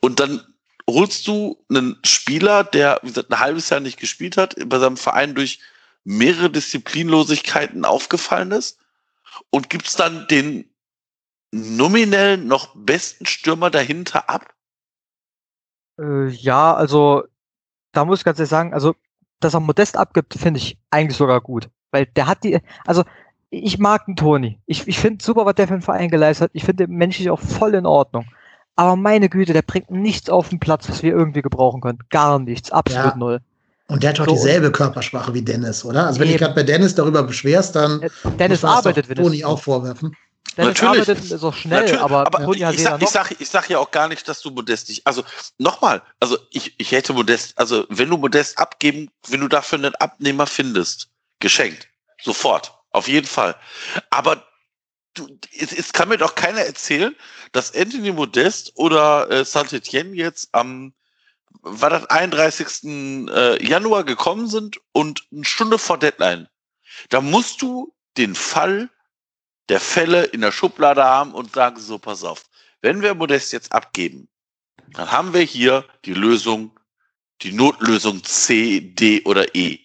[0.00, 0.42] Und dann
[0.88, 4.96] holst du einen Spieler, der, wie gesagt, ein halbes Jahr nicht gespielt hat, bei seinem
[4.96, 5.60] Verein durch
[6.04, 8.78] mehrere Disziplinlosigkeiten aufgefallen ist
[9.50, 10.72] und gibst dann den
[11.50, 14.54] nominell noch besten Stürmer dahinter ab?
[15.98, 17.24] Äh, ja, also
[17.96, 18.94] da muss ich ganz ehrlich sagen, also
[19.40, 21.68] dass er Modest abgibt, finde ich eigentlich sogar gut.
[21.90, 23.04] Weil der hat die, also
[23.50, 24.58] ich mag den Toni.
[24.66, 26.50] Ich, ich finde super, was der für einen Verein geleistet hat.
[26.54, 28.26] Ich finde den menschlich auch voll in Ordnung.
[28.76, 31.98] Aber meine Güte, der bringt nichts auf den Platz, was wir irgendwie gebrauchen können.
[32.10, 32.70] Gar nichts.
[32.70, 33.16] Absolut ja.
[33.16, 33.40] null.
[33.88, 36.06] Und der hat doch so, dieselbe Körpersprache wie Dennis, oder?
[36.06, 38.04] Also wenn du gerade bei Dennis darüber beschwerst, dann
[38.38, 40.16] Dennis arbeitet, Toni auch vorwerfen.
[40.56, 41.08] Dennis Natürlich.
[41.08, 43.78] arbeitet ist auch schnell, Natürlich, aber, aber ich, ich, sag, ich, sag, ich sag ja
[43.78, 45.06] auch gar nicht, dass du Modest nicht.
[45.06, 45.24] Also
[45.58, 49.94] nochmal, also ich, ich hätte Modest, also wenn du Modest abgeben, wenn du dafür einen
[49.96, 51.88] Abnehmer findest, geschenkt.
[52.22, 52.72] Sofort.
[52.90, 53.56] Auf jeden Fall.
[54.08, 54.42] Aber
[55.14, 57.14] du, es, es kann mir doch keiner erzählen,
[57.52, 60.94] dass Anthony Modest oder äh, Saint-Etienne jetzt am
[61.62, 63.28] war das 31.
[63.28, 66.48] Äh, Januar gekommen sind und eine Stunde vor Deadline.
[67.08, 68.88] Da musst du den Fall
[69.68, 72.44] der Fälle in der Schublade haben und sagen so, pass auf,
[72.82, 74.28] wenn wir Modest jetzt abgeben,
[74.92, 76.70] dann haben wir hier die Lösung,
[77.42, 79.78] die Notlösung C, D oder E.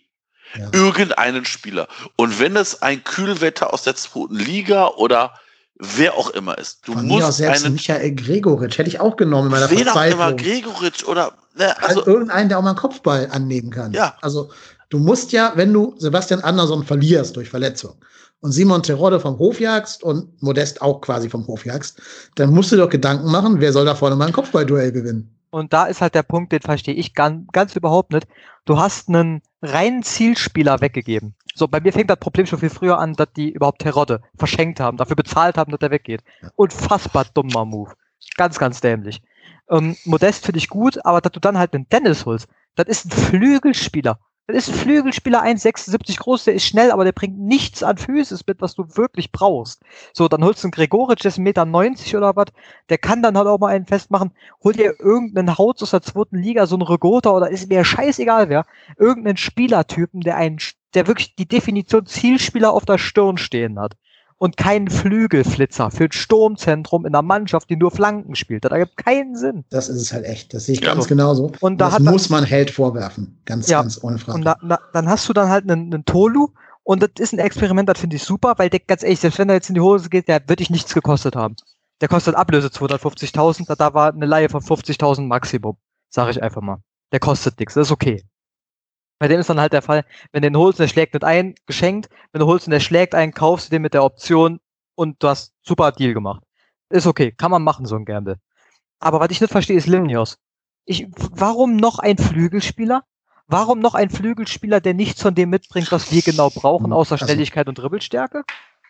[0.55, 0.69] Ja.
[0.73, 1.87] Irgendeinen Spieler.
[2.17, 5.33] Und wenn es ein Kühlwetter aus der zweiten Liga oder
[5.81, 6.87] wer auch immer ist.
[6.87, 9.69] Du Von musst mir aus selbst einen, Michael Gregoritsch hätte ich auch genommen in meiner
[9.69, 9.87] wen.
[9.89, 13.91] Auch immer, Gregoritsch oder ne, also, also irgendeinen, der auch mal einen Kopfball annehmen kann.
[13.93, 14.15] Ja.
[14.21, 14.51] Also
[14.89, 17.95] du musst ja, wenn du Sebastian Andersson verlierst durch Verletzung
[18.41, 22.01] und Simon Terodde vom Hof jagst und Modest auch quasi vom Hof jagst,
[22.35, 25.37] dann musst du doch Gedanken machen, wer soll da vorne mal ein Kopfballduell gewinnen.
[25.51, 28.25] Und da ist halt der Punkt, den verstehe ich ganz, ganz überhaupt nicht.
[28.65, 31.35] Du hast einen reinen Zielspieler weggegeben.
[31.53, 34.79] So, bei mir fängt das Problem schon viel früher an, dass die überhaupt Terodde verschenkt
[34.79, 36.23] haben, dafür bezahlt haben, dass er weggeht.
[36.55, 37.93] Unfassbar dummer Move.
[38.37, 39.21] Ganz, ganz dämlich.
[39.69, 43.05] Ähm, Modest finde ich gut, aber dass du dann halt einen Dennis holst, das ist
[43.05, 44.19] ein Flügelspieler.
[44.51, 48.45] Das ist ein Flügelspieler 1,76 groß, der ist schnell, aber der bringt nichts an Physis
[48.45, 49.81] mit, was du wirklich brauchst.
[50.13, 52.47] So, dann holst du einen Gregoritsch, der ist 1,90 Meter oder was,
[52.89, 54.31] der kann dann halt auch mal einen festmachen.
[54.63, 58.49] Hol dir irgendeinen Haut aus der zweiten Liga, so ein Regota oder ist mir scheißegal
[58.49, 58.65] wer,
[58.97, 60.57] irgendeinen Spielertypen, der einen,
[60.93, 63.95] der wirklich die Definition Zielspieler auf der Stirn stehen hat
[64.41, 68.65] und keinen Flügelflitzer für ein Sturmzentrum in einer Mannschaft, die nur Flanken spielt.
[68.65, 69.65] Das ergibt keinen Sinn.
[69.69, 70.51] Das ist es halt echt.
[70.55, 70.95] Das sehe ich ja.
[70.95, 71.51] ganz genauso.
[71.59, 73.39] Und da das muss man Held vorwerfen.
[73.45, 73.81] Ganz, ja.
[73.81, 74.39] ganz ohne Frage.
[74.39, 76.47] Und da, da, dann hast du dann halt einen, einen Tolu
[76.81, 79.47] und das ist ein Experiment, das finde ich super, weil der ganz ehrlich, selbst wenn
[79.47, 81.55] er jetzt in die Hose geht, der wird dich nichts gekostet haben.
[82.01, 85.77] Der kostet Ablöse 250.000, da war eine Leihe von 50.000 Maximum.
[86.09, 86.79] Sage ich einfach mal.
[87.11, 88.23] Der kostet nichts, das ist okay.
[89.21, 91.23] Bei dem ist dann halt der Fall, wenn du den holst und der schlägt nicht
[91.23, 92.09] ein, geschenkt.
[92.31, 94.59] Wenn du holst und der schlägt ein, kaufst du den mit der Option
[94.95, 96.41] und du hast super Deal gemacht.
[96.89, 98.39] Ist okay, kann man machen, so ein Gamble.
[98.99, 100.39] Aber was ich nicht verstehe, ist Limnios.
[100.85, 103.03] Ich, warum noch ein Flügelspieler?
[103.45, 107.25] Warum noch ein Flügelspieler, der nichts von dem mitbringt, was wir genau brauchen, außer also,
[107.25, 108.43] Schnelligkeit und Dribbelstärke?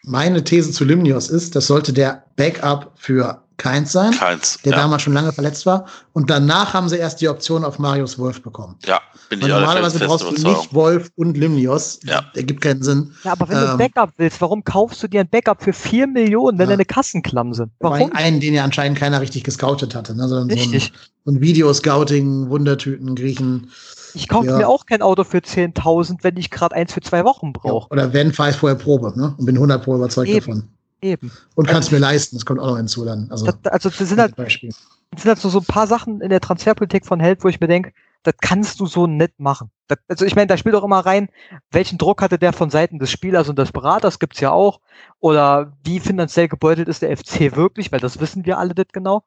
[0.03, 4.79] Meine These zu Limnios ist, das sollte der Backup für Keins sein, Keins, der ja.
[4.79, 5.85] damals schon lange verletzt war.
[6.13, 8.75] Und danach haben sie erst die Option auf Marius Wolf bekommen.
[8.85, 8.99] Ja,
[9.29, 11.99] bin ich Normalerweise brauchst du nicht Wolf und Limnios.
[12.03, 12.23] Ja.
[12.33, 13.13] Der gibt keinen Sinn.
[13.23, 15.61] Ja, aber wenn ähm, du ein ähm, Backup willst, warum kaufst du dir ein Backup
[15.61, 16.71] für 4 Millionen, wenn ja.
[16.71, 17.71] deine Kassen klamm sind?
[17.79, 18.11] Warum?
[18.13, 20.27] Einen, den ja anscheinend keiner richtig gescoutet hatte, ne?
[20.27, 20.85] sondern richtig.
[20.85, 23.69] so ein, so ein Videoscouting, Wundertüten, Griechen.
[24.15, 24.57] Ich kaufe ja.
[24.57, 27.85] mir auch kein Auto für 10.000, wenn ich gerade eins für zwei Wochen brauche.
[27.89, 29.35] Ja, oder wenn, fahre ich vorher Probe ne?
[29.37, 30.39] und bin 100 Pro überzeugt Eben.
[30.39, 30.69] davon.
[31.01, 31.31] Eben.
[31.55, 33.27] Und kannst also, mir leisten, das kommt auch noch hinzu dann.
[33.31, 36.29] Also, das, also das sind halt, das sind halt so, so ein paar Sachen in
[36.29, 37.91] der Transferpolitik von Held, wo ich mir denke,
[38.23, 39.71] das kannst du so nett machen.
[39.87, 41.29] Das, also ich meine, da spielt auch immer rein,
[41.71, 44.79] welchen Druck hatte der von Seiten des Spielers und des Beraters, gibt's ja auch.
[45.19, 49.23] Oder wie finanziell gebeutelt ist der FC wirklich, weil das wissen wir alle nicht genau.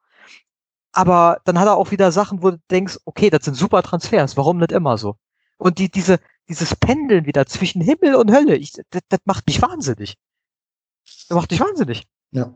[0.93, 4.37] Aber dann hat er auch wieder Sachen, wo du denkst, okay, das sind super Transfers,
[4.37, 5.17] warum nicht immer so?
[5.57, 9.61] Und die, diese, dieses Pendeln wieder zwischen Himmel und Hölle, ich, das, das macht mich
[9.61, 10.17] wahnsinnig.
[11.29, 12.07] Das macht dich wahnsinnig.
[12.33, 12.55] Ja.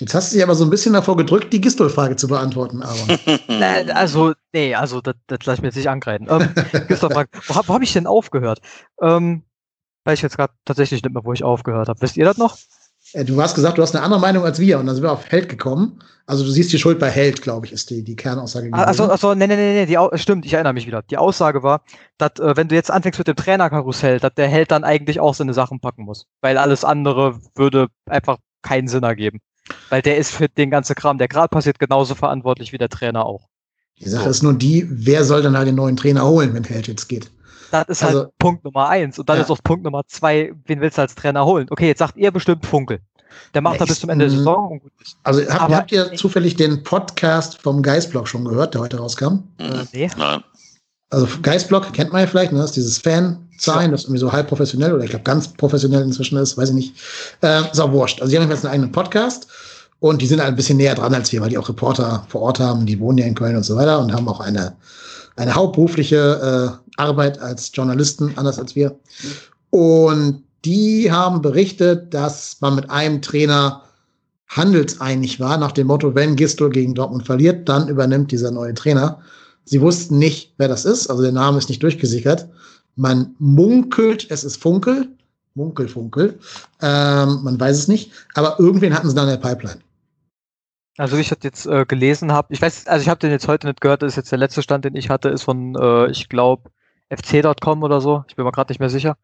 [0.00, 3.18] Jetzt hast du dich aber so ein bisschen davor gedrückt, die Gistol-Frage zu beantworten, aber.
[3.94, 6.28] also, nee, also, das, das lasse ich mir jetzt nicht angreifen.
[6.30, 6.54] Ähm,
[6.88, 8.60] Gistol-Frage, wo, wo habe ich denn aufgehört?
[9.02, 9.42] Ähm,
[10.04, 12.00] weiß ich jetzt gerade tatsächlich nicht mehr, wo ich aufgehört habe.
[12.00, 12.56] Wisst ihr das noch?
[13.12, 15.12] Äh, du hast gesagt, du hast eine andere Meinung als wir und dann sind wir
[15.12, 16.00] auf Held gekommen.
[16.26, 18.70] Also du siehst die Schuld bei Held, glaube ich, ist die, die Kernaussage.
[18.72, 21.00] Also, also, nee, nee, nee, nee, die, stimmt, ich erinnere mich wieder.
[21.02, 21.82] Die Aussage war,
[22.18, 25.34] dass äh, wenn du jetzt anfängst mit dem Trainerkarussell, dass der Held dann eigentlich auch
[25.34, 26.26] seine Sachen packen muss.
[26.42, 29.40] Weil alles andere würde einfach keinen Sinn ergeben.
[29.88, 33.24] Weil der ist für den ganzen Kram, der gerade passiert, genauso verantwortlich wie der Trainer
[33.24, 33.48] auch.
[33.98, 34.30] Die Sache so.
[34.30, 37.30] ist nur die, wer soll dann halt den neuen Trainer holen, wenn Held jetzt geht?
[37.70, 39.18] Das ist halt also, halt Punkt Nummer eins.
[39.18, 39.44] Und dann ja.
[39.44, 41.66] ist auch Punkt Nummer zwei, wen willst du als Trainer holen?
[41.70, 43.00] Okay, jetzt sagt ihr bestimmt Funkel.
[43.54, 44.72] Der macht ja, bis zum Ende der Saison.
[44.72, 45.16] Und gut ist.
[45.22, 49.44] Also habt, Aber, habt ihr zufällig den Podcast vom Geistblog schon gehört, der heute rauskam?
[49.58, 50.10] Äh, nee.
[50.16, 50.42] Nein.
[51.10, 52.58] Also Geistblog kennt man ja vielleicht, ne?
[52.58, 53.88] das ist dieses Fan-Sein, ja.
[53.88, 56.94] das irgendwie so halb professionell oder ich glaube ganz professionell inzwischen ist, weiß ich nicht.
[57.42, 58.20] Äh, ist auch wurscht.
[58.20, 59.48] Also die haben jetzt einen eigenen Podcast
[60.00, 62.42] und die sind halt ein bisschen näher dran als wir, weil die auch Reporter vor
[62.42, 64.76] Ort haben, die wohnen ja in Köln und so weiter und haben auch eine,
[65.38, 68.98] eine hauptberufliche äh, Arbeit als Journalisten, anders als wir.
[69.70, 73.82] Und die haben berichtet, dass man mit einem Trainer
[74.48, 79.20] handelseinig war, nach dem Motto, wenn Gistol gegen Dortmund verliert, dann übernimmt dieser neue Trainer.
[79.64, 82.48] Sie wussten nicht, wer das ist, also der Name ist nicht durchgesickert.
[82.96, 85.08] Man munkelt, es ist Funkel,
[85.54, 86.38] Munkel, Funkel.
[86.80, 89.80] Ähm, man weiß es nicht, aber irgendwen hatten sie da in der Pipeline.
[90.98, 93.48] Also wie ich das jetzt äh, gelesen habe, ich weiß, also ich habe den jetzt
[93.48, 96.10] heute nicht gehört, das ist jetzt der letzte Stand, den ich hatte, ist von, äh,
[96.10, 96.70] ich glaube,
[97.08, 99.16] fc.com oder so, ich bin mir gerade nicht mehr sicher,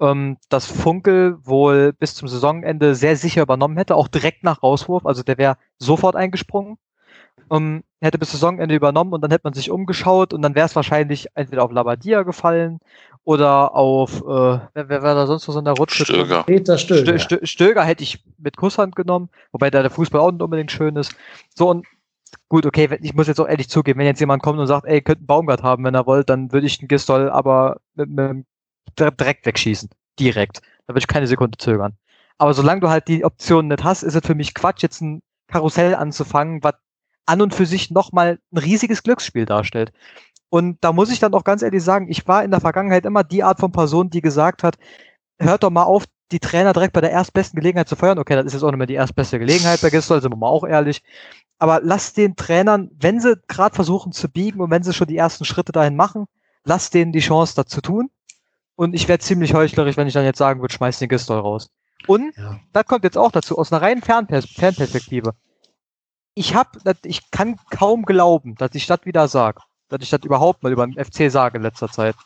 [0.00, 5.04] ähm, dass Funkel wohl bis zum Saisonende sehr sicher übernommen hätte, auch direkt nach Rauswurf,
[5.06, 6.78] also der wäre sofort eingesprungen
[7.50, 10.76] ähm, hätte bis Saisonende übernommen und dann hätte man sich umgeschaut und dann wäre es
[10.76, 12.78] wahrscheinlich entweder auf Labadia gefallen
[13.24, 14.24] oder auf, äh,
[14.74, 16.04] wer, wer war da sonst noch so in der Rutsche?
[16.04, 16.42] Stöger.
[16.44, 17.18] Peter Stöger.
[17.18, 20.72] Stö, Stö, Stöger hätte ich mit Kusshand genommen, wobei da der Fußball auch nicht unbedingt
[20.72, 21.14] schön ist.
[21.54, 21.86] So und
[22.48, 25.00] gut, okay, ich muss jetzt auch ehrlich zugeben, wenn jetzt jemand kommt und sagt, ey,
[25.00, 28.46] könnt einen Baumgart haben, wenn er wollt, dann würde ich den Gistol aber mit, mit,
[28.98, 29.90] direkt wegschießen.
[30.18, 30.60] Direkt.
[30.86, 31.96] Da würde ich keine Sekunde zögern.
[32.38, 35.22] Aber solange du halt die Option nicht hast, ist es für mich Quatsch, jetzt ein
[35.46, 36.74] Karussell anzufangen, was
[37.26, 39.92] an und für sich nochmal ein riesiges Glücksspiel darstellt.
[40.50, 43.24] Und da muss ich dann auch ganz ehrlich sagen, ich war in der Vergangenheit immer
[43.24, 44.76] die Art von Person, die gesagt hat,
[45.38, 48.18] hört doch mal auf, die Trainer direkt bei der erstbesten Gelegenheit zu feuern.
[48.18, 50.48] Okay, das ist jetzt auch nicht mehr die erstbeste Gelegenheit bei Gistol, sind wir mal
[50.48, 51.02] auch ehrlich.
[51.58, 55.16] Aber lasst den Trainern, wenn sie gerade versuchen zu biegen und wenn sie schon die
[55.16, 56.26] ersten Schritte dahin machen,
[56.64, 58.10] lasst denen die Chance, das zu tun.
[58.76, 61.70] Und ich werde ziemlich heuchlerisch, wenn ich dann jetzt sagen würde, schmeiß den Gistol raus.
[62.06, 62.58] Und ja.
[62.72, 65.34] das kommt jetzt auch dazu, aus einer reinen Fernpers Fernperspektive
[66.34, 69.60] ich hab, ich kann kaum glauben, dass ich das wieder sage,
[69.90, 72.16] dass ich das überhaupt mal über den FC sage in letzter Zeit.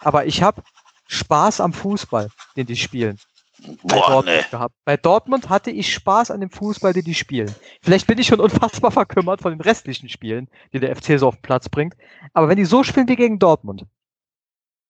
[0.00, 0.62] Aber ich habe
[1.08, 3.18] Spaß am Fußball, den die spielen.
[3.58, 4.50] Bei Boah, Dortmund nee.
[4.50, 4.74] gehabt.
[4.84, 7.54] Bei Dortmund hatte ich Spaß an dem Fußball, den die spielen.
[7.82, 11.36] Vielleicht bin ich schon unfassbar verkümmert von den restlichen Spielen, die der FC so auf
[11.36, 11.96] den Platz bringt.
[12.34, 13.86] Aber wenn die so spielen wie gegen Dortmund,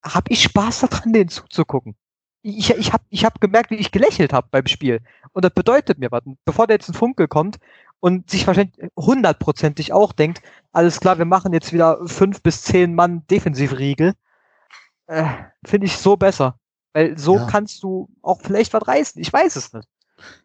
[0.05, 1.97] habe ich Spaß daran, denen zuzugucken.
[2.43, 5.01] Ich, ich habe ich hab gemerkt, wie ich gelächelt habe beim Spiel.
[5.33, 6.23] Und das bedeutet mir was.
[6.45, 7.59] Bevor der jetzt ein Funkel kommt,
[8.01, 10.43] und sich wahrscheinlich hundertprozentig auch denkt,
[10.73, 14.13] alles klar, wir machen jetzt wieder fünf bis zehn Mann Defensivriegel,
[15.07, 15.25] äh,
[15.65, 16.59] finde ich so besser.
[16.93, 17.47] Weil so ja.
[17.47, 19.21] kannst du auch vielleicht was reißen.
[19.21, 19.89] Ich weiß es nicht.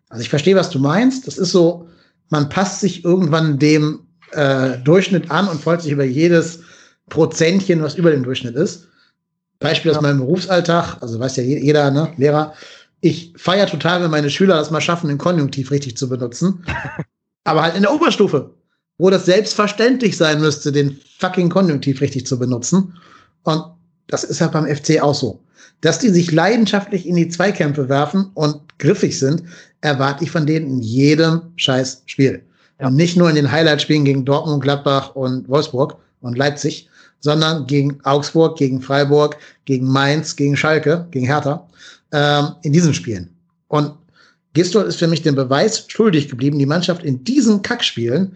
[0.09, 1.27] Also ich verstehe, was du meinst.
[1.27, 1.87] Das ist so,
[2.29, 6.61] man passt sich irgendwann dem äh, Durchschnitt an und freut sich über jedes
[7.09, 8.87] Prozentchen, was über dem Durchschnitt ist.
[9.59, 9.97] Beispiel ja.
[9.97, 12.53] aus meinem Berufsalltag, also weiß ja jeder, ne, Lehrer.
[12.99, 16.65] Ich feiere total, wenn meine Schüler das mal schaffen, den Konjunktiv richtig zu benutzen.
[17.43, 18.51] Aber halt in der Oberstufe,
[18.97, 22.93] wo das selbstverständlich sein müsste, den fucking Konjunktiv richtig zu benutzen.
[23.43, 23.63] Und
[24.07, 25.39] das ist ja beim FC auch so.
[25.81, 29.43] Dass die sich leidenschaftlich in die Zweikämpfe werfen und griffig sind,
[29.81, 32.43] erwarte ich von denen in jedem scheiß Spiel.
[32.79, 32.87] Ja.
[32.87, 36.87] Und nicht nur in den Highlight-Spielen gegen Dortmund, Gladbach und Wolfsburg und Leipzig,
[37.19, 41.67] sondern gegen Augsburg, gegen Freiburg, gegen Mainz, gegen Schalke, gegen Hertha,
[42.11, 43.29] ähm, in diesen Spielen.
[43.67, 43.93] Und
[44.53, 48.35] Gistol ist für mich den Beweis schuldig geblieben, die Mannschaft in diesen Kackspielen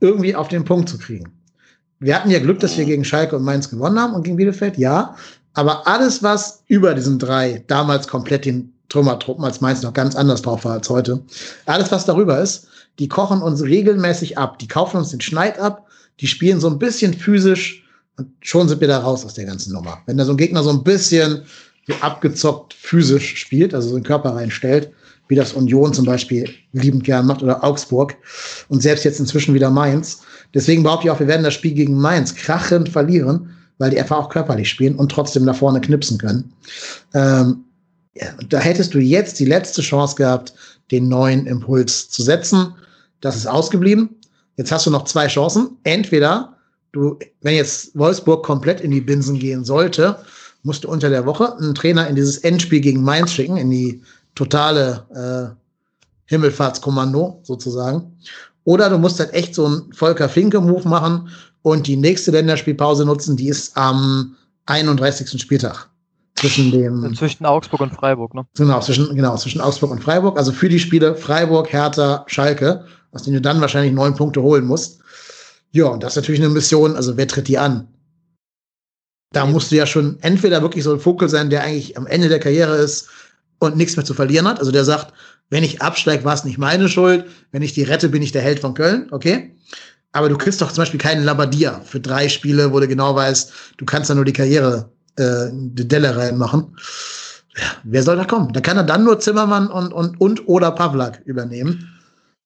[0.00, 1.32] irgendwie auf den Punkt zu kriegen.
[2.00, 4.76] Wir hatten ja Glück, dass wir gegen Schalke und Mainz gewonnen haben und gegen Bielefeld,
[4.76, 5.16] ja.
[5.54, 10.42] Aber alles, was über diesen drei, damals komplett den Trümmertruppen, als Mainz noch ganz anders
[10.42, 11.22] drauf war als heute,
[11.66, 12.66] alles, was darüber ist,
[12.98, 14.58] die kochen uns regelmäßig ab.
[14.58, 15.86] Die kaufen uns den Schneid ab,
[16.20, 17.84] die spielen so ein bisschen physisch
[18.16, 19.98] und schon sind wir da raus aus der ganzen Nummer.
[20.06, 21.42] Wenn da so ein Gegner so ein bisschen
[21.86, 24.92] so abgezockt physisch spielt, also so den Körper reinstellt,
[25.32, 28.14] wie das Union zum Beispiel liebend gern macht oder Augsburg
[28.68, 30.20] und selbst jetzt inzwischen wieder Mainz.
[30.52, 33.48] Deswegen behaupte ich auch, wir werden das Spiel gegen Mainz krachend verlieren,
[33.78, 36.52] weil die einfach auch körperlich spielen und trotzdem nach vorne knipsen können.
[37.14, 37.64] Ähm,
[38.14, 40.52] ja, da hättest du jetzt die letzte Chance gehabt,
[40.90, 42.74] den neuen Impuls zu setzen.
[43.22, 44.10] Das ist ausgeblieben.
[44.58, 45.78] Jetzt hast du noch zwei Chancen.
[45.84, 46.58] Entweder
[46.92, 50.18] du, wenn jetzt Wolfsburg komplett in die Binsen gehen sollte,
[50.62, 54.02] musst du unter der Woche einen Trainer in dieses Endspiel gegen Mainz schicken, in die
[54.34, 55.62] totale äh,
[56.26, 58.18] Himmelfahrtskommando sozusagen.
[58.64, 61.28] Oder du musst halt echt so einen Volker Finke-Move machen
[61.62, 64.36] und die nächste Länderspielpause nutzen, die ist am
[64.66, 65.40] 31.
[65.40, 65.88] Spieltag.
[66.36, 67.14] Zwischen dem.
[67.14, 68.46] Zwischen Augsburg und Freiburg, ne?
[68.56, 70.38] Genau, zwischen, genau, zwischen Augsburg und Freiburg.
[70.38, 74.64] Also für die Spiele Freiburg, Hertha, Schalke, aus denen du dann wahrscheinlich neun Punkte holen
[74.64, 75.00] musst.
[75.70, 77.88] Ja, und das ist natürlich eine Mission, also wer tritt die an?
[79.32, 82.28] Da musst du ja schon entweder wirklich so ein Vogel sein, der eigentlich am Ende
[82.28, 83.08] der Karriere ist,
[83.62, 84.58] und nichts mehr zu verlieren hat.
[84.58, 85.12] Also der sagt,
[85.50, 87.26] wenn ich absteige, war es nicht meine Schuld.
[87.50, 89.08] Wenn ich die rette, bin ich der Held von Köln.
[89.10, 89.54] Okay.
[90.12, 93.52] Aber du kriegst doch zum Beispiel keinen Labadia für drei Spiele, wo du genau weißt,
[93.78, 96.76] du kannst da nur die Karriere, äh, die Delle reinmachen.
[97.56, 98.52] Ja, wer soll da kommen?
[98.52, 101.88] Da kann er dann nur Zimmermann und, und, und oder Pavlak übernehmen.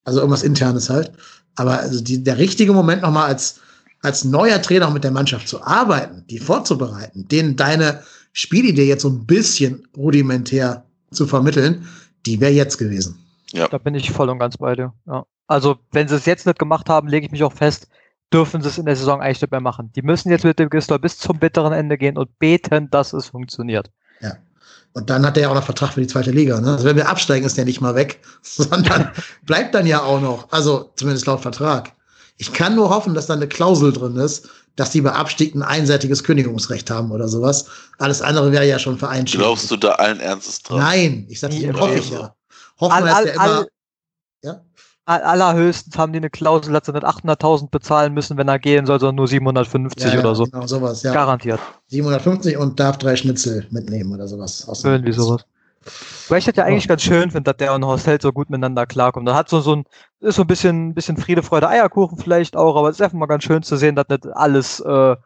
[0.04, 1.12] Also irgendwas internes halt.
[1.56, 3.60] Aber also die, der richtige Moment nochmal als,
[4.02, 8.02] als neuer Trainer mit der Mannschaft zu arbeiten, die vorzubereiten, denen deine
[8.32, 11.86] Spielidee jetzt so ein bisschen rudimentär zu vermitteln,
[12.26, 13.24] die wäre jetzt gewesen.
[13.52, 13.68] Ja.
[13.68, 14.92] Da bin ich voll und ganz bei dir.
[15.06, 15.24] Ja.
[15.46, 17.88] Also, wenn sie es jetzt nicht gemacht haben, lege ich mich auch fest,
[18.32, 19.92] dürfen sie es in der Saison eigentlich nicht mehr machen.
[19.94, 23.28] Die müssen jetzt mit dem Gistol bis zum bitteren Ende gehen und beten, dass es
[23.28, 23.90] funktioniert.
[24.20, 24.36] Ja.
[24.92, 26.60] Und dann hat er ja auch noch Vertrag für die zweite Liga.
[26.60, 26.72] Ne?
[26.72, 29.10] Also wenn wir absteigen, ist der nicht mal weg, sondern
[29.42, 30.50] bleibt dann ja auch noch.
[30.50, 31.92] Also zumindest laut Vertrag.
[32.38, 35.62] Ich kann nur hoffen, dass da eine Klausel drin ist, dass die bei Abstieg ein
[35.62, 37.66] einseitiges Kündigungsrecht haben oder sowas.
[37.98, 39.42] Alles andere wäre ja schon vereinschädigt.
[39.42, 40.78] Glaubst du da allen Ernstes dran?
[40.78, 42.34] Nein, ich sag nicht, hoffe ich ja.
[42.78, 43.66] Hoffen wir, dass der immer,
[44.42, 44.60] ja?
[45.06, 49.00] allerhöchstens haben die eine Klausel, dass sie nicht 800.000 bezahlen müssen, wenn er gehen soll,
[49.00, 50.44] sondern nur 750 ja, ja, oder so.
[50.44, 51.12] Genau, sowas, ja.
[51.14, 51.60] Garantiert.
[51.86, 54.66] 750 und darf drei Schnitzel mitnehmen oder sowas.
[54.84, 55.46] Irgendwie sowas.
[56.28, 56.88] Weil ich das ja eigentlich oh.
[56.88, 59.26] ganz schön finde, dass der und Horst Held so gut miteinander klarkommen.
[59.26, 59.84] Da hat so, so ein,
[60.20, 63.26] ist so ein bisschen, bisschen Friede, Freude, Eierkuchen vielleicht auch, aber es ist einfach mal
[63.26, 65.16] ganz schön zu sehen, dass nicht alles äh,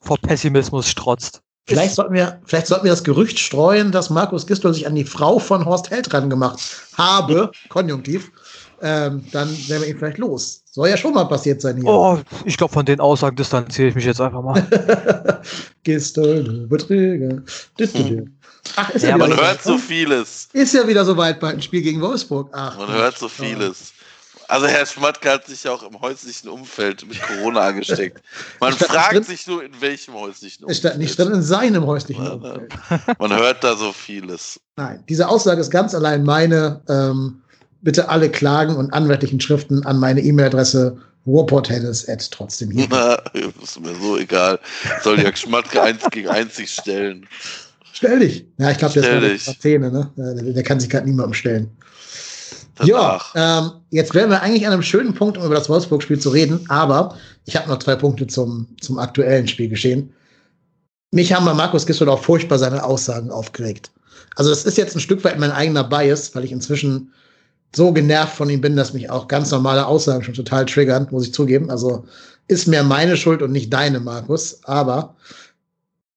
[0.00, 1.42] vor Pessimismus strotzt.
[1.66, 5.04] Vielleicht sollten, wir, vielleicht sollten wir das Gerücht streuen, dass Markus Gistol sich an die
[5.04, 6.58] Frau von Horst Held ran gemacht
[6.96, 8.30] habe, konjunktiv
[8.80, 10.62] ähm, dann wären wir ihn vielleicht los.
[10.70, 11.86] Soll ja schon mal passiert sein hier.
[11.86, 14.62] Oh, ich glaube, von den Aussagen distanziere ich mich jetzt einfach mal.
[15.82, 17.42] Gestolde Beträge.
[17.80, 18.37] Hm.
[18.76, 20.48] Ach, ist ja, ja man hört so vieles.
[20.52, 22.50] Ist ja wieder soweit bei einem Spiel gegen Wolfsburg.
[22.52, 23.92] Ach, man hört so vieles.
[24.48, 28.22] Also Herr Schmatke hat sich ja auch im häuslichen Umfeld mit Corona angesteckt.
[28.60, 30.78] Man fragt drin, sich nur, in welchem häuslichen Umfeld.
[30.78, 32.72] Stand nicht drin in seinem häuslichen Umfeld.
[33.18, 34.58] Man hört da so vieles.
[34.76, 36.80] Nein, diese Aussage ist ganz allein meine.
[36.88, 37.42] Ähm,
[37.82, 40.96] bitte alle Klagen und anwaltlichen Schriften an meine E-Mail-Adresse
[41.26, 42.86] warporttennis trotzdem hier.
[42.90, 43.14] Na,
[43.62, 44.58] ist mir so egal.
[45.02, 47.28] Soll Jörg Schmatke eins gegen eins sich stellen.
[47.92, 48.46] Stell dich.
[48.58, 50.10] Ja, ich glaube, der ist Zähne, ne?
[50.16, 51.70] Der, der, kann sich gerade niemandem stellen.
[52.84, 56.30] Ja, ähm, jetzt wären wir eigentlich an einem schönen Punkt, um über das Wolfsburg-Spiel zu
[56.30, 60.12] reden, aber ich habe noch zwei Punkte zum, zum aktuellen Spielgeschehen.
[61.10, 63.90] Mich haben bei Markus Gisdol auch furchtbar seine Aussagen aufgeregt.
[64.36, 67.12] Also das ist jetzt ein Stück weit mein eigener Bias, weil ich inzwischen
[67.74, 71.26] so genervt von ihm bin, dass mich auch ganz normale Aussagen schon total triggern, muss
[71.26, 71.70] ich zugeben.
[71.70, 72.04] Also
[72.46, 74.60] ist mehr meine Schuld und nicht deine, Markus.
[74.64, 75.16] Aber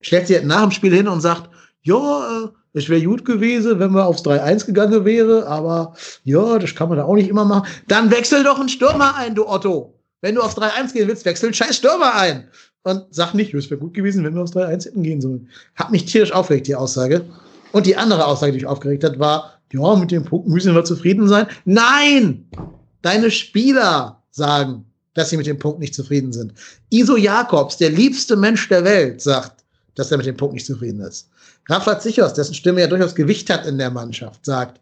[0.01, 1.49] stellt sich nach dem Spiel hin und sagt,
[1.83, 5.93] ja, äh, es wäre gut gewesen, wenn wir aufs 3-1 gegangen wäre, aber
[6.23, 7.67] ja, das kann man da auch nicht immer machen.
[7.87, 9.99] Dann wechsel doch einen Stürmer ein, du Otto.
[10.21, 12.47] Wenn du aufs 3-1 gehen willst, wechsel einen scheiß Stürmer ein.
[12.83, 15.49] Und sag nicht, es wäre gut gewesen, wenn wir aufs 3-1 hätten gehen sollen.
[15.75, 17.25] Hat mich tierisch aufgeregt, die Aussage.
[17.73, 20.83] Und die andere Aussage, die mich aufgeregt hat, war, ja, mit den Punkten müssen wir
[20.83, 21.47] zufrieden sein.
[21.65, 22.49] Nein!
[23.01, 26.53] Deine Spieler sagen, dass sie mit dem Punkt nicht zufrieden sind.
[26.89, 29.60] Iso Jakobs, der liebste Mensch der Welt, sagt,
[29.95, 31.29] dass er mit dem Punkt nicht zufrieden ist.
[31.67, 34.79] Rafa Zichos, dessen Stimme ja durchaus Gewicht hat in der Mannschaft, sagt,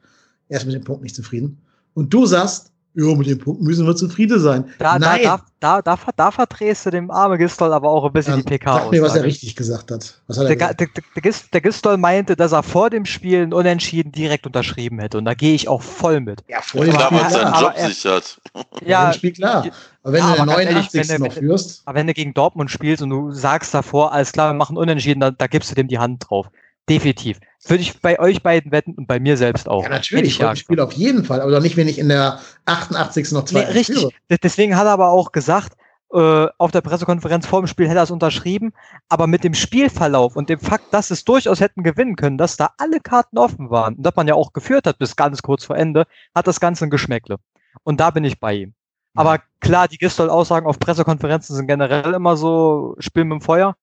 [0.49, 1.59] er ist mit dem Punkt nicht zufrieden.
[1.93, 4.65] Und du sagst, ja, mit dem Punkt müssen wir zufrieden sein.
[4.77, 5.21] Da, Nein.
[5.23, 8.43] Da, da, da, da, verdrehst du dem arme Gistol aber auch ein bisschen ja, die
[8.43, 10.21] PK Sag mir, was er richtig gesagt hat.
[10.27, 14.45] hat der, der, der, der, Gistol meinte, dass er vor dem Spiel ein Unentschieden direkt
[14.45, 15.17] unterschrieben hätte.
[15.17, 16.43] Und da gehe ich auch voll mit.
[16.47, 18.41] Ja, dem Spiel hat seinen Job er, sichert.
[18.85, 19.65] Ja, Spiel klar.
[20.03, 20.95] Aber wenn ja, du den 89.
[20.95, 21.81] Ehrlich, wenn, noch führst.
[21.85, 25.19] Aber wenn du gegen Dortmund spielst und du sagst davor, alles klar, wir machen Unentschieden,
[25.19, 26.49] da, da gibst du dem die Hand drauf.
[26.89, 27.39] Definitiv.
[27.65, 29.83] Würde ich bei euch beiden wetten und bei mir selbst auch.
[29.83, 30.39] Ja, natürlich.
[30.39, 33.31] Ich Spiel auf jeden Fall, aber doch nicht, wenn ich in der 88.
[33.31, 33.99] noch zwei nee, Richtig.
[33.99, 34.39] Führe.
[34.41, 35.73] Deswegen hat er aber auch gesagt,
[36.11, 38.73] äh, auf der Pressekonferenz vor dem Spiel hätte er es unterschrieben,
[39.09, 42.71] aber mit dem Spielverlauf und dem Fakt, dass es durchaus hätten gewinnen können, dass da
[42.77, 45.77] alle Karten offen waren und dass man ja auch geführt hat bis ganz kurz vor
[45.77, 47.37] Ende, hat das Ganze ein Geschmäckle.
[47.83, 48.73] Und da bin ich bei ihm.
[49.15, 53.75] Aber klar, die Gistol-Aussagen auf Pressekonferenzen sind generell immer so Spiel mit dem Feuer.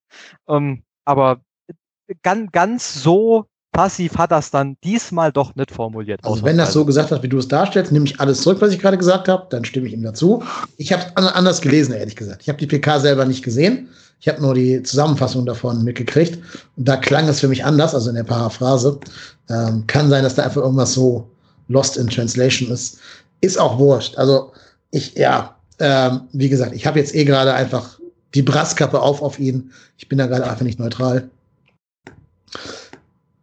[0.47, 1.41] Ähm, aber
[2.23, 6.19] ganz, ganz so passiv hat das dann diesmal doch nicht formuliert.
[6.23, 8.71] Also wenn das so gesagt hat, wie du es darstellst, nehme ich alles zurück, was
[8.71, 10.43] ich gerade gesagt habe, dann stimme ich ihm dazu.
[10.77, 12.41] Ich habe es anders gelesen, ehrlich gesagt.
[12.41, 13.89] Ich habe die PK selber nicht gesehen.
[14.19, 16.39] Ich habe nur die Zusammenfassung davon mitgekriegt.
[16.75, 18.99] Und da klang es für mich anders, also in der Paraphrase.
[19.49, 21.29] Ähm, kann sein, dass da einfach irgendwas so
[21.67, 22.97] lost in translation ist.
[23.41, 24.17] Ist auch wurscht.
[24.17, 24.53] Also
[24.89, 27.99] ich, ja, ähm, wie gesagt, ich habe jetzt eh gerade einfach
[28.33, 29.71] die Brasskappe auf auf ihn.
[29.97, 31.29] Ich bin da gerade einfach nicht neutral.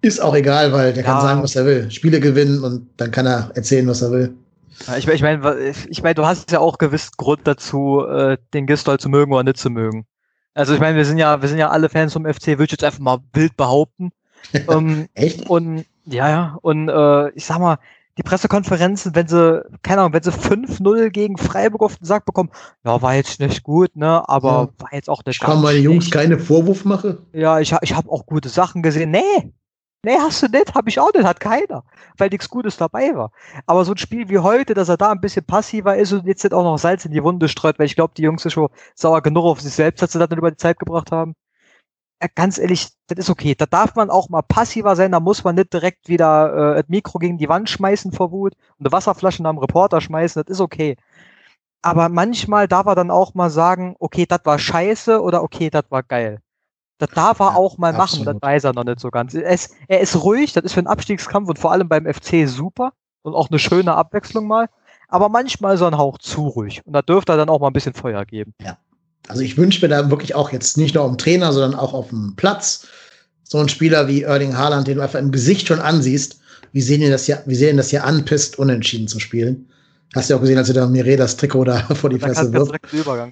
[0.00, 1.12] Ist auch egal, weil der ja.
[1.12, 1.90] kann sagen, was er will.
[1.90, 4.34] Spiele gewinnen und dann kann er erzählen, was er will.
[4.86, 8.66] Ja, ich, ich meine, ich mein, du hast ja auch gewiss Grund dazu, äh, den
[8.66, 10.06] Gistol zu mögen oder nicht zu mögen.
[10.52, 12.72] Also ich meine, wir sind ja, wir sind ja alle Fans vom FC, würde ich
[12.72, 14.12] jetzt einfach mal wild behaupten.
[14.68, 15.48] ähm, Echt?
[15.48, 16.58] Und ja, ja.
[16.60, 17.78] Und äh, ich sag mal,
[18.16, 22.50] die Pressekonferenzen, wenn sie, keine Ahnung, wenn sie 5-0 gegen Freiburg auf den Sack bekommen,
[22.84, 24.84] ja, war jetzt nicht gut, ne, aber ja.
[24.84, 27.18] war jetzt auch nicht Ich kann meine Jungs keine Vorwurf machen.
[27.32, 29.10] Ja, ich, ich habe auch gute Sachen gesehen.
[29.10, 29.52] Nee,
[30.04, 31.84] nee, hast du nicht, habe ich auch nicht, hat keiner,
[32.16, 33.32] weil nichts Gutes dabei war.
[33.66, 36.44] Aber so ein Spiel wie heute, dass er da ein bisschen passiver ist und jetzt
[36.44, 38.68] nicht auch noch Salz in die Wunde streut, weil ich glaube, die Jungs sind schon
[38.94, 41.34] sauer genug auf sich selbst, dass sie das nicht über die Zeit gebracht haben
[42.28, 43.54] ganz ehrlich, das ist okay.
[43.56, 46.88] Da darf man auch mal passiver sein, da muss man nicht direkt wieder äh, das
[46.88, 50.60] Mikro gegen die Wand schmeißen vor Wut und eine Wasserflasche am Reporter schmeißen, das ist
[50.60, 50.96] okay.
[51.82, 55.84] aber manchmal darf er dann auch mal sagen, okay, das war scheiße oder okay, das
[55.90, 56.40] war geil.
[56.98, 58.26] Das darf er Ja, auch mal machen, absolut.
[58.26, 59.34] das weiß er noch nicht so ganz.
[59.34, 62.48] Er ist, er ist ruhig, das ist für einen Abstiegskampf und vor allem beim FC
[62.48, 62.92] super
[63.22, 64.68] und auch eine schöne Abwechslung mal.
[65.08, 66.82] Aber manchmal so ein Hauch zu ruhig.
[66.86, 68.54] Und da dürfte er dann auch mal ein bisschen Feuer geben.
[69.28, 71.94] Also ich wünsche mir da wirklich auch jetzt nicht nur auf dem Trainer, sondern auch
[71.94, 72.86] auf dem Platz
[73.42, 76.40] so ein Spieler wie Erling Haaland, den du einfach im Gesicht schon ansiehst,
[76.72, 79.68] wie sehen ihn das hier, wie sehen das hier anpisst, unentschieden zu spielen.
[80.14, 82.28] Hast du ja auch gesehen, als er da Mire das Trikot da vor die Da
[82.28, 82.72] Fresse wirft.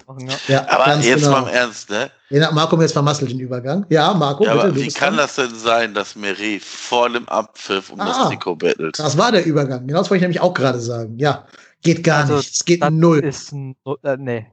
[0.07, 0.33] machen, ja.
[0.47, 1.31] Ja, Aber ganz jetzt genau.
[1.31, 2.09] mal im Ernst, ne?
[2.41, 3.85] Hat Marco mir jetzt vermasselt, den Übergang.
[3.89, 5.25] Ja, Marco, Ja, bitte, aber du wie bist kann dran.
[5.25, 8.05] das denn sein, dass Meret vor dem Abpfiff um Ah.
[8.07, 8.99] das Trikot bettelt?
[8.99, 9.87] Das war der Übergang.
[9.87, 11.17] Genau das wollte ich nämlich auch gerade sagen.
[11.19, 11.45] Ja,
[11.83, 12.53] geht gar Also, nicht.
[12.53, 13.19] Es geht Das null.
[13.19, 14.47] ist ein, äh, nee.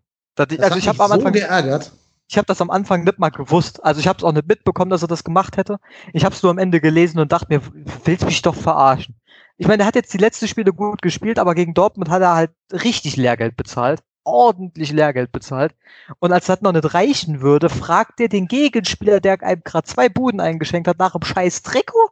[0.46, 1.92] Das, Das also ich habe am Anfang so geärgert.
[2.28, 3.84] ich habe das am Anfang nicht mal gewusst.
[3.84, 5.78] Also ich habe es auch nicht mitbekommen, dass er das gemacht hätte.
[6.12, 7.62] Ich habe es nur am Ende gelesen und dachte mir,
[8.04, 9.16] willst mich doch verarschen.
[9.56, 12.34] Ich meine, er hat jetzt die letzten Spiele gut gespielt, aber gegen Dortmund hat er
[12.34, 14.02] halt richtig Lehrgeld bezahlt.
[14.24, 15.74] Ordentlich Lehrgeld bezahlt.
[16.20, 20.08] Und als das noch nicht reichen würde, fragt er den Gegenspieler, der einem gerade zwei
[20.08, 22.09] Buden eingeschenkt hat, nach dem scheiß Trikot?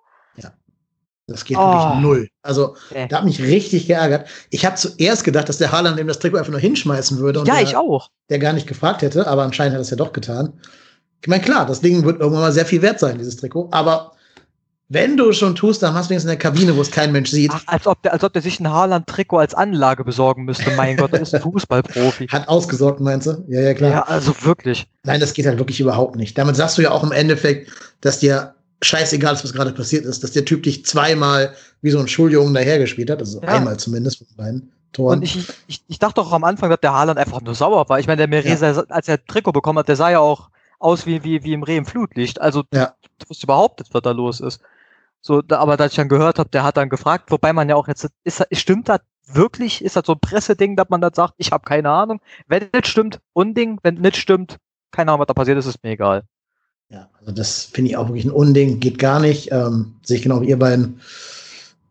[1.29, 1.61] Das geht Oh.
[1.61, 2.29] wirklich null.
[2.43, 3.07] Also, Nee.
[3.09, 4.27] da hat mich richtig geärgert.
[4.51, 7.47] Ich habe zuerst gedacht, dass der Haaland ihm das Trikot einfach nur hinschmeißen würde und
[7.49, 8.11] Ja, der, ich auch.
[8.31, 10.55] der gar nicht gefragt hätte, aber anscheinend hat er es ja doch getan.
[11.23, 14.13] Ich meine, klar, das Ding wird irgendwann mal sehr viel wert sein, dieses Trikot, aber
[14.91, 17.29] wenn du schon tust, dann machst du wenigstens in der Kabine, wo es kein Mensch
[17.31, 17.51] sieht.
[17.53, 20.71] Ach, als ob der, als ob der sich ein Haaland-Trikot als Anlage besorgen müsste.
[20.77, 22.29] Mein Gott, der ist ein Fußballprofi.
[22.29, 23.45] Hat ausgesorgt, meinst du?
[23.49, 23.91] Ja, ja, klar.
[23.91, 24.87] Ja, also wirklich.
[25.05, 26.39] Nein, das geht halt wirklich überhaupt nicht.
[26.39, 30.23] Damit sagst du ja auch im Endeffekt, dass dir scheißegal ist, was gerade passiert ist,
[30.23, 33.49] dass der Typ dich zweimal wie so ein Schuljungen dahergespielt hat, also Ja.
[33.49, 35.19] einmal zumindest von beiden Toren.
[35.19, 37.99] Und ich, ich, ich dachte doch am Anfang, dass der Haaland einfach nur sauer war.
[37.99, 41.25] Ich meine, der Meresa, als er Trikot bekommen hat, der sah ja auch aus wie,
[41.25, 42.41] wie, wie im Reh im Flutlicht.
[42.41, 42.95] Also, Ja.
[43.19, 44.61] du wusstest überhaupt nicht, was da los ist.
[45.21, 47.75] So, da, aber als ich dann gehört habe, der hat dann gefragt, wobei man ja
[47.75, 49.85] auch jetzt, ist, stimmt das wirklich?
[49.85, 51.35] Ist das so ein Presseding, dass man das sagt?
[51.37, 52.21] Ich habe keine Ahnung.
[52.47, 53.79] Wenn das stimmt, Unding.
[53.83, 54.57] Wenn nicht stimmt,
[54.93, 56.23] keine Ahnung, was da passiert ist, ist mir egal.
[56.91, 59.53] Ja, also das finde ich auch wirklich ein Unding, geht gar nicht.
[59.53, 61.01] Ähm, sehe ich genau wie ihr beiden.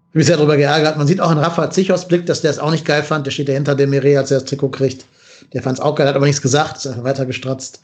[0.07, 0.97] Ich bin sehr darüber geärgert.
[0.97, 3.25] Man sieht auch in Rafa Zichos Blick, dass der es auch nicht geil fand.
[3.27, 5.05] Der steht ja hinter dem Mire, als er das Trikot kriegt.
[5.53, 7.81] Der fand es auch geil, hat aber nichts gesagt, ist einfach weiter gestratzt.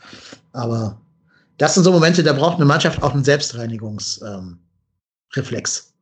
[0.54, 1.00] Aber
[1.58, 4.60] das sind so Momente, da braucht eine Mannschaft auch einen Selbstreinigungsreflex.
[5.36, 5.94] Ähm,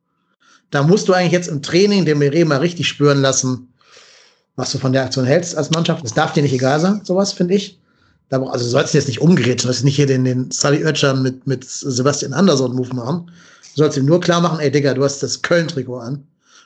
[0.70, 3.74] da musst du eigentlich jetzt im Training dem Mire mal richtig spüren lassen,
[4.56, 6.02] was du von der Aktion hältst als Mannschaft.
[6.02, 7.81] Das darf dir nicht egal sein, sowas, finde ich.
[8.32, 11.46] Also du sollst jetzt nicht umgerät, du sollst nicht hier den, den Sully Oetschan mit,
[11.46, 13.26] mit Sebastian Anderson Move machen.
[13.74, 16.24] Du sollst ihm nur klar machen, ey Digga, du hast das Köln-Trikot an.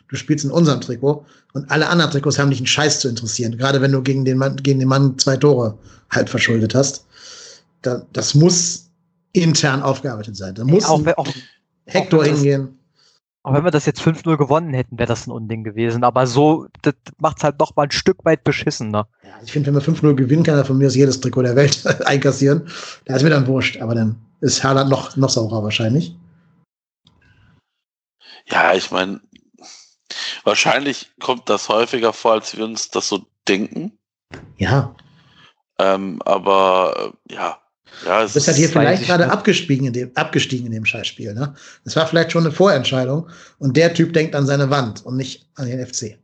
[0.08, 3.56] Du spielst in unserem Trikot und alle anderen Trikots haben dich einen Scheiß zu interessieren.
[3.58, 5.76] Gerade wenn du gegen den Mann, gegen den Mann zwei Tore
[6.10, 7.04] halb verschuldet hast.
[7.82, 8.84] Da, das muss
[9.32, 10.54] intern aufgearbeitet sein.
[10.54, 11.26] Da muss auch, ein wenn- auch,
[11.86, 12.78] Hector auch hingehen.
[13.46, 16.02] Auch wenn wir das jetzt 5-0 gewonnen hätten, wäre das ein Unding gewesen.
[16.02, 19.06] Aber so, das macht es halt noch mal ein Stück weit beschissener.
[19.22, 21.54] Ja, ich finde, wenn wir 5-0 gewinnen, kann er von mir aus jedes Trikot der
[21.54, 22.68] Welt einkassieren.
[23.04, 26.16] Da ist mir dann wurscht, aber dann ist Haaland noch, noch saurer wahrscheinlich.
[28.50, 29.20] Ja, ich meine,
[30.42, 33.96] wahrscheinlich kommt das häufiger vor, als wir uns das so denken.
[34.56, 34.92] Ja,
[35.78, 37.60] Ähm, aber äh, ja,
[38.04, 40.84] ja, es du bist halt hier vielleicht ich gerade abgestiegen in, dem, abgestiegen in dem
[40.84, 41.34] Scheißspiel.
[41.34, 41.54] Ne?
[41.84, 45.48] Das war vielleicht schon eine Vorentscheidung und der Typ denkt an seine Wand und nicht
[45.54, 46.18] an den FC.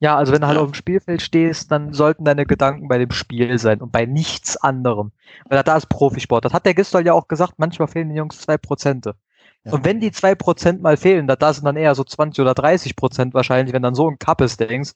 [0.00, 3.10] Ja, also wenn du halt auf dem Spielfeld stehst, dann sollten deine Gedanken bei dem
[3.10, 5.12] Spiel sein und bei nichts anderem.
[5.48, 6.44] Weil da ist Profisport.
[6.44, 9.14] Das hat der Gistol ja auch gesagt, manchmal fehlen den Jungs zwei Prozente.
[9.64, 9.72] Ja.
[9.72, 12.54] Und wenn die zwei Prozent mal fehlen, da, da sind dann eher so 20 oder
[12.54, 14.92] 30 Prozent wahrscheinlich, wenn dann so ein Kappes denkst.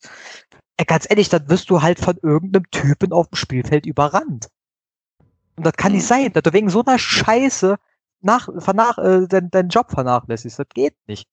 [0.87, 4.49] Ganz ehrlich, dann wirst du halt von irgendeinem Typen auf dem Spielfeld überrannt.
[5.59, 7.76] Und das kann nicht sein, dass du wegen so einer Scheiße
[8.20, 10.59] nach, vernach, äh, deinen deinen Job vernachlässigst.
[10.59, 11.26] Das geht nicht.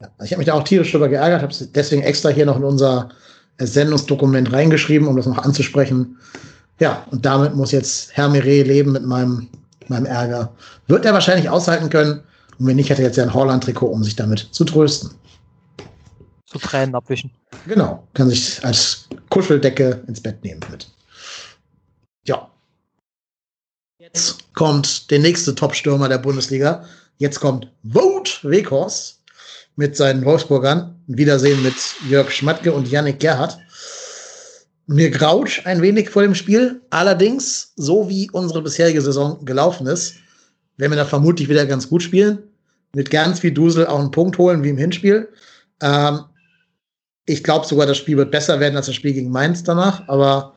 [0.00, 2.56] Ja, ich habe mich da auch tierisch drüber geärgert, habe es deswegen extra hier noch
[2.56, 3.10] in unser
[3.58, 6.18] äh, Sendungsdokument reingeschrieben, um das noch anzusprechen.
[6.80, 9.48] Ja, und damit muss jetzt Herr Mire leben mit meinem,
[9.88, 10.54] meinem Ärger.
[10.86, 12.22] Wird er wahrscheinlich aushalten können.
[12.58, 15.10] Und wenn nicht, hätte er jetzt ja ein Holland-Trikot, um sich damit zu trösten.
[16.46, 17.30] Zu Tränen abwischen.
[17.66, 20.88] Genau, kann sich als Kuscheldecke ins Bett nehmen mit.
[22.24, 22.48] Ja.
[24.14, 26.84] Jetzt kommt der nächste Top-Stürmer der Bundesliga.
[27.18, 29.20] Jetzt kommt Wout Weghorst
[29.76, 30.94] mit seinen Wolfsburgern.
[31.08, 31.74] Ein Wiedersehen mit
[32.08, 33.58] Jörg Schmatke und Yannick Gerhardt.
[34.86, 36.80] Mir graut ein wenig vor dem Spiel.
[36.88, 40.14] Allerdings, so wie unsere bisherige Saison gelaufen ist,
[40.78, 42.38] werden wir da vermutlich wieder ganz gut spielen.
[42.94, 45.28] Mit ganz viel Dusel auch einen Punkt holen, wie im Hinspiel.
[45.82, 46.20] Ähm,
[47.26, 50.08] ich glaube sogar, das Spiel wird besser werden als das Spiel gegen Mainz danach.
[50.08, 50.54] Aber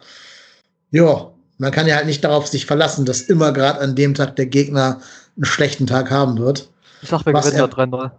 [0.91, 4.35] ja, man kann ja halt nicht darauf sich verlassen, dass immer gerade an dem Tag
[4.35, 4.99] der Gegner
[5.35, 6.71] einen schlechten Tag haben wird.
[7.03, 8.11] Ich sag, wir Was gewinnen da 3-0.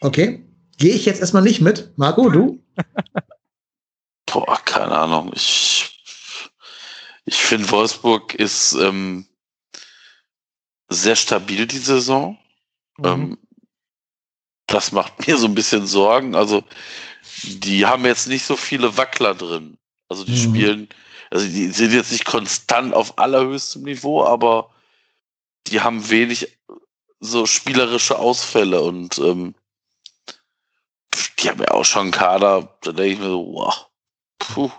[0.00, 0.44] Okay,
[0.78, 1.90] gehe ich jetzt erstmal nicht mit.
[1.96, 2.62] Marco, du?
[4.32, 5.32] Boah, keine Ahnung.
[5.34, 6.04] Ich,
[7.24, 9.26] ich finde, Wolfsburg ist ähm,
[10.88, 12.38] sehr stabil die Saison.
[12.98, 13.04] Mhm.
[13.04, 13.38] Ähm,
[14.68, 16.36] das macht mir so ein bisschen Sorgen.
[16.36, 16.62] Also,
[17.42, 19.78] die haben jetzt nicht so viele Wackler drin.
[20.08, 20.54] Also, die mhm.
[20.54, 20.88] spielen,
[21.32, 24.68] also, die sind jetzt nicht konstant auf allerhöchstem Niveau, aber
[25.68, 26.58] die haben wenig
[27.20, 29.54] so spielerische Ausfälle und ähm,
[31.38, 33.86] die haben ja auch schon einen Kader, da denke ich mir so, wow,
[34.38, 34.70] puh.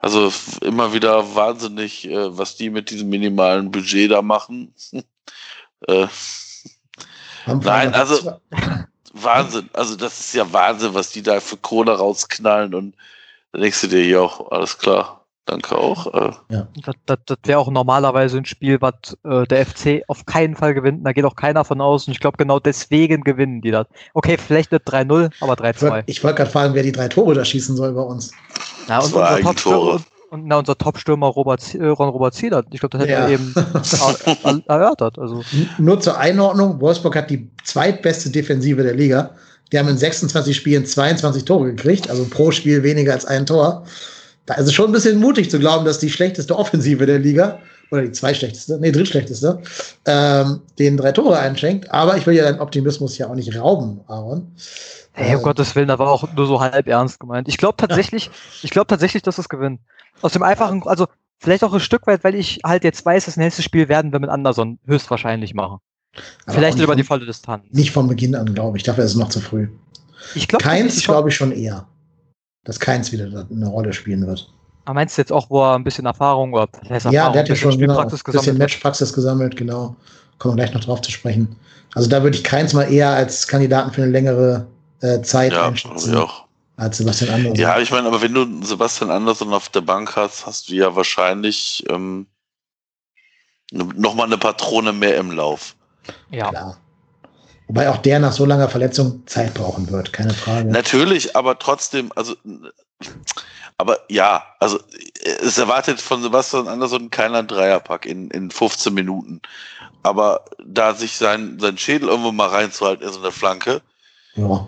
[0.00, 0.32] Also
[0.62, 4.74] immer wieder wahnsinnig, äh, was die mit diesem minimalen Budget da machen.
[5.86, 6.08] äh,
[7.46, 8.40] nein, also
[9.12, 9.70] Wahnsinn.
[9.74, 12.96] Also das ist ja Wahnsinn, was die da für Kohle rausknallen und
[13.52, 15.17] da denkst du dir ja auch, alles klar.
[15.48, 16.06] Danke auch.
[16.12, 16.30] Äh.
[16.50, 16.68] Ja.
[16.84, 20.74] Das, das, das wäre auch normalerweise ein Spiel, was äh, der FC auf keinen Fall
[20.74, 21.06] gewinnt.
[21.06, 22.06] Da geht auch keiner von aus.
[22.06, 23.86] Und ich glaube, genau deswegen gewinnen die das.
[24.12, 26.02] Okay, vielleicht nicht 3-0, aber 3-2.
[26.04, 28.30] Ich wollte gerade fragen, wer die drei Tore da schießen soll bei uns.
[28.88, 32.66] Ja, und unser Top-Stürmer, und, und, na, unser Top-Stürmer Robert, äh, Ron Robert Zielert.
[32.70, 33.20] Ich glaube, das hätte ja.
[33.20, 33.54] er eben
[34.68, 35.18] erörtert.
[35.18, 35.42] Also.
[35.78, 39.30] Nur zur Einordnung, Wolfsburg hat die zweitbeste Defensive der Liga.
[39.72, 43.86] Die haben in 26 Spielen 22 Tore gekriegt, also pro Spiel weniger als ein Tor.
[44.48, 47.60] Da ist es schon ein bisschen mutig zu glauben, dass die schlechteste Offensive der Liga,
[47.90, 49.60] oder die zweitschlechteste, nee, drittschlechteste,
[50.06, 51.90] ähm, den drei Tore einschenkt.
[51.90, 54.54] Aber ich will ja deinen Optimismus ja auch nicht rauben, Aaron.
[55.12, 57.48] Hey, um ähm, Gottes Willen, da war auch nur so halb ernst gemeint.
[57.48, 58.32] Ich glaube tatsächlich, ja.
[58.62, 59.80] ich glaube tatsächlich, dass es gewinnen.
[60.22, 61.06] Aus dem einfachen, also
[61.38, 64.18] vielleicht auch ein Stück weit, weil ich halt jetzt weiß, das nächste Spiel werden wir
[64.18, 65.78] mit Anderson höchstwahrscheinlich machen.
[66.46, 67.64] Aber vielleicht über die volle Distanz.
[67.70, 68.82] Nicht von Beginn an, glaube ich.
[68.82, 69.68] Dafür ist es noch zu früh.
[70.34, 71.86] Ich glaube, Keins glaube ich schon eher
[72.68, 74.46] dass keins wieder eine Rolle spielen wird.
[74.84, 76.68] Aber meinst du jetzt auch, wo er ein bisschen Erfahrung hat?
[76.86, 79.96] Erfahrung, ja, der hat ja schon genau, ein bisschen Matchpraxis gesammelt, genau.
[80.38, 81.56] Kommen wir gleich noch drauf zu sprechen.
[81.94, 84.66] Also da würde ich keins mal eher als Kandidaten für eine längere
[85.00, 86.14] äh, Zeit ja, einschätzen.
[86.14, 86.44] Auch.
[86.76, 87.56] Als Sebastian Andersson.
[87.56, 90.94] Ja, ich meine, aber wenn du Sebastian Andersson auf der Bank hast, hast du ja
[90.94, 92.26] wahrscheinlich ähm,
[93.72, 95.74] nochmal eine Patrone mehr im Lauf.
[96.30, 96.50] Ja.
[96.50, 96.76] Klar.
[97.68, 100.68] Wobei auch der nach so langer Verletzung Zeit brauchen wird, keine Frage.
[100.68, 102.34] Natürlich, aber trotzdem, also,
[103.76, 104.80] aber ja, also
[105.22, 109.42] es erwartet von Sebastian Andersson keiner Dreierpack in, in 15 Minuten.
[110.02, 113.82] Aber da sich sein, sein Schädel irgendwo mal reinzuhalten ist in der Flanke,
[114.34, 114.66] ja.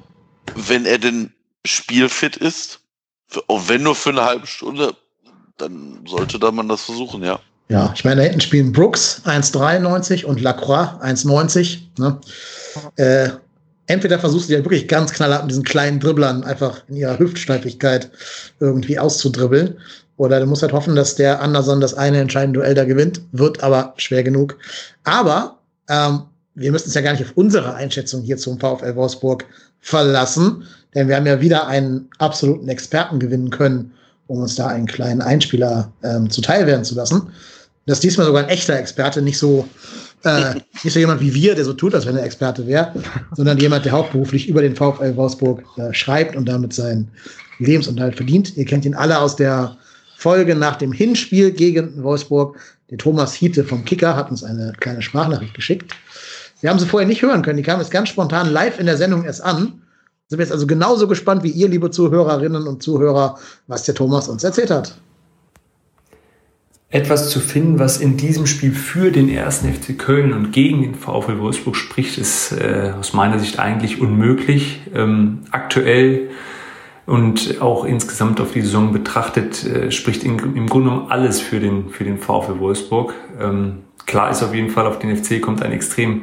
[0.55, 1.33] wenn er denn
[1.65, 2.81] spielfit ist,
[3.47, 4.95] auch wenn nur für eine halbe Stunde,
[5.57, 7.41] dann sollte da man das versuchen, ja.
[7.71, 11.79] Ja, ich meine, da hinten spielen Brooks 1,93 und Lacroix 1,90.
[11.99, 12.19] Ne?
[12.97, 13.29] Äh,
[13.87, 18.11] entweder versuchst du dir wirklich ganz knallhart mit diesen kleinen Dribblern einfach in ihrer Hüftsteifigkeit
[18.59, 19.79] irgendwie auszudribbeln.
[20.17, 23.21] Oder du musst halt hoffen, dass der Anderson das eine entscheidende Duell da gewinnt.
[23.31, 24.59] Wird aber schwer genug.
[25.05, 25.57] Aber
[25.89, 26.23] ähm,
[26.57, 29.45] wir müssen es ja gar nicht auf unsere Einschätzung hier zum VfL Wolfsburg
[29.79, 30.65] verlassen.
[30.97, 33.93] Denn wir haben ja wieder einen absoluten Experten gewinnen können,
[34.27, 37.31] um uns da einen kleinen Einspieler ähm, zuteil werden zu lassen.
[37.87, 39.69] Das ist diesmal sogar ein echter Experte, nicht so,
[40.25, 40.55] äh,
[40.85, 42.93] nicht so jemand wie wir, der so tut, als wenn er Experte wäre,
[43.35, 47.11] sondern jemand, der hauptberuflich über den VfL Wolfsburg äh, schreibt und damit seinen
[47.59, 48.57] Lebensunterhalt verdient.
[48.57, 49.77] Ihr kennt ihn alle aus der
[50.17, 52.59] Folge nach dem Hinspiel gegen Wolfsburg.
[52.91, 55.93] Der Thomas Hiete vom Kicker hat uns eine kleine Sprachnachricht geschickt.
[56.61, 57.57] Wir haben sie vorher nicht hören können.
[57.57, 59.83] Die kam jetzt ganz spontan live in der Sendung erst an.
[60.29, 64.29] Sind wir jetzt also genauso gespannt wie ihr, liebe Zuhörerinnen und Zuhörer, was der Thomas
[64.29, 64.95] uns erzählt hat
[66.91, 70.95] etwas zu finden, was in diesem Spiel für den ersten FC Köln und gegen den
[70.97, 74.81] VfL Wolfsburg spricht, ist äh, aus meiner Sicht eigentlich unmöglich.
[74.93, 76.31] Ähm, aktuell
[77.07, 81.61] und auch insgesamt auf die Saison betrachtet, äh, spricht in, im Grunde genommen alles für
[81.61, 83.15] den, für den VfL Wolfsburg.
[83.41, 86.23] Ähm, klar ist auf jeden Fall, auf den FC kommt ein extrem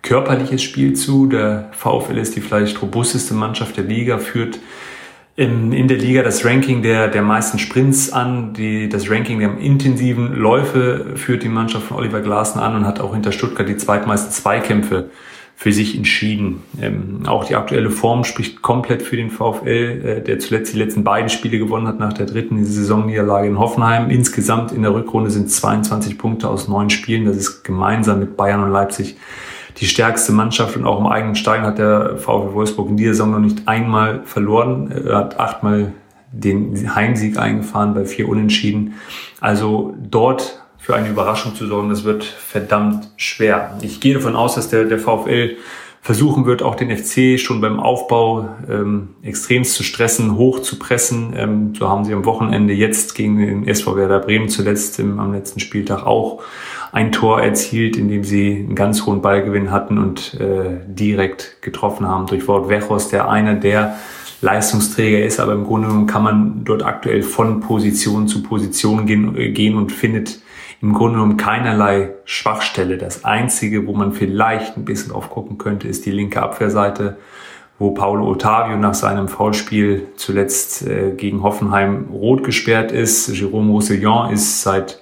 [0.00, 1.26] körperliches Spiel zu.
[1.26, 4.60] Der VfL ist die vielleicht robusteste Mannschaft der Liga, führt
[5.36, 9.58] in, in der Liga das Ranking der, der meisten Sprints an, die, das Ranking der
[9.58, 13.76] intensiven Läufe führt die Mannschaft von Oliver Glasner an und hat auch hinter Stuttgart die
[13.76, 15.10] zweitmeisten Zweikämpfe
[15.54, 16.62] für sich entschieden.
[16.80, 21.04] Ähm, auch die aktuelle Form spricht komplett für den VfL, äh, der zuletzt die letzten
[21.04, 24.10] beiden Spiele gewonnen hat nach der dritten Saisonniederlage in Hoffenheim.
[24.10, 27.26] Insgesamt in der Rückrunde sind 22 Punkte aus neun Spielen.
[27.26, 29.16] Das ist gemeinsam mit Bayern und Leipzig
[29.78, 33.32] die stärkste Mannschaft und auch im eigenen Stein hat der VfL Wolfsburg in dieser Saison
[33.32, 34.90] noch nicht einmal verloren.
[34.90, 35.92] Er hat achtmal
[36.32, 38.94] den Heimsieg eingefahren bei vier Unentschieden.
[39.40, 43.76] Also dort für eine Überraschung zu sorgen, das wird verdammt schwer.
[43.82, 45.56] Ich gehe davon aus, dass der, der VfL
[46.00, 51.34] versuchen wird, auch den FC schon beim Aufbau ähm, extremst zu stressen, hoch zu pressen.
[51.36, 55.32] Ähm, so haben sie am Wochenende jetzt gegen den SV Werder Bremen zuletzt im, am
[55.32, 56.42] letzten Spieltag auch
[56.92, 62.26] ein Tor erzielt, indem sie einen ganz hohen Ballgewinn hatten und äh, direkt getroffen haben
[62.26, 63.96] durch Wort Wechos, der einer der
[64.40, 69.36] Leistungsträger ist, aber im Grunde genommen kann man dort aktuell von Position zu Position gehen,
[69.36, 70.40] äh, gehen und findet
[70.82, 72.98] im Grunde genommen keinerlei Schwachstelle.
[72.98, 77.16] Das Einzige, wo man vielleicht ein bisschen drauf gucken könnte, ist die linke Abwehrseite,
[77.78, 83.30] wo Paulo Ottavio nach seinem Foulspiel zuletzt äh, gegen Hoffenheim rot gesperrt ist.
[83.30, 85.00] Jérôme Roussillon ist seit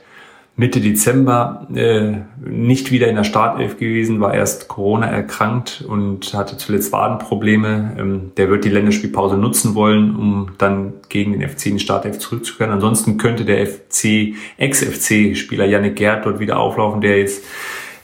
[0.56, 2.12] Mitte Dezember äh,
[2.48, 7.96] nicht wieder in der Startelf gewesen, war erst Corona erkrankt und hatte zuletzt Wadenprobleme.
[7.98, 12.20] Ähm, der wird die Länderspielpause nutzen wollen, um dann gegen den FC in die Startelf
[12.20, 12.72] zurückzukehren.
[12.72, 17.42] Ansonsten könnte der FC, Ex-FC-Spieler Yannick Gerd dort wieder auflaufen, der jetzt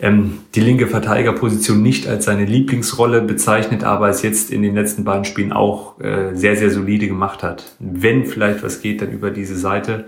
[0.00, 5.04] ähm, die linke Verteidigerposition nicht als seine Lieblingsrolle bezeichnet, aber es jetzt in den letzten
[5.04, 7.76] beiden Spielen auch äh, sehr, sehr solide gemacht hat.
[7.78, 10.06] Wenn vielleicht was geht, dann über diese Seite.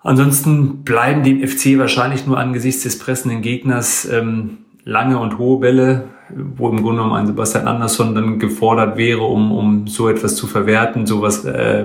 [0.00, 6.04] Ansonsten bleiben dem FC wahrscheinlich nur angesichts des pressenden Gegners ähm, lange und hohe Bälle,
[6.30, 10.46] wo im Grunde genommen ein Sebastian Andersson dann gefordert wäre, um, um so etwas zu
[10.46, 11.84] verwerten, sowas äh,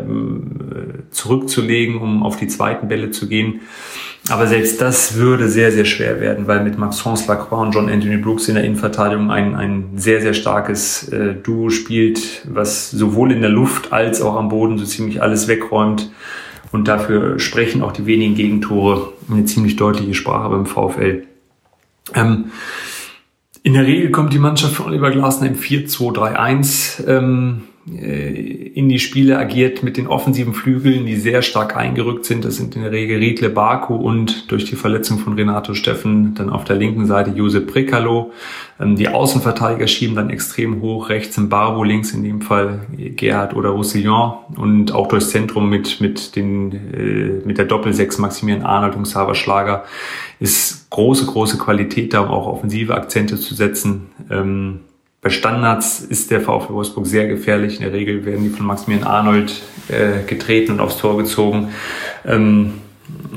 [1.11, 3.61] zurückzulegen, um auf die zweiten Bälle zu gehen.
[4.29, 8.17] Aber selbst das würde sehr, sehr schwer werden, weil mit Maxence Lacroix und John Anthony
[8.17, 13.41] Brooks in der Innenverteidigung ein, ein sehr, sehr starkes äh, Duo spielt, was sowohl in
[13.41, 16.09] der Luft als auch am Boden so ziemlich alles wegräumt.
[16.73, 21.23] Und dafür sprechen auch die wenigen Gegentore eine ziemlich deutliche Sprache beim VfL.
[22.15, 22.45] Ähm,
[23.61, 28.99] in der Regel kommt die Mannschaft von Oliver Glasner im 4-2-3-1 ähm, äh, in die
[28.99, 32.45] Spiele agiert mit den offensiven Flügeln, die sehr stark eingerückt sind.
[32.45, 36.49] Das sind in der Regel Riedle Baku und durch die Verletzung von Renato Steffen dann
[36.49, 38.31] auf der linken Seite Josep Prekalo.
[38.79, 43.53] Ähm, die Außenverteidiger schieben dann extrem hoch, rechts im Barbo, links in dem Fall Gerhard
[43.53, 48.95] oder Roussillon und auch durchs Zentrum mit, mit, den, äh, mit der Doppelsechs Maximilian Arnold
[48.95, 49.83] und Xaver Schlager
[50.39, 54.07] ist große, große Qualität da, um auch offensive Akzente zu setzen.
[55.23, 57.77] Bei Standards ist der VfL Wolfsburg sehr gefährlich.
[57.77, 61.69] In der Regel werden die von Maximilian Arnold äh, getreten und aufs Tor gezogen.
[62.25, 62.73] Ähm,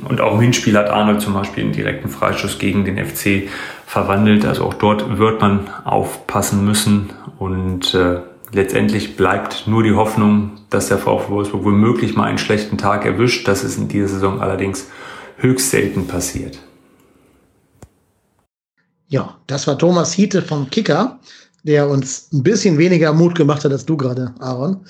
[0.08, 3.48] und auch im Hinspiel hat Arnold zum Beispiel einen direkten Freischuss gegen den FC
[3.86, 4.44] verwandelt.
[4.44, 7.10] Also auch dort wird man aufpassen müssen.
[7.38, 8.18] Und äh,
[8.50, 13.46] letztendlich bleibt nur die Hoffnung, dass der VfL Wolfsburg womöglich mal einen schlechten Tag erwischt.
[13.46, 14.90] Das ist in dieser Saison allerdings
[15.36, 16.58] höchst selten passiert.
[19.06, 21.20] Ja, das war Thomas Hiete vom Kicker
[21.66, 24.84] der uns ein bisschen weniger Mut gemacht hat als du gerade, Aaron.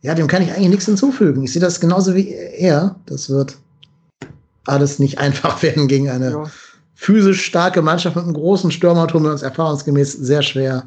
[0.00, 1.44] Ja, dem kann ich eigentlich nichts hinzufügen.
[1.44, 2.96] Ich sehe das genauso wie er.
[3.06, 3.56] Das wird
[4.64, 6.50] alles nicht einfach werden gegen eine ja.
[6.94, 9.06] physisch starke Mannschaft mit einem großen Stürmer.
[9.06, 10.86] Tun wir uns erfahrungsgemäß sehr schwer.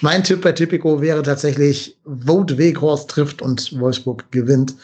[0.00, 4.74] Mein Tipp bei Tipico wäre tatsächlich, Vote Weghorst trifft und Wolfsburg gewinnt.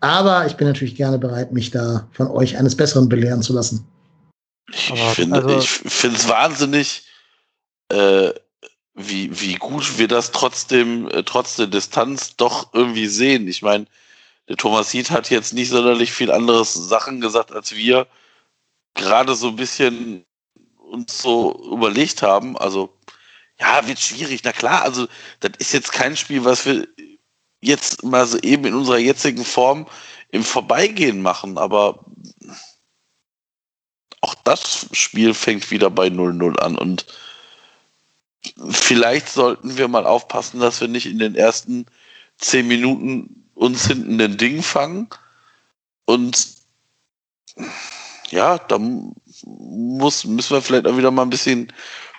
[0.00, 3.86] Aber ich bin natürlich gerne bereit, mich da von euch eines Besseren belehren zu lassen.
[4.68, 7.04] Ich finde also, es wahnsinnig,
[7.90, 8.30] äh,
[8.94, 13.48] wie, wie gut wir das trotzdem, äh, trotz der Distanz doch irgendwie sehen.
[13.48, 13.86] Ich meine,
[14.48, 18.06] der Thomas Hiet hat jetzt nicht sonderlich viel anderes Sachen gesagt, als wir
[18.94, 20.24] gerade so ein bisschen
[20.76, 22.56] uns so überlegt haben.
[22.56, 22.96] Also,
[23.58, 24.42] ja, wird schwierig.
[24.44, 25.08] Na klar, also,
[25.40, 26.86] das ist jetzt kein Spiel, was wir
[27.60, 29.88] jetzt mal so eben in unserer jetzigen Form
[30.28, 32.04] im Vorbeigehen machen, aber
[34.20, 37.06] auch das Spiel fängt wieder bei 0-0 an und
[38.70, 41.86] vielleicht sollten wir mal aufpassen, dass wir nicht in den ersten
[42.38, 45.08] zehn Minuten uns hinten den Ding fangen.
[46.04, 46.48] Und
[48.30, 51.72] ja, da muss, müssen wir vielleicht auch wieder mal ein bisschen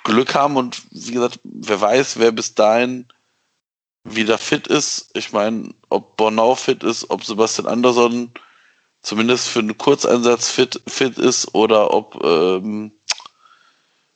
[0.04, 0.58] Glück haben.
[0.58, 3.06] Und wie gesagt, wer weiß, wer bis dahin
[4.04, 5.10] wieder fit ist.
[5.14, 8.32] Ich meine, ob Bornau fit ist, ob Sebastian Andersson
[9.02, 12.92] zumindest für einen Kurzeinsatz fit, fit ist oder ob ähm,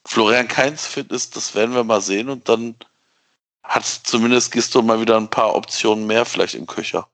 [0.05, 2.75] Florian Keins fit ist, das werden wir mal sehen und dann
[3.63, 7.07] hat zumindest Gisto mal wieder ein paar Optionen mehr vielleicht im Köcher.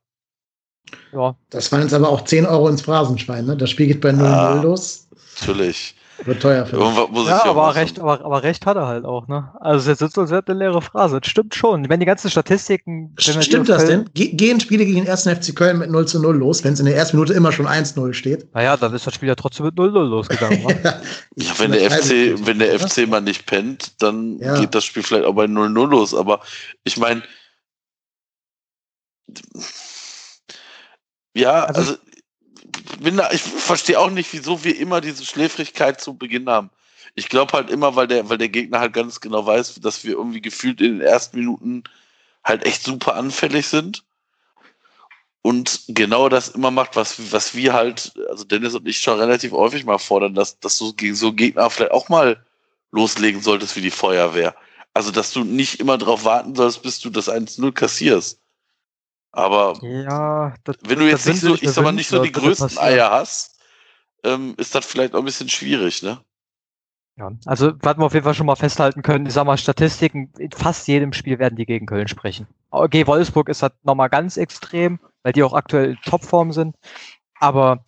[1.12, 1.36] Ja.
[1.49, 3.57] Das waren jetzt aber auch 10 Euro ins Phrasenschwein, ne?
[3.57, 5.07] Das Spiel geht bei 0-0 ah, los.
[5.40, 5.95] Natürlich.
[6.24, 7.28] Wird teuer für mich.
[7.28, 9.52] Ja, aber recht, aber, aber recht hat er halt auch, ne?
[9.60, 11.20] Also jetzt sitzt uns eine leere Phrase.
[11.20, 11.90] Das stimmt schon.
[11.90, 13.14] Wenn die ganzen Statistiken.
[13.18, 14.10] Stimmt das denn?
[14.14, 15.24] Gehen Spiele gegen den 1.
[15.24, 17.68] FC Köln mit 0 zu 0 los, wenn es in der ersten Minute immer schon
[17.68, 18.54] 1-0 steht?
[18.54, 20.62] Naja, dann ist das Spiel ja trotzdem mit 0-0 losgegangen.
[20.84, 21.02] ja,
[21.36, 24.60] ja, wenn der FC, wenn der FC mal nicht pennt, dann ja.
[24.60, 26.14] geht das Spiel vielleicht auch bei 0-0 los.
[26.14, 26.40] Aber
[26.84, 27.24] ich meine,
[31.36, 31.96] ja, also, also
[32.99, 36.69] bin da, ich verstehe auch nicht, wieso wir immer diese Schläfrigkeit zu Beginn haben.
[37.15, 40.14] Ich glaube halt immer, weil der, weil der Gegner halt ganz genau weiß, dass wir
[40.14, 41.84] irgendwie gefühlt in den ersten Minuten
[42.43, 44.03] halt echt super anfällig sind.
[45.41, 49.52] Und genau das immer macht, was, was wir halt, also Dennis und ich schon relativ
[49.52, 52.43] häufig mal fordern, dass, dass du gegen so Gegner vielleicht auch mal
[52.91, 54.56] loslegen solltest wie die Feuerwehr.
[54.95, 58.39] Also, dass du nicht immer darauf warten sollst, bis du das 1-0 kassierst.
[59.36, 62.78] Aber Ja, das, wenn du jetzt nicht so, ich sag mal, nicht so die größten.
[62.78, 63.60] Eier hast,
[64.24, 66.22] ähm, ist das vielleicht auch ein bisschen schwierig, ne?
[67.18, 70.32] Ja, also was wir auf jeden Fall schon mal festhalten können, ich sag mal, Statistiken,
[70.38, 72.48] in fast jedem Spiel werden die gegen Köln sprechen.
[72.70, 76.78] Okay, Wolfsburg ist halt nochmal ganz extrem, weil die auch aktuell in Topform sind.
[77.38, 77.84] Aber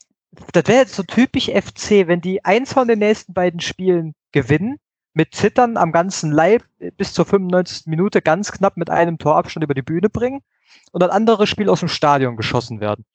[0.51, 4.79] das wäre jetzt so typisch FC, wenn die eins von den nächsten beiden Spielen gewinnen,
[5.13, 6.65] mit Zittern am ganzen Leib
[6.97, 7.87] bis zur 95.
[7.87, 10.41] Minute ganz knapp mit einem Torabstand über die Bühne bringen
[10.91, 13.05] und das andere Spiel aus dem Stadion geschossen werden.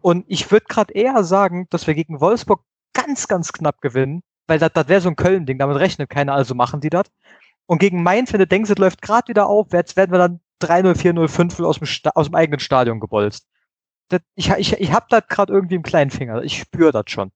[0.00, 2.62] Und ich würde gerade eher sagen, dass wir gegen Wolfsburg
[2.92, 6.80] ganz, ganz knapp gewinnen, weil das, wäre so ein Köln-Ding, damit rechnet keiner, also machen
[6.80, 7.06] die das.
[7.66, 10.94] Und gegen Mainz, wenn du denkst, es läuft gerade wieder aufwärts, werden wir dann 3-0,
[10.94, 13.46] 4-0, 5-0 aus dem, aus dem eigenen Stadion gebolzt.
[14.08, 16.42] Das, ich ich, ich habe das gerade irgendwie im kleinen Finger.
[16.42, 17.32] Ich spüre das schon.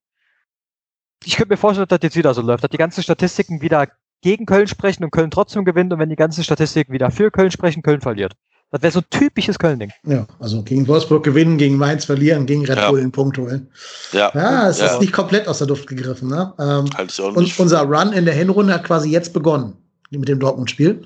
[1.25, 3.89] Ich könnte mir vorstellen, dass das jetzt wieder so läuft, dass die ganzen Statistiken wieder
[4.23, 7.51] gegen Köln sprechen und Köln trotzdem gewinnt und wenn die ganzen Statistiken wieder für Köln
[7.51, 8.35] sprechen, Köln verliert.
[8.73, 9.91] Das wäre so ein typisches Köln-Ding.
[10.07, 12.91] Ja, also gegen Wolfsburg gewinnen, gegen Mainz verlieren, gegen Red Ja.
[12.91, 13.69] Bull den Punkt holen.
[14.13, 14.87] Ja, Ja, es Ja.
[14.87, 16.29] ist nicht komplett aus der Luft gegriffen.
[16.29, 16.53] Ne?
[16.59, 19.73] Ähm, halte ich auch und unser Run in der Hinrunde hat quasi jetzt begonnen
[20.11, 21.03] mit dem Dortmund-Spiel.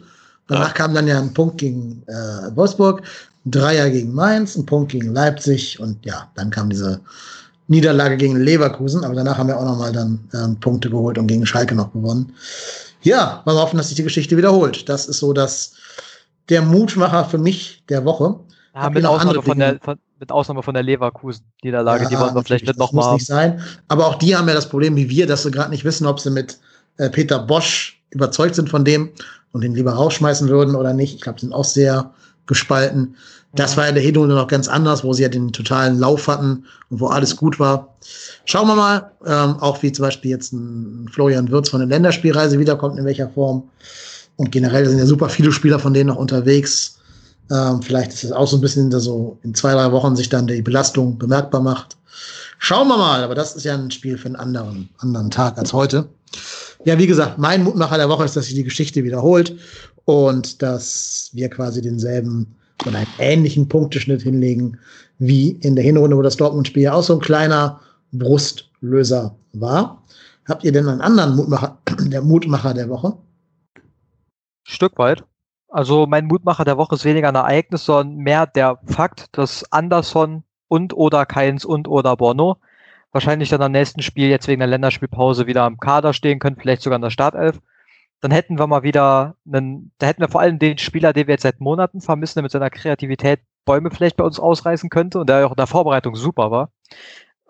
[0.47, 0.73] Danach Ja.
[0.75, 3.01] kam dann ja ein Punkt gegen äh, Wolfsburg,
[3.47, 7.01] ein Dreier gegen Mainz, ein Punkt gegen Leipzig und ja, dann kam diese
[7.67, 11.47] Niederlage gegen Leverkusen, aber danach haben wir auch nochmal dann ähm, Punkte geholt und gegen
[11.47, 12.35] Schalke noch gewonnen.
[13.03, 14.87] Ja, mal hoffen, dass sich die Geschichte wiederholt.
[14.91, 15.73] Das ist so das,
[16.49, 18.41] der Mutmacher für mich der Woche.
[18.75, 22.43] Ja, mit, Ausnahme von der, von, mit Ausnahme von der Leverkusen-Niederlage, die Ja, wollen wir
[22.43, 23.15] vielleicht nicht das nochmal muss haben.
[23.15, 23.63] nicht sein.
[23.89, 26.19] Aber auch die haben ja das Problem wie wir, dass sie gerade nicht wissen, ob
[26.21, 26.59] sie mit
[26.97, 29.11] äh, Peter Bosch überzeugt sind von dem
[29.53, 31.15] und den lieber rausschmeißen würden oder nicht.
[31.15, 32.11] Ich glaube, sind auch sehr
[32.47, 33.17] gespalten.
[33.55, 33.77] Das Mhm.
[33.79, 36.99] war ja der Hinrunde noch ganz anders, wo sie ja den totalen Lauf hatten und
[37.01, 37.95] wo alles gut war.
[38.45, 42.59] Schauen wir mal, ähm, auch wie zum Beispiel jetzt ein Florian Wirtz von der Länderspielreise
[42.59, 43.71] wiederkommt, in welcher Form.
[44.37, 46.99] Und generell sind ja super viele Spieler von denen noch unterwegs.
[47.51, 50.29] Ähm, vielleicht ist es auch so ein bisschen dass so in zwei, drei Wochen sich
[50.29, 51.97] dann die Belastung bemerkbar macht.
[52.59, 55.73] Schauen wir mal, aber das ist ja ein Spiel für einen anderen, anderen Tag als
[55.73, 56.09] heute.
[56.85, 59.57] Ja, wie gesagt, mein Mutmacher der Woche ist, dass sich die Geschichte wiederholt
[60.05, 62.55] und dass wir quasi denselben
[62.87, 64.79] oder einen ähnlichen Punkteschnitt hinlegen
[65.19, 67.81] wie in der Hinrunde, wo das Dortmund-Spiel ja auch so ein kleiner
[68.13, 70.03] Brustlöser war.
[70.47, 73.15] Habt ihr denn einen anderen Mutmacher, der Mutmacher der Woche?
[74.65, 75.25] Stück weit.
[75.69, 80.45] Also mein Mutmacher der Woche ist weniger ein Ereignis, sondern mehr der Fakt, dass Anderson
[80.69, 82.59] und oder Keins und oder Bono
[83.15, 86.83] wahrscheinlich dann am nächsten Spiel jetzt wegen der Länderspielpause wieder am Kader stehen können, vielleicht
[86.83, 87.61] sogar in der Startelf.
[88.21, 91.35] Dann hätten wir mal wieder einen, da hätten wir vor allem den Spieler, den wir
[91.35, 95.29] jetzt seit Monaten vermissen, der mit seiner Kreativität Bäume vielleicht bei uns ausreißen könnte und
[95.29, 96.71] der auch in der Vorbereitung super war.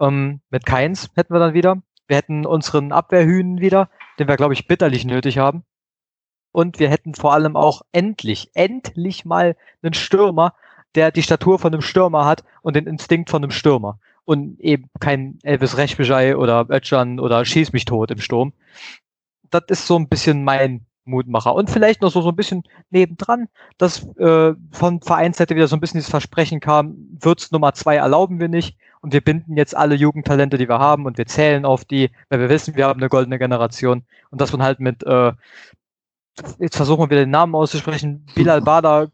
[0.01, 1.79] Ähm, mit Keins hätten wir dann wieder.
[2.07, 3.89] Wir hätten unseren Abwehrhühnen wieder,
[4.19, 5.65] den wir, glaube ich, bitterlich nötig haben.
[6.55, 10.55] Und wir hätten vor allem auch endlich, endlich mal einen Stürmer,
[10.95, 13.99] der die Statur von einem Stürmer hat und den Instinkt von einem Stürmer.
[14.25, 18.53] Und eben kein Elvis Rechbejai oder Ötchan oder Schieß mich tot im Sturm.
[19.51, 21.57] Das ist so ein bisschen mein Mutmacher.
[21.57, 25.81] Und vielleicht noch so, so ein bisschen nebendran, dass äh, von Vereinsseite wieder so ein
[25.81, 29.97] bisschen dieses Versprechen kam, Würz Nummer zwei erlauben wir nicht und wir binden jetzt alle
[29.97, 33.09] Jugendtalente, die wir haben und wir zählen auf die, weil wir wissen, wir haben eine
[33.09, 35.33] goldene Generation und dass man halt mit äh,
[36.59, 39.11] jetzt versuchen wir wieder den Namen auszusprechen, Bilal Bader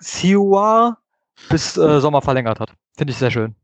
[0.00, 0.98] Siwa
[1.48, 2.70] bis äh, Sommer verlängert hat.
[2.96, 3.54] Finde ich sehr schön.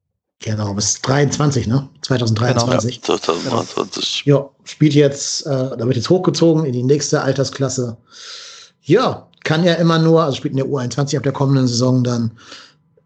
[0.43, 1.89] Genau, bis 23, ne?
[2.01, 2.97] 2023.
[2.97, 4.25] Ja, 2020.
[4.25, 7.99] Ja, spielt jetzt, äh, da wird jetzt hochgezogen in die nächste Altersklasse.
[8.83, 12.31] Ja, kann ja immer nur, also spielt in der U21 ab der kommenden Saison dann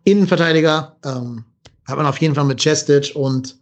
[0.04, 0.94] Innenverteidiger.
[1.04, 1.44] Ähm,
[1.86, 3.56] hat man auf jeden Fall mit Chestic und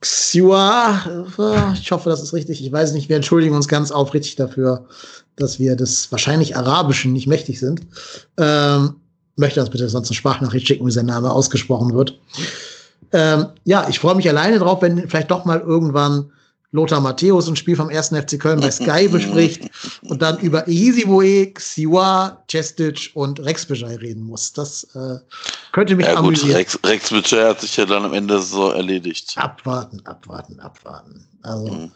[0.00, 1.74] Xua.
[1.74, 2.64] Ich hoffe, das ist richtig.
[2.64, 4.86] Ich weiß nicht, wir entschuldigen uns ganz aufrichtig dafür,
[5.36, 7.82] dass wir des wahrscheinlich Arabischen nicht mächtig sind.
[8.38, 8.96] Ähm,
[9.36, 12.18] möchte uns bitte sonst eine Sprachnachricht schicken, wie sein Name ausgesprochen wird.
[13.12, 16.30] Ähm, ja, ich freue mich alleine drauf, wenn vielleicht doch mal irgendwann
[16.72, 18.08] Lothar Matthäus ein Spiel vom 1.
[18.08, 19.68] FC Köln bei Sky bespricht
[20.02, 24.52] und dann über Ehisiboe, Siwa, Cestic und Rex Bejai reden muss.
[24.52, 25.18] Das äh,
[25.72, 26.56] könnte mich Ja gut, amüsieren.
[26.56, 29.34] Rex, Rex Budget hat sich ja dann am Ende so erledigt.
[29.36, 31.26] Abwarten, abwarten, abwarten.
[31.42, 31.92] Also, Mhm.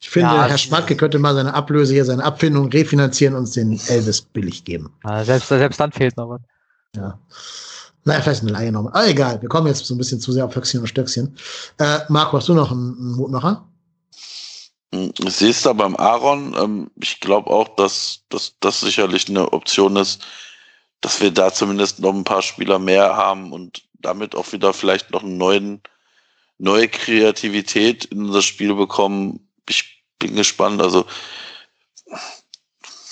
[0.00, 3.52] ich finde, Ja, Herr Schmatke könnte mal seine Ablöse hier, seine Abfindung refinanzieren und uns
[3.52, 4.92] den Elvis billig geben.
[5.04, 6.40] Ja, selbst, selbst dann fehlt noch was.
[6.96, 7.18] Ja.
[8.04, 8.92] Naja, vielleicht eine Laie nochmal.
[8.92, 11.36] Aber egal, wir kommen jetzt so ein bisschen zu sehr auf Höchstchen und Stöckchen.
[11.78, 13.66] Äh, Marco, hast du noch einen, einen Mutmacher?
[14.92, 16.54] Hm, Ich sehe es da beim Aaron.
[16.56, 20.24] Ähm, ich glaube auch, dass dass das sicherlich eine Option ist,
[21.00, 25.10] dass wir da zumindest noch ein paar Spieler mehr haben und damit auch wieder vielleicht
[25.10, 25.82] noch einen neuen,
[26.58, 29.48] neue Kreativität in das Spiel bekommen.
[29.68, 30.80] Ich bin gespannt.
[30.82, 31.06] Also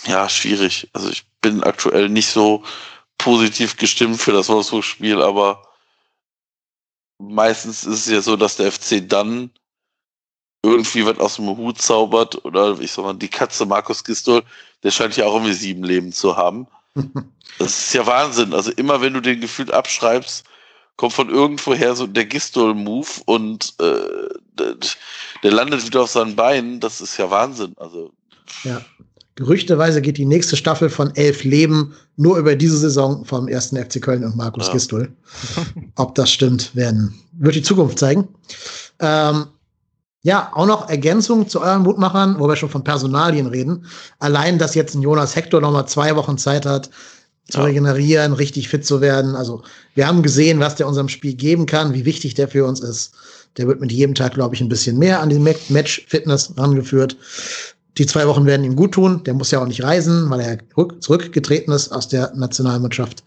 [0.07, 0.89] ja, schwierig.
[0.93, 2.65] Also ich bin aktuell nicht so
[3.19, 5.63] positiv gestimmt für das Wolfsburg-Spiel, aber
[7.19, 9.51] meistens ist es ja so, dass der FC dann
[10.65, 14.43] irgendwie was aus dem Hut zaubert oder ich sag mal, die Katze Markus Gistol,
[14.83, 16.67] der scheint ja auch irgendwie sieben Leben zu haben.
[17.61, 18.53] Das ist ja Wahnsinn.
[18.53, 20.45] Also immer wenn du den gefühlt abschreibst,
[20.97, 24.29] kommt von irgendwoher so der Gistol-Move und äh,
[24.59, 24.77] der,
[25.45, 26.81] der, landet wieder auf seinen Beinen.
[26.81, 27.75] Das ist ja Wahnsinn.
[27.77, 28.13] Also
[28.65, 28.81] ja.
[29.37, 34.01] Gerüchteweise geht die nächste Staffel von Elf Leben nur über diese Saison vom ersten FC
[34.01, 34.73] Köln und Markus ja.
[34.73, 35.13] Gistol.
[35.97, 38.29] Ob das stimmt, werden, wird die Zukunft zeigen.
[39.01, 39.47] Ähm,
[40.25, 43.85] ja, auch noch Ergänzung zu euren Mutmachern, wo wir schon von Personalien reden.
[44.19, 46.89] Allein, dass jetzt ein Jonas Hector noch mal zwei Wochen Zeit hat,
[47.51, 47.65] zu ja.
[47.65, 49.37] regenerieren, richtig fit zu werden.
[49.37, 49.63] Also
[49.95, 53.13] wir haben gesehen, was der unserem Spiel geben kann, wie wichtig der für uns ist.
[53.59, 57.19] Der wird mit jedem Tag, glaube ich, ein bisschen mehr an die Match-Fitness rangeführt.
[57.99, 59.23] Die zwei Wochen werden ihm gut tun.
[59.25, 60.59] Der muss ja auch nicht reisen, weil er
[61.01, 63.23] zurückgetreten ist aus der Nationalmannschaft,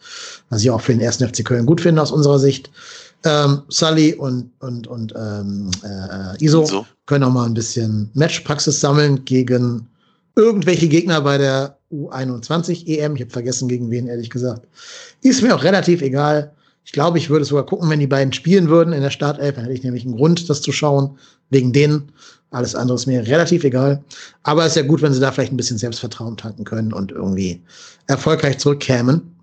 [0.49, 2.71] was ich auch für den ersten FC Köln gut finde aus unserer Sicht.
[3.23, 6.85] Ähm, Sully und, und, und ähm, äh, Iso so.
[7.07, 9.87] können auch mal ein bisschen Matchpraxis sammeln gegen
[10.35, 13.15] irgendwelche Gegner bei der U21 EM.
[13.15, 14.67] Ich habe vergessen, gegen wen, ehrlich gesagt.
[15.21, 16.53] Ist mir auch relativ egal.
[16.85, 19.55] Ich glaube, ich würde sogar gucken, wenn die beiden spielen würden in der Startelf.
[19.55, 21.17] Dann hätte ich nämlich einen Grund, das zu schauen.
[21.49, 22.11] Wegen denen.
[22.51, 24.03] Alles andere ist mir relativ egal.
[24.43, 27.11] Aber es ist ja gut, wenn sie da vielleicht ein bisschen Selbstvertrauen tanken können und
[27.11, 27.61] irgendwie
[28.07, 29.35] erfolgreich zurückkämen.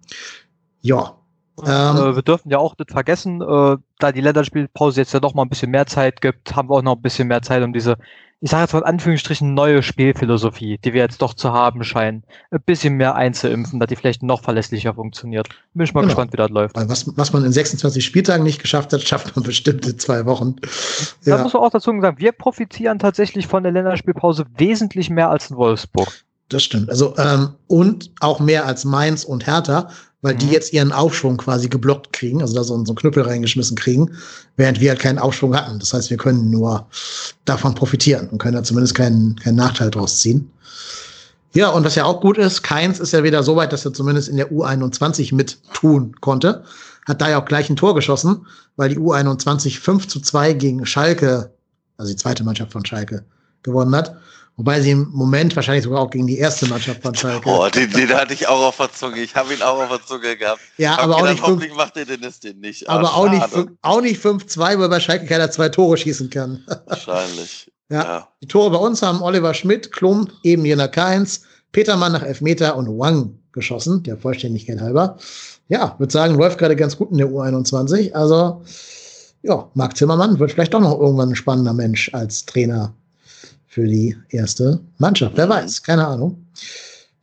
[0.81, 1.19] Ja.
[1.63, 5.35] Ähm, äh, wir dürfen ja auch nicht vergessen, äh, da die Länderspielpause jetzt ja noch
[5.35, 7.73] mal ein bisschen mehr Zeit gibt, haben wir auch noch ein bisschen mehr Zeit, um
[7.73, 7.97] diese
[8.45, 12.25] ich sage jetzt mal in Anführungsstrichen, neue Spielphilosophie, die wir jetzt doch zu haben scheinen,
[12.51, 15.49] ein bisschen mehr einzuimpfen, dass die vielleicht noch verlässlicher funktioniert.
[15.73, 16.11] Bin ich mal genau.
[16.11, 16.77] gespannt, wie das läuft.
[16.77, 20.57] Was, was man in 26 Spieltagen nicht geschafft hat, schafft man bestimmt in zwei Wochen.
[21.25, 21.39] Ja.
[21.39, 25.49] Da muss man auch dazu sagen, wir profitieren tatsächlich von der Länderspielpause wesentlich mehr als
[25.49, 26.13] in Wolfsburg.
[26.49, 26.91] Das stimmt.
[26.91, 29.89] Also, ähm, und auch mehr als Mainz und Hertha,
[30.23, 30.39] weil mhm.
[30.39, 34.11] die jetzt ihren Aufschwung quasi geblockt kriegen, also da so, so einen Knüppel reingeschmissen kriegen,
[34.57, 35.79] während wir halt keinen Aufschwung hatten.
[35.79, 36.87] Das heißt, wir können nur
[37.45, 40.51] davon profitieren und können da zumindest keinen, keinen Nachteil draus ziehen.
[41.55, 43.93] Ja, und was ja auch gut ist, Keins ist ja wieder so weit, dass er
[43.93, 46.65] zumindest in der U21 mit tun konnte.
[47.07, 48.47] Hat da ja auch gleich ein Tor geschossen,
[48.77, 51.53] weil die U21 5 zu 2 gegen Schalke,
[51.97, 53.25] also die zweite Mannschaft von Schalke,
[53.63, 54.17] gewonnen hat.
[54.57, 57.41] Wobei sie im Moment wahrscheinlich sogar auch gegen die erste Mannschaft von Schalke.
[57.41, 59.21] Boah, den, den hatte ich auch auf der Zunge.
[59.21, 60.61] Ich habe ihn auch auf der Zunge gehabt.
[60.79, 61.43] Ja, aber auch nicht.
[61.43, 62.89] Hoffentlich fünf, macht der Dennis den nicht.
[62.89, 66.65] Aber ah, auch nicht, auch nicht 5-2, weil bei Schalke keiner zwei Tore schießen kann.
[66.87, 67.73] Wahrscheinlich.
[67.91, 68.03] ja.
[68.05, 68.29] ja.
[68.43, 72.87] Die Tore bei uns haben Oliver Schmidt, Klum, eben Jena Keins, Petermann nach Elfmeter und
[72.87, 75.19] Wang geschossen, der Vollständigkeit halber.
[75.67, 78.13] Ja, würde sagen, läuft gerade ganz gut in der U21.
[78.13, 78.63] Also,
[79.43, 82.95] ja, Marc Zimmermann wird vielleicht doch noch irgendwann ein spannender Mensch als Trainer
[83.75, 85.37] für die erste Mannschaft.
[85.37, 86.37] Wer weiß, keine Ahnung.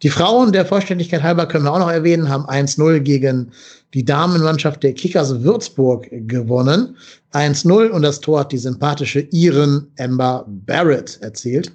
[0.04, 3.52] Die Frauen, der Vollständigkeit halber können wir auch noch erwähnen, haben 1-0 gegen
[3.94, 6.98] die Damenmannschaft der Kickers Würzburg gewonnen.
[7.32, 11.72] 1-0 und das Tor hat die sympathische Iren Amber Barrett erzielt.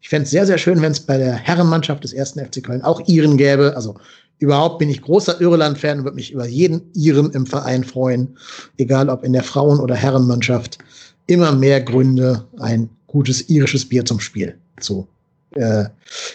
[0.00, 2.82] Ich fände es sehr, sehr schön, wenn es bei der Herrenmannschaft des ersten FC Köln
[2.82, 3.74] auch Iren gäbe.
[3.74, 3.96] Also
[4.38, 8.36] überhaupt bin ich großer Irland-Fan und würde mich über jeden Iren im Verein freuen.
[8.76, 10.78] Egal ob in der Frauen- oder Herrenmannschaft.
[11.26, 15.06] Immer mehr Gründe, ein gutes irisches Bier zum Spiel zu
[15.52, 15.84] äh,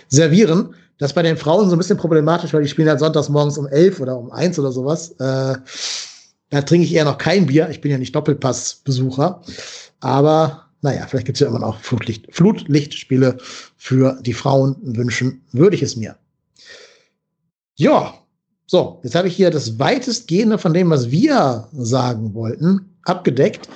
[0.07, 0.73] servieren.
[0.97, 3.57] Das ist bei den Frauen so ein bisschen problematisch, weil die spielen halt sonntags morgens
[3.57, 5.11] um elf oder um eins oder sowas.
[5.19, 5.57] Äh,
[6.49, 7.69] da trinke ich eher noch kein Bier.
[7.69, 9.41] Ich bin ja nicht Doppelpass-Besucher.
[9.99, 13.37] Aber naja, vielleicht gibt es ja immer noch Flutlicht, Flutlichtspiele
[13.75, 14.77] für die Frauen.
[14.81, 16.15] Wünschen würde ich es mir.
[17.75, 18.13] Ja,
[18.67, 23.67] so, jetzt habe ich hier das weitestgehende von dem, was wir sagen wollten, abgedeckt.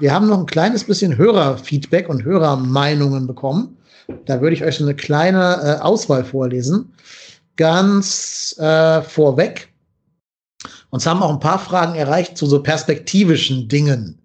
[0.00, 3.76] Wir haben noch ein kleines bisschen Hörerfeedback und Hörermeinungen bekommen.
[4.26, 6.92] Da würde ich euch so eine kleine äh, Auswahl vorlesen.
[7.56, 9.68] Ganz äh, vorweg.
[10.90, 14.18] Uns haben auch ein paar Fragen erreicht zu so perspektivischen Dingen.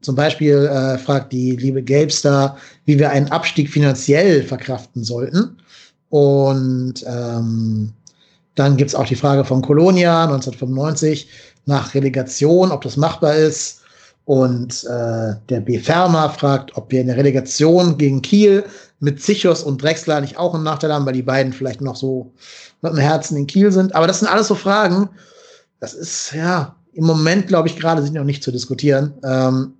[0.00, 2.56] Zum Beispiel äh, fragt die liebe Gelbstar,
[2.86, 5.58] wie wir einen Abstieg finanziell verkraften sollten.
[6.08, 7.92] Und ähm,
[8.54, 11.28] dann gibt's auch die Frage von Colonia 1995
[11.66, 13.79] nach Relegation, ob das machbar ist.
[14.30, 15.80] Und äh, der B.
[15.80, 18.62] Fermer fragt, ob wir in der Relegation gegen Kiel
[19.00, 22.32] mit Zichos und Drexler nicht auch einen Nachteil haben, weil die beiden vielleicht noch so
[22.80, 23.92] mit dem Herzen in Kiel sind.
[23.92, 25.08] Aber das sind alles so Fragen.
[25.80, 29.14] Das ist ja im Moment, glaube ich, gerade sind noch nicht zu diskutieren.
[29.24, 29.72] Ähm,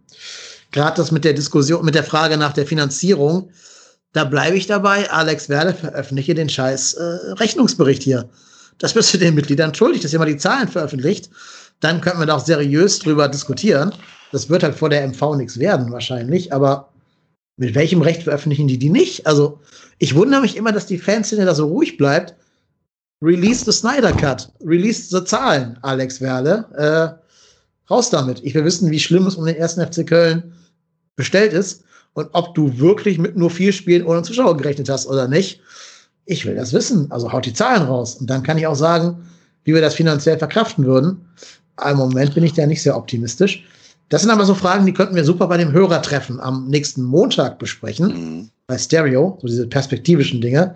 [0.72, 3.50] gerade das mit der Diskussion, mit der Frage nach der Finanzierung,
[4.14, 5.08] da bleibe ich dabei.
[5.12, 7.02] Alex Werde veröffentliche den scheiß äh,
[7.34, 8.28] Rechnungsbericht hier.
[8.78, 11.30] Das bist du den Mitgliedern schuldig, dass ihr mal die Zahlen veröffentlicht.
[11.78, 13.92] Dann könnten wir da auch seriös drüber diskutieren.
[14.32, 16.52] Das wird halt vor der MV nichts werden, wahrscheinlich.
[16.52, 16.88] Aber
[17.56, 19.26] mit welchem Recht veröffentlichen die die nicht?
[19.26, 19.60] Also,
[19.98, 22.34] ich wundere mich immer, dass die Fanszene da so ruhig bleibt.
[23.22, 26.66] release the Snyder Cut, release the Zahlen, Alex Werle.
[26.76, 28.42] Äh, raus damit.
[28.44, 30.52] Ich will wissen, wie schlimm es um den ersten FC Köln
[31.16, 31.84] bestellt ist
[32.14, 35.60] und ob du wirklich mit nur vier Spielen ohne Zuschauer gerechnet hast oder nicht.
[36.24, 37.10] Ich will das wissen.
[37.10, 38.14] Also haut die Zahlen raus.
[38.14, 39.28] Und dann kann ich auch sagen,
[39.64, 41.28] wie wir das finanziell verkraften würden.
[41.84, 43.64] Im Moment bin ich da nicht sehr optimistisch.
[44.10, 47.58] Das sind aber so Fragen, die könnten wir super bei dem Hörertreffen am nächsten Montag
[47.58, 48.08] besprechen.
[48.08, 48.50] Mhm.
[48.66, 50.74] Bei Stereo, so diese perspektivischen Dinge.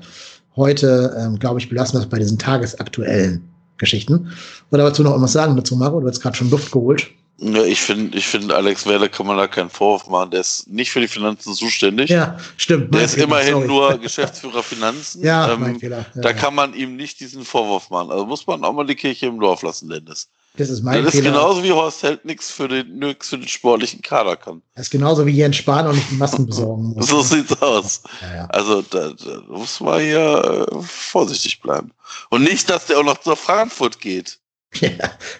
[0.56, 3.42] Heute, ähm, glaube ich, belassen wir es bei diesen tagesaktuellen
[3.76, 4.32] Geschichten.
[4.70, 6.00] Oder dazu noch irgendwas sagen dazu, Marco?
[6.00, 7.10] Du hast gerade schon Luft geholt.
[7.38, 10.30] Ja, ich finde, ich finde, Alex Werle kann man da keinen Vorwurf machen.
[10.30, 12.10] Der ist nicht für die Finanzen zuständig.
[12.10, 12.94] Ja, stimmt.
[12.94, 13.66] Der ist Fehler, immerhin sorry.
[13.66, 15.22] nur Geschäftsführer Finanzen.
[15.24, 16.06] ja, ähm, mein Fehler.
[16.14, 18.12] Ja, da kann man ihm nicht diesen Vorwurf machen.
[18.12, 20.28] Also muss man auch mal die Kirche im Dorf lassen, Dennis.
[20.56, 21.24] Das ist mein das Fehler.
[21.24, 24.62] ist genauso wie Horst Held nichts für den, nix für den sportlichen Kader kann.
[24.76, 27.08] Das ist genauso wie Jens Spahn auch nicht die Massen besorgen muss.
[27.08, 28.02] so sieht's aus.
[28.22, 28.46] Ja, ja.
[28.46, 31.90] Also da, da, muss man hier äh, vorsichtig bleiben.
[32.30, 34.38] Und nicht, dass der auch noch zur Frankfurt geht.
[34.80, 34.90] Ja,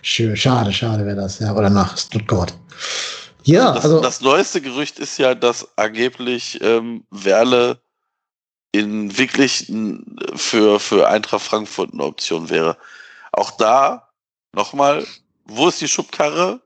[0.03, 1.53] schön, schade, schade wäre das, ja.
[1.53, 2.55] Oder nach Stuttgart.
[3.43, 4.01] Ja, das, also.
[4.01, 7.81] Das neueste Gerücht ist ja, dass angeblich ähm, Werle
[8.71, 9.73] in wirklich
[10.37, 12.77] für, für Eintracht Frankfurt eine Option wäre.
[13.33, 14.04] Auch da
[14.55, 15.05] nochmal,
[15.47, 16.61] wo ist die Schubkarre?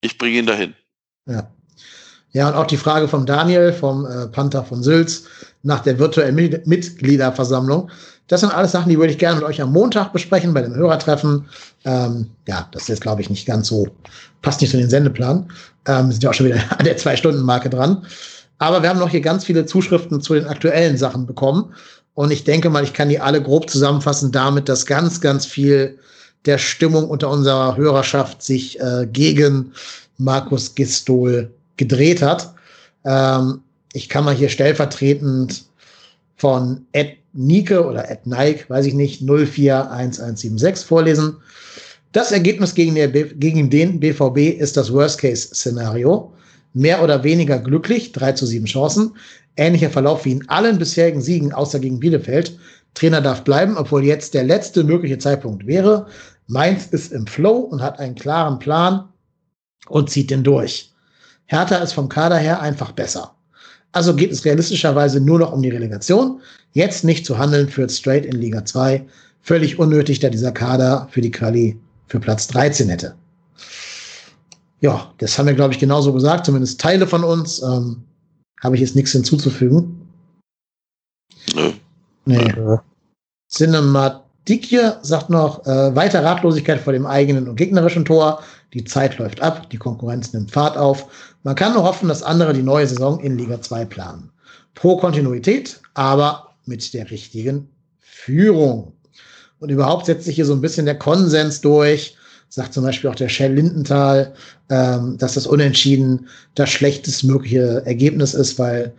[0.00, 0.74] Ich bringe ihn dahin.
[1.26, 1.50] Ja.
[2.32, 5.24] Ja, und auch die Frage von Daniel, vom äh, Panther von Sülz,
[5.62, 7.90] nach der virtuellen Mitgliederversammlung.
[8.28, 10.74] Das sind alles Sachen, die würde ich gerne mit euch am Montag besprechen bei dem
[10.74, 11.48] Hörertreffen.
[11.84, 13.88] Ähm, ja, das ist glaube ich, nicht ganz so,
[14.42, 15.50] passt nicht zu den Sendeplan.
[15.86, 18.06] Ähm, sind ja auch schon wieder an der Zwei-Stunden-Marke dran.
[18.58, 21.74] Aber wir haben noch hier ganz viele Zuschriften zu den aktuellen Sachen bekommen.
[22.14, 25.98] Und ich denke mal, ich kann die alle grob zusammenfassen damit, dass ganz, ganz viel
[26.46, 29.72] der Stimmung unter unserer Hörerschaft sich äh, gegen
[30.18, 32.54] Markus Gistol gedreht hat.
[33.04, 33.60] Ähm,
[33.92, 35.64] ich kann mal hier stellvertretend
[36.36, 41.36] von Ed Nike oder Ed Nike, weiß ich nicht, 041176 vorlesen.
[42.12, 42.94] Das Ergebnis gegen,
[43.38, 46.32] gegen den BVB ist das Worst-Case-Szenario.
[46.72, 49.12] Mehr oder weniger glücklich, 3 zu 7 Chancen.
[49.56, 52.58] Ähnlicher Verlauf wie in allen bisherigen Siegen, außer gegen Bielefeld.
[52.94, 56.06] Trainer darf bleiben, obwohl jetzt der letzte mögliche Zeitpunkt wäre.
[56.50, 59.08] Mainz ist im Flow und hat einen klaren Plan
[59.88, 60.92] und zieht den durch.
[61.46, 63.34] Hertha ist vom Kader her einfach besser.
[63.92, 66.40] Also geht es realistischerweise nur noch um die Relegation.
[66.72, 69.06] Jetzt nicht zu handeln führt straight in Liga 2.
[69.42, 71.78] Völlig unnötig, da dieser Kader für die Quali
[72.08, 73.14] für Platz 13 hätte.
[74.80, 77.62] Ja, das haben wir, glaube ich, genauso gesagt, zumindest Teile von uns.
[77.62, 78.02] Ähm,
[78.60, 80.00] Habe ich jetzt nichts hinzuzufügen.
[81.54, 81.72] Nö.
[82.24, 82.78] Nee.
[84.50, 88.42] Cinematikje sagt noch, äh, weiter Ratlosigkeit vor dem eigenen und gegnerischen Tor.
[88.74, 91.06] Die Zeit läuft ab, die Konkurrenz nimmt Fahrt auf.
[91.44, 94.30] Man kann nur hoffen, dass andere die neue Saison in Liga 2 planen.
[94.74, 97.68] Pro Kontinuität, aber mit der richtigen
[98.00, 98.92] Führung.
[99.60, 102.16] Und überhaupt setzt sich hier so ein bisschen der Konsens durch,
[102.48, 104.32] sagt zum Beispiel auch der Shell Lindenthal,
[104.68, 108.92] ähm, dass das Unentschieden das schlechtestmögliche Ergebnis ist, weil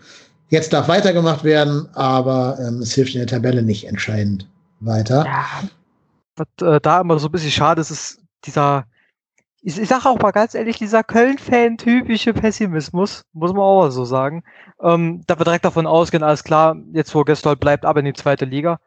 [0.49, 4.47] jetzt darf weitergemacht werden, aber ähm, es hilft in der Tabelle nicht entscheidend
[4.81, 5.25] weiter.
[5.25, 5.45] Ja,
[6.35, 8.85] was äh, da immer so ein bisschen schade ist, ist dieser
[9.63, 14.43] ich, ich sage auch mal ganz ehrlich, dieser Köln-Fan-typische Pessimismus, muss man auch so sagen.
[14.81, 18.13] Ähm, da wir direkt davon ausgehen, alles klar, jetzt wo Gestol bleibt aber in die
[18.13, 18.79] zweite Liga.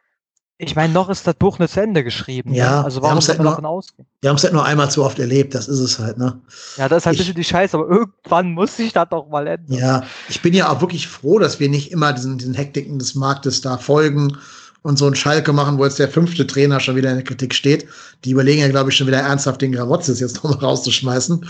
[0.56, 2.50] Ich meine, noch ist das Buch nicht zu Ende geschrieben.
[2.50, 2.58] Ne?
[2.58, 2.84] Ja, ne?
[2.84, 4.06] also warum soll man davon ausgehen?
[4.20, 6.40] Wir haben es halt nur einmal zu oft erlebt, das ist es halt, ne?
[6.76, 9.28] Ja, das ist halt ich, ein bisschen die Scheiße, aber irgendwann muss sich das doch
[9.28, 9.78] mal ändern.
[9.78, 13.14] Ja, ich bin ja auch wirklich froh, dass wir nicht immer diesen, diesen Hektiken des
[13.14, 14.38] Marktes da folgen
[14.84, 17.54] und so ein Schalke machen, wo jetzt der fünfte Trainer schon wieder in der Kritik
[17.54, 17.86] steht.
[18.24, 21.44] Die überlegen ja, glaube ich, schon wieder ernsthaft den Gramotzes jetzt nochmal rauszuschmeißen.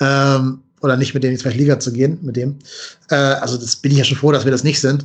[0.00, 2.58] Ähm, oder nicht mit dem die zweite Liga zu gehen, mit dem.
[3.10, 5.04] Äh, also das bin ich ja schon froh, dass wir das nicht sind.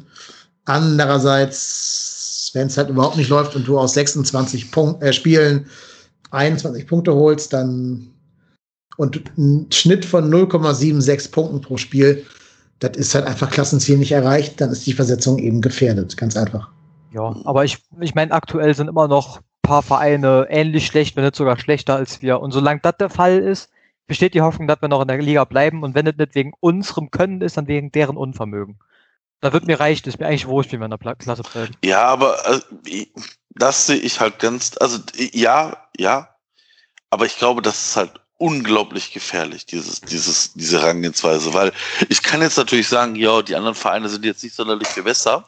[0.65, 5.65] Andererseits, wenn es halt überhaupt nicht läuft und du aus 26 Punkt, äh, Spielen
[6.29, 8.11] 21 Punkte holst, dann
[8.97, 12.23] und ein Schnitt von 0,76 Punkten pro Spiel,
[12.77, 16.69] das ist halt einfach Klassenziel nicht erreicht, dann ist die Versetzung eben gefährdet, ganz einfach.
[17.11, 21.25] Ja, aber ich, ich meine, aktuell sind immer noch ein paar Vereine ähnlich schlecht, wenn
[21.25, 22.39] nicht sogar schlechter als wir.
[22.39, 23.69] Und solange das der Fall ist,
[24.07, 25.83] besteht die Hoffnung, dass wir noch in der Liga bleiben.
[25.83, 28.79] Und wenn das nicht wegen unserem Können ist, dann wegen deren Unvermögen.
[29.41, 31.75] Da wird mir reicht, ist mir eigentlich wurscht, wie wir in der Klasse bleiben.
[31.83, 32.65] Ja, aber also,
[33.49, 36.35] das sehe ich halt ganz, also ja, ja,
[37.09, 41.71] aber ich glaube, das ist halt unglaublich gefährlich, dieses, dieses, diese Herangehensweise, weil
[42.09, 45.47] ich kann jetzt natürlich sagen, ja, die anderen Vereine sind jetzt nicht sonderlich viel besser.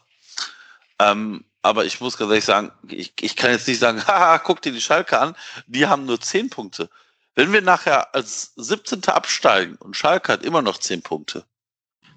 [0.99, 4.61] Ähm, aber ich muss ganz ehrlich sagen, ich, ich kann jetzt nicht sagen, haha, guck
[4.61, 5.35] dir die Schalke an,
[5.65, 6.89] die haben nur 10 Punkte.
[7.35, 9.05] Wenn wir nachher als 17.
[9.05, 11.45] absteigen und Schalke hat immer noch 10 Punkte,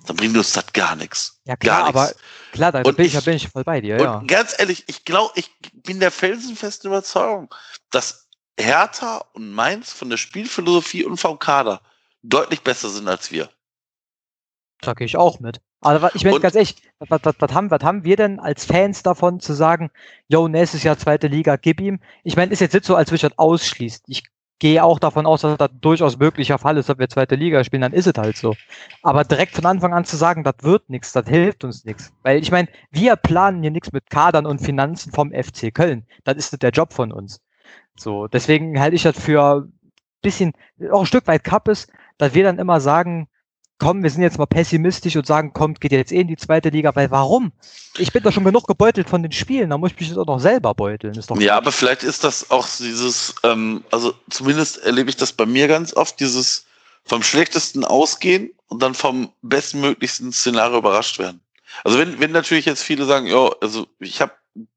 [0.07, 1.41] dann bringt uns das gar nichts.
[1.45, 2.13] Ja, klar, gar aber
[2.53, 4.23] klar, da bin ich, ich- da bin ich voll bei dir, Und ja.
[4.27, 7.53] ganz ehrlich, ich glaube, ich bin der felsenfesten Überzeugung,
[7.91, 8.29] dass
[8.59, 11.81] Hertha und Mainz von der Spielphilosophie und vom Kader
[12.23, 13.49] deutlich besser sind als wir.
[14.81, 15.61] Da gehe ich auch mit.
[15.81, 19.03] Aber ich meine ganz ehrlich, was, was, was, haben, was haben wir denn als Fans
[19.03, 19.91] davon zu sagen,
[20.29, 22.01] yo, nächstes Jahr zweite Liga, gib ihm?
[22.25, 24.05] Ich meine, ist jetzt nicht so, als würde ich das ausschließen.
[24.07, 24.25] Ich
[24.59, 27.83] gehe auch davon aus, dass das durchaus möglicher Fall ist, dass wir zweite Liga spielen,
[27.83, 28.55] dann ist es halt so.
[29.03, 32.13] Aber direkt von Anfang an zu sagen, das wird nichts, das hilft uns nichts.
[32.23, 36.07] Weil ich meine, wir planen hier nichts mit Kadern und Finanzen vom FC Köln.
[36.25, 37.41] Das ist nicht der Job von uns.
[37.97, 39.73] So, deswegen halte ich das für ein
[40.23, 40.53] bisschen,
[40.91, 41.87] auch ein Stück weit Kappes,
[42.19, 43.29] dass wir dann immer sagen,
[43.79, 46.71] komm, wir sind jetzt mal pessimistisch und sagen, kommt, geht jetzt eh in die zweite
[46.71, 47.53] Liga, weil warum?
[47.99, 50.27] Ich bin doch schon genug gebeutelt von den Spielen, da muss ich mich jetzt auch
[50.27, 51.15] noch selber beuteln.
[51.15, 55.33] Ist doch Ja, aber vielleicht ist das auch dieses, ähm, also zumindest erlebe ich das
[55.33, 56.65] bei mir ganz oft, dieses
[57.05, 61.41] vom schlechtesten ausgehen und dann vom bestmöglichsten Szenario überrascht werden.
[61.85, 64.33] Also wenn, wenn natürlich jetzt viele sagen, ja, also ich habe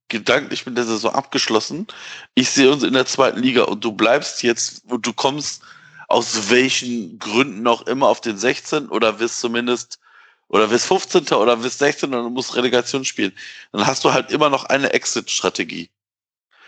[0.10, 1.88] gedanklich mit der Saison abgeschlossen,
[2.36, 5.62] ich sehe uns in der zweiten Liga und du bleibst jetzt und du kommst
[6.10, 10.00] aus welchen Gründen auch immer auf den 16 oder wirst zumindest
[10.48, 11.28] oder wirst 15.
[11.28, 13.32] oder wirst 16 und du musst Relegation spielen,
[13.72, 15.92] dann hast du halt immer noch eine Exit-Strategie.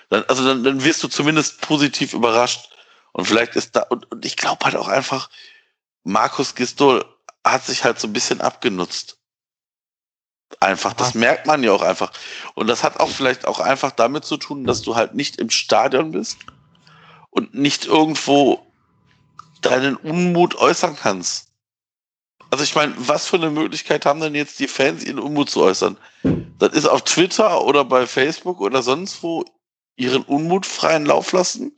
[0.09, 2.69] Dann, also dann, dann wirst du zumindest positiv überrascht.
[3.13, 5.29] Und vielleicht ist da, und, und ich glaube halt auch einfach,
[6.03, 7.03] Markus Gistol
[7.43, 9.17] hat sich halt so ein bisschen abgenutzt.
[10.59, 12.11] Einfach, das merkt man ja auch einfach.
[12.53, 15.49] Und das hat auch vielleicht auch einfach damit zu tun, dass du halt nicht im
[15.49, 16.37] Stadion bist
[17.31, 18.70] und nicht irgendwo
[19.61, 21.51] deinen Unmut äußern kannst.
[22.49, 25.61] Also ich meine, was für eine Möglichkeit haben denn jetzt die Fans, ihren Unmut zu
[25.61, 25.97] äußern?
[26.59, 29.45] Das ist auf Twitter oder bei Facebook oder sonst wo
[29.95, 31.75] ihren Unmut freien Lauf lassen.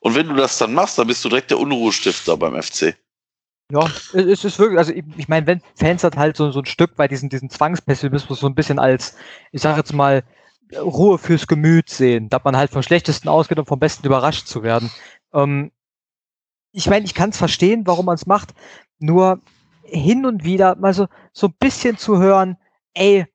[0.00, 2.96] Und wenn du das dann machst, dann bist du direkt der Unruhestifter beim FC.
[3.72, 6.66] Ja, es ist wirklich, also ich, ich meine, wenn Fans hat halt so, so ein
[6.66, 9.16] Stück weit diesen, diesen Zwangspessimismus so ein bisschen als,
[9.52, 10.22] ich sage jetzt mal,
[10.76, 14.62] Ruhe fürs Gemüt sehen, dass man halt vom Schlechtesten ausgeht und vom Besten überrascht zu
[14.62, 14.90] werden.
[15.32, 15.72] Ähm,
[16.74, 18.52] ich meine, ich kann es verstehen, warum man es macht,
[18.98, 19.40] nur
[19.84, 22.56] hin und wieder mal so, so ein bisschen zu hören,
[22.94, 23.26] ey,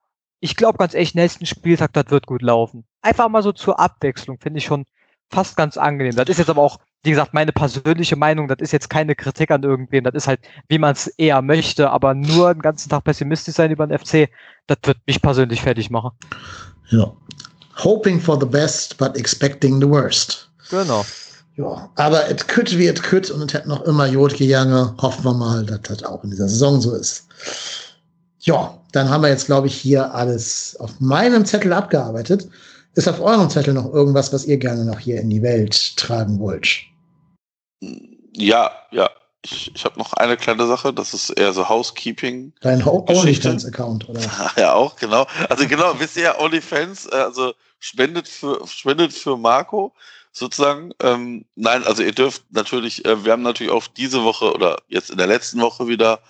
[0.41, 2.85] ich glaube ganz echt, nächsten Spieltag, das wird gut laufen.
[3.01, 4.85] Einfach mal so zur Abwechslung, finde ich schon
[5.29, 6.15] fast ganz angenehm.
[6.15, 9.51] Das ist jetzt aber auch, wie gesagt, meine persönliche Meinung, das ist jetzt keine Kritik
[9.51, 13.05] an irgendwen, das ist halt, wie man es eher möchte, aber nur den ganzen Tag
[13.05, 14.29] pessimistisch sein über den FC,
[14.67, 16.11] das wird mich persönlich fertig machen.
[16.89, 17.13] Ja.
[17.77, 20.51] Hoping for the best, but expecting the worst.
[20.69, 21.05] Genau.
[21.59, 24.95] Ja, aber es could wie es could und es hat noch immer Jod gegangen.
[25.01, 27.27] Hoffen wir mal, dass das auch in dieser Saison so ist.
[28.39, 32.47] Ja, dann haben wir jetzt, glaube ich, hier alles auf meinem Zettel abgearbeitet.
[32.95, 36.39] Ist auf eurem Zettel noch irgendwas, was ihr gerne noch hier in die Welt tragen
[36.39, 36.77] wollt?
[38.37, 39.09] Ja, ja.
[39.43, 42.53] Ich, ich habe noch eine kleine Sache, das ist eher so Housekeeping.
[42.61, 42.81] Dein.
[42.85, 44.21] OnlyFans-Account, oder?
[44.57, 45.27] Ja, auch, genau.
[45.49, 49.93] Also genau, wisst ihr ja, OnlyFans, äh, also spendet für, spendet für Marco
[50.31, 50.93] sozusagen.
[51.01, 55.09] Ähm, nein, also ihr dürft natürlich, äh, wir haben natürlich auch diese Woche oder jetzt
[55.09, 56.21] in der letzten Woche wieder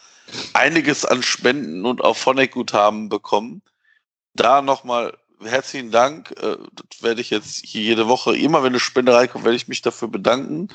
[0.53, 3.61] einiges an Spenden und auch Phonic-Guthaben bekommen.
[4.33, 6.31] Da nochmal herzlichen Dank.
[6.41, 6.57] Äh,
[6.89, 9.81] das werde ich jetzt hier jede Woche, immer wenn eine Spende reinkommt, werde ich mich
[9.81, 10.69] dafür bedanken.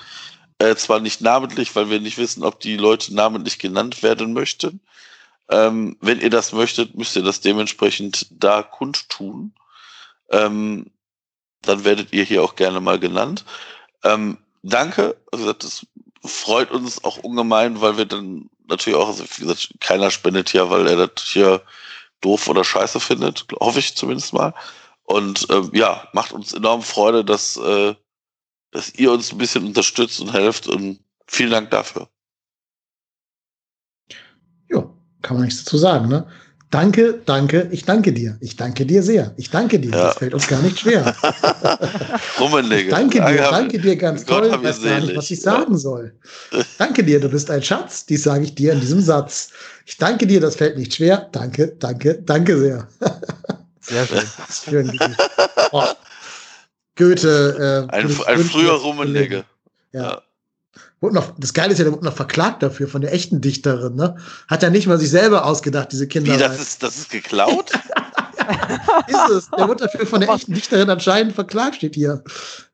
[0.59, 4.81] Äh, zwar nicht namentlich, weil wir nicht wissen, ob die Leute namentlich genannt werden möchten.
[5.51, 9.55] Ähm, wenn ihr das möchtet, müsst ihr das dementsprechend da kundtun.
[10.31, 10.91] Ähm,
[11.65, 13.45] dann werdet ihr hier auch gerne mal genannt.
[14.03, 15.17] Ähm, danke.
[15.33, 15.87] Also das
[16.25, 20.71] freut uns auch ungemein, weil wir dann natürlich auch, also wie gesagt, keiner spendet hier,
[20.71, 21.63] weil er das hier
[22.21, 24.55] doof oder scheiße findet, hoffe ich zumindest mal.
[25.05, 27.95] Und ähm, ja, macht uns enorm Freude, dass, äh,
[28.71, 32.09] dass ihr uns ein bisschen unterstützt und helft und vielen Dank dafür.
[34.71, 34.89] Ja,
[35.21, 36.27] kann man nichts dazu sagen, ne?
[36.75, 38.37] Danke, danke, ich danke dir.
[38.41, 39.33] Ich danke dir sehr.
[39.37, 39.93] Ich danke dir.
[39.93, 40.07] Ja.
[40.09, 41.15] Das fällt uns gar nicht schwer.
[42.41, 42.91] Rummenigge.
[42.91, 44.59] Danke dir, Ja, danke dir ganz Gott toll.
[44.59, 46.13] Ich weiß gar nicht, was ich sagen soll.
[46.77, 48.07] Danke dir, du bist ein Schatz.
[48.07, 49.51] Dies sage ich dir in diesem Satz.
[49.87, 51.29] Ich danke dir, das fällt nicht schwer.
[51.31, 52.89] Danke, danke, danke sehr.
[53.81, 54.23] Sehr schön.
[54.69, 55.15] Schön, Digi.
[55.71, 55.85] oh.
[56.97, 57.87] Goethe.
[57.89, 59.45] Äh, Ein, ein früher Rummenigge.
[59.93, 60.03] Ja.
[60.03, 60.23] Ja.
[61.05, 63.95] Wurde noch, das Geile ist ja, der wurde noch verklagt dafür von der echten Dichterin.
[63.95, 64.17] Ne?
[64.49, 66.33] Hat er nicht mal sich selber ausgedacht, diese Kinder.
[66.33, 67.73] Wie, das ist, das ist geklaut?
[69.07, 69.51] ist es.
[69.51, 72.25] Der wurde dafür von der echten Dichterin anscheinend verklagt, steht hier.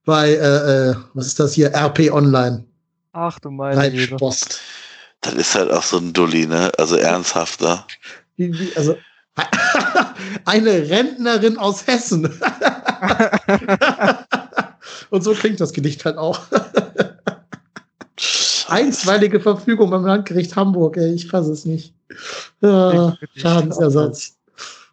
[0.05, 1.75] Bei, äh, äh, was ist das hier?
[1.75, 2.65] RP Online.
[3.15, 3.77] Ach du meine.
[3.77, 4.61] Reingespost.
[5.23, 6.71] das ist halt auch so ein Dulli, ne?
[6.79, 7.85] Also ernsthafter.
[8.37, 8.97] Wie, wie, also,
[10.45, 12.33] eine Rentnerin aus Hessen.
[15.11, 16.43] Und so klingt das Gedicht halt auch.
[18.69, 21.95] Einstweilige Verfügung beim Landgericht Hamburg, ey, ich fasse es nicht.
[22.61, 24.37] Ja, Schadensersatz.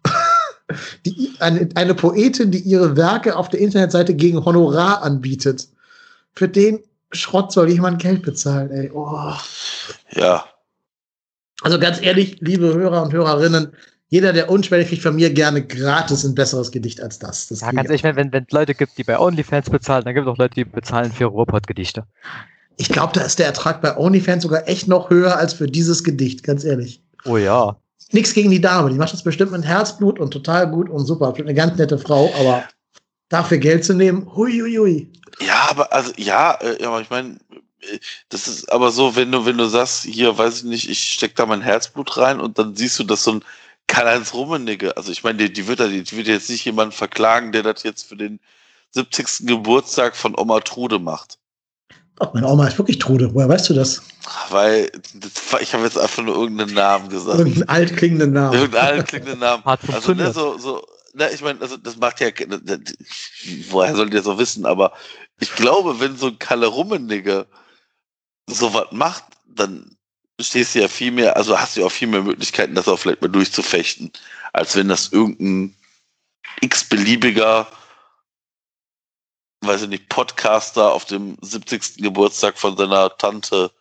[1.06, 5.68] Die, eine, eine Poetin, die ihre Werke auf der Internetseite gegen Honorar anbietet.
[6.36, 6.80] Für den
[7.12, 8.92] Schrott soll jemand Geld bezahlen, ey.
[8.94, 9.34] Oh.
[10.12, 10.46] Ja.
[11.62, 13.72] Also ganz ehrlich, liebe Hörer und Hörerinnen,
[14.10, 17.48] jeder, der unschwellig kriegt von mir gerne gratis ein besseres Gedicht als das.
[17.48, 20.34] das ja, ganz ehrlich, wenn es Leute gibt, die bei OnlyFans bezahlen, dann gibt es
[20.34, 22.06] auch Leute, die bezahlen für Ruhrpott-Gedichte.
[22.78, 26.04] Ich glaube, da ist der Ertrag bei OnlyFans sogar echt noch höher als für dieses
[26.04, 27.02] Gedicht, ganz ehrlich.
[27.26, 27.76] Oh ja.
[28.12, 31.34] Nichts gegen die Dame, die macht das bestimmt mit Herzblut und total gut und super.
[31.36, 32.64] Eine ganz nette Frau, aber
[33.30, 35.12] dafür Geld zu nehmen, hui, hui, hui.
[35.46, 37.38] Ja, aber also ja, äh, aber ich meine,
[37.82, 38.00] äh,
[38.30, 41.36] das ist aber so, wenn du, wenn du sagst, hier, weiß ich nicht, ich steck
[41.36, 43.44] da mein Herzblut rein und dann siehst du, dass so ein
[43.88, 47.52] Karl-Heinz Rummenigge, also ich meine, die, die wird da, die wird jetzt nicht jemanden verklagen,
[47.52, 48.40] der das jetzt für den
[48.92, 49.48] 70.
[49.48, 51.40] Geburtstag von Oma Trude macht.
[52.20, 53.34] Ach, meine Oma ist wirklich Trude.
[53.34, 54.02] Woher weißt du das?
[54.50, 54.92] Weil
[55.62, 57.38] ich habe jetzt einfach nur irgendeinen Namen gesagt.
[57.38, 58.54] Irgendeinen altklingenden Namen.
[58.54, 59.64] Irgendeinen altklingenden Namen.
[59.66, 60.84] Hat also ne, so, so,
[61.14, 62.30] na, ich meine, also das macht ja,
[63.70, 64.66] woher soll der so wissen?
[64.66, 64.94] Aber
[65.40, 67.46] ich glaube, wenn so ein Kalle Rummenigge
[68.48, 69.98] sowas macht, dann
[70.40, 72.98] stehst du ja viel mehr, also hast du ja auch viel mehr Möglichkeiten, das auch
[72.98, 74.12] vielleicht mal durchzufechten,
[74.54, 75.76] als wenn das irgendein
[76.62, 77.68] x-beliebiger,
[79.62, 81.98] weiß ich nicht, Podcaster auf dem 70.
[81.98, 83.72] Geburtstag von seiner Tante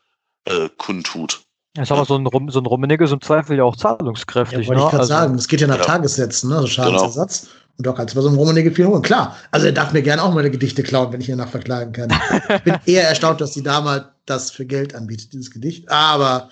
[0.44, 1.42] äh, kundtut.
[1.76, 3.96] Ja, ist aber so ein, Rum, so ein Rummenigge ist im Zweifel ja auch Ja,
[3.98, 4.66] zahlungskräftig.
[4.68, 4.90] wollte ich ne?
[4.90, 5.36] gerade Also- sagen.
[5.36, 5.84] Das geht ja nach Ja.
[5.84, 6.60] Tagessätzen, ne?
[6.60, 7.48] so Schadensersatz.
[7.78, 9.02] Und da kannst du bei so einem Rummenigge viel holen.
[9.02, 11.92] Klar, also er darf mir gerne auch meine Gedichte klauen, wenn ich ihn danach verklagen
[11.92, 12.08] kann.
[12.56, 15.90] ich bin eher erstaunt, dass die Dame das für Geld anbietet, dieses Gedicht.
[15.90, 16.48] Aber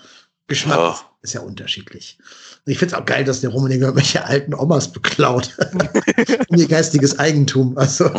[0.47, 0.99] Geschmack Ja.
[1.23, 2.19] ist ja unterschiedlich.
[2.65, 5.55] Und ich finde es auch geil, dass der Rummenigge irgendwelche alten Omas beklaut.
[6.49, 7.77] um ihr geistiges Eigentum.
[7.77, 8.09] Also,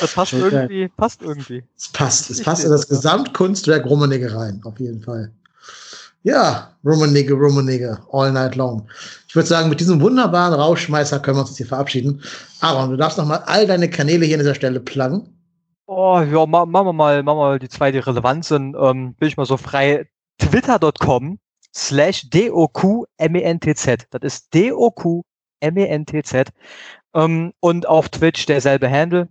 [0.00, 1.62] Das passt irgendwie, passt irgendwie.
[1.76, 2.30] es passt.
[2.30, 5.32] Es passt in das Gesamtkunstwerk Rummenigge rein, auf jeden Fall.
[6.22, 8.86] Ja, Rummenigge, Rummenigge, all night long.
[9.26, 12.22] Ich würde sagen, mit diesem wunderbaren Rauschmeißer können wir uns jetzt hier verabschieden.
[12.60, 15.28] Aaron, du darfst noch mal all deine Kanäle hier an dieser Stelle pluggen.
[15.86, 18.76] Oh, ja, ma machen wir mal, machen wir mal die zwei, die relevant sind.
[18.78, 20.06] Ähm, bin ich mal so frei.
[20.38, 21.38] Twitter.com
[21.74, 24.06] slash D-O-Q-M-E-N-T-Z.
[24.10, 26.48] Das ist D-O-Q-M-E-N-T-Z.
[27.14, 29.28] Ähm, und auf Twitch derselbe Handle.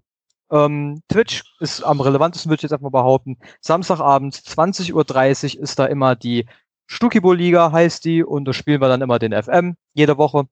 [0.52, 3.38] Ähm, Twitch ist am relevantesten, würde ich jetzt einfach mal behaupten.
[3.62, 6.46] Samstagabends, 20.30 Uhr ist da immer die
[6.88, 10.48] Stukibo-Liga, heißt die, und da spielen wir dann immer den FM jede Woche.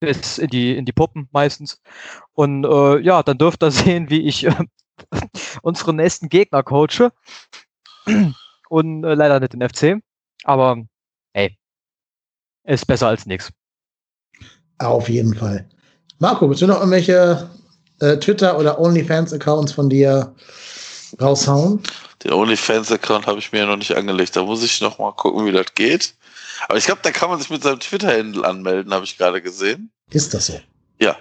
[0.00, 1.80] Bis in die, in die Puppen meistens.
[2.32, 4.54] Und äh, ja, dann dürft ihr sehen, wie ich äh,
[5.62, 7.12] unseren nächsten Gegner coache.
[8.68, 10.02] Und äh, leider nicht den FC.
[10.44, 10.84] Aber
[12.64, 13.50] ist besser als nix.
[14.78, 15.68] Auf jeden Fall.
[16.18, 17.48] Marco, willst du noch irgendwelche
[18.00, 20.34] äh, Twitter- oder OnlyFans-Accounts von dir
[21.20, 21.82] raushauen?
[22.22, 24.34] Den OnlyFans-Account habe ich mir ja noch nicht angelegt.
[24.34, 26.14] Da muss ich noch mal gucken, wie das geht.
[26.68, 29.90] Aber ich glaube, da kann man sich mit seinem Twitter-Handle anmelden, habe ich gerade gesehen.
[30.10, 30.60] Ist das so?
[31.00, 31.16] Ja,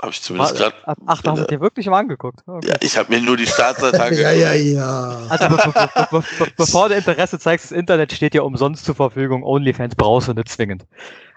[0.00, 0.74] habe ich zumindest gerade.
[1.06, 2.40] Ach, da hast du dir wirklich mal angeguckt.
[2.46, 2.68] Okay.
[2.68, 4.22] Ja, ich habe mir nur die Startseite angeguckt.
[4.22, 5.26] ja, ja, ja.
[5.28, 8.84] Also be be be be be bevor du Interesse zeigst, das Internet steht dir umsonst
[8.84, 9.42] zur Verfügung.
[9.42, 10.84] OnlyFans brauchst du nicht zwingend.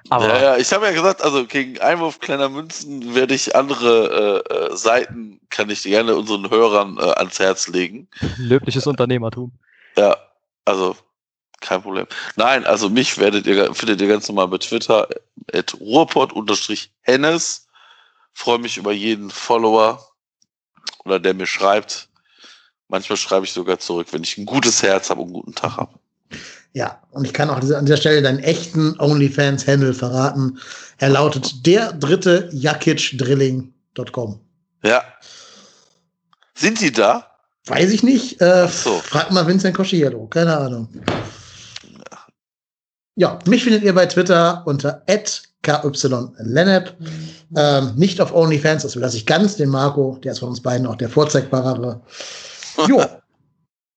[0.10, 4.44] Aber Ja, ja, ich habe ja gesagt, also gegen Einwurf kleiner Münzen werde ich andere
[4.49, 8.07] äh, äh, Seiten, kann ich gerne unseren Hörern äh, ans Herz legen.
[8.38, 9.52] löbliches Unternehmertum.
[9.98, 10.15] Ja,
[10.65, 10.95] also
[11.61, 12.06] kein Problem.
[12.36, 15.07] Nein, also mich werdet ihr, findet ihr ganz normal bei Twitter
[15.53, 17.65] at ruhrpott-hennes.
[18.36, 20.06] Freue mich über jeden Follower
[21.06, 22.10] oder der mir schreibt.
[22.90, 25.78] Manchmal schreibe ich sogar zurück, wenn ich ein gutes Herz habe und einen guten Tag
[25.78, 25.98] habe.
[26.74, 30.60] Ja, und ich kann auch an dieser Stelle deinen echten OnlyFans-Handle verraten.
[30.98, 34.41] Er lautet der dritte jakitschdrilling.com.
[34.84, 35.03] Ja.
[36.53, 37.32] Sind die da?
[37.68, 38.41] Weiß ich nicht.
[38.41, 38.99] Äh, so.
[38.99, 40.28] Frag mal Vincent Cosciello.
[40.28, 40.90] Keine Ahnung.
[43.16, 45.03] Ja, mich findet ihr bei Twitter unter
[45.66, 46.94] @kyLennep.
[47.56, 50.18] Ähm, nicht auf OnlyFans, das überlasse ich ganz den Marco.
[50.24, 52.02] Der ist von uns beiden auch der vorzeigbarere.
[52.88, 53.02] Jo.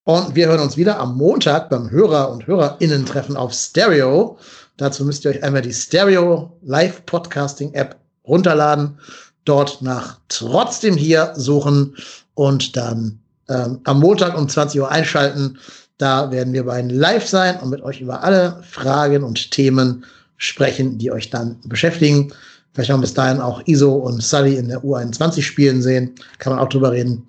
[0.04, 4.38] Und wir hören uns wieder am Montag beim Hörer- und Hörerinnen-Treffen auf Stereo.
[4.78, 7.96] Dazu müsst ihr euch einmal die Stereo Live Podcasting App
[8.26, 8.98] runterladen,
[9.44, 11.96] dort nach trotzdem hier suchen
[12.34, 13.18] und dann
[13.48, 15.58] ähm, am Montag um 20 Uhr einschalten.
[15.98, 20.04] Da werden wir beiden live sein und mit euch über alle Fragen und Themen
[20.38, 22.32] sprechen, die euch dann beschäftigen.
[22.72, 26.14] Vielleicht haben wir bis dahin auch Iso und Sully in der U21 spielen sehen.
[26.38, 27.26] Kann man auch drüber reden.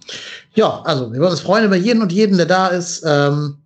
[0.54, 3.04] Ja, also wir würden uns freuen über jeden und jeden, der da ist.
[3.06, 3.58] Ähm,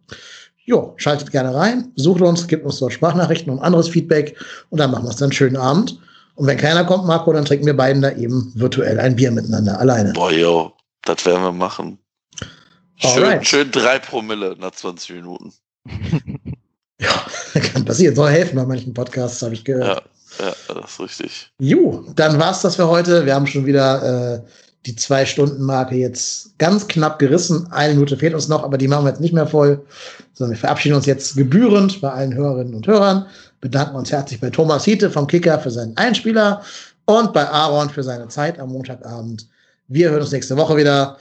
[0.65, 4.37] jo, schaltet gerne rein, besucht uns, gebt uns dort Sprachnachrichten und anderes Feedback
[4.69, 5.99] und dann machen wir es dann einen schönen Abend.
[6.35, 9.79] Und wenn keiner kommt, Marco, dann trinken wir beiden da eben virtuell ein Bier miteinander,
[9.79, 10.13] alleine.
[10.13, 11.99] Boah, yo, das werden wir machen.
[12.95, 13.45] Schön, Alright.
[13.45, 15.53] schön drei Promille nach 20 Minuten.
[17.03, 18.15] Ja, kann passieren.
[18.15, 20.03] Soll helfen bei manchen Podcasts, habe ich gehört.
[20.39, 21.51] Ja, ja, das ist richtig.
[21.59, 23.25] Jo, dann war's das für heute.
[23.25, 24.41] Wir haben schon wieder äh,
[24.85, 27.67] die Zwei-Stunden-Marke jetzt ganz knapp gerissen.
[27.71, 29.81] Eine Minute fehlt uns noch, aber die machen wir jetzt nicht mehr voll,
[30.33, 33.25] sondern wir verabschieden uns jetzt gebührend bei allen Hörerinnen und Hörern,
[33.61, 36.61] bedanken uns herzlich bei Thomas Hiete vom Kicker für seinen Einspieler
[37.05, 39.47] und bei Aaron für seine Zeit am Montagabend.
[39.87, 41.17] Wir hören uns nächste Woche wieder.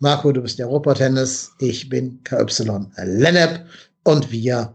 [0.00, 1.52] Marco, du bist der Europa-Tennis.
[1.58, 2.46] Ich bin KY
[3.04, 3.64] Lennep
[4.02, 4.74] und wir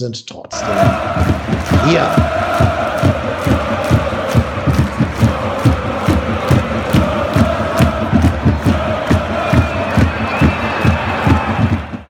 [0.00, 0.66] sind trotzdem
[1.86, 2.39] hier.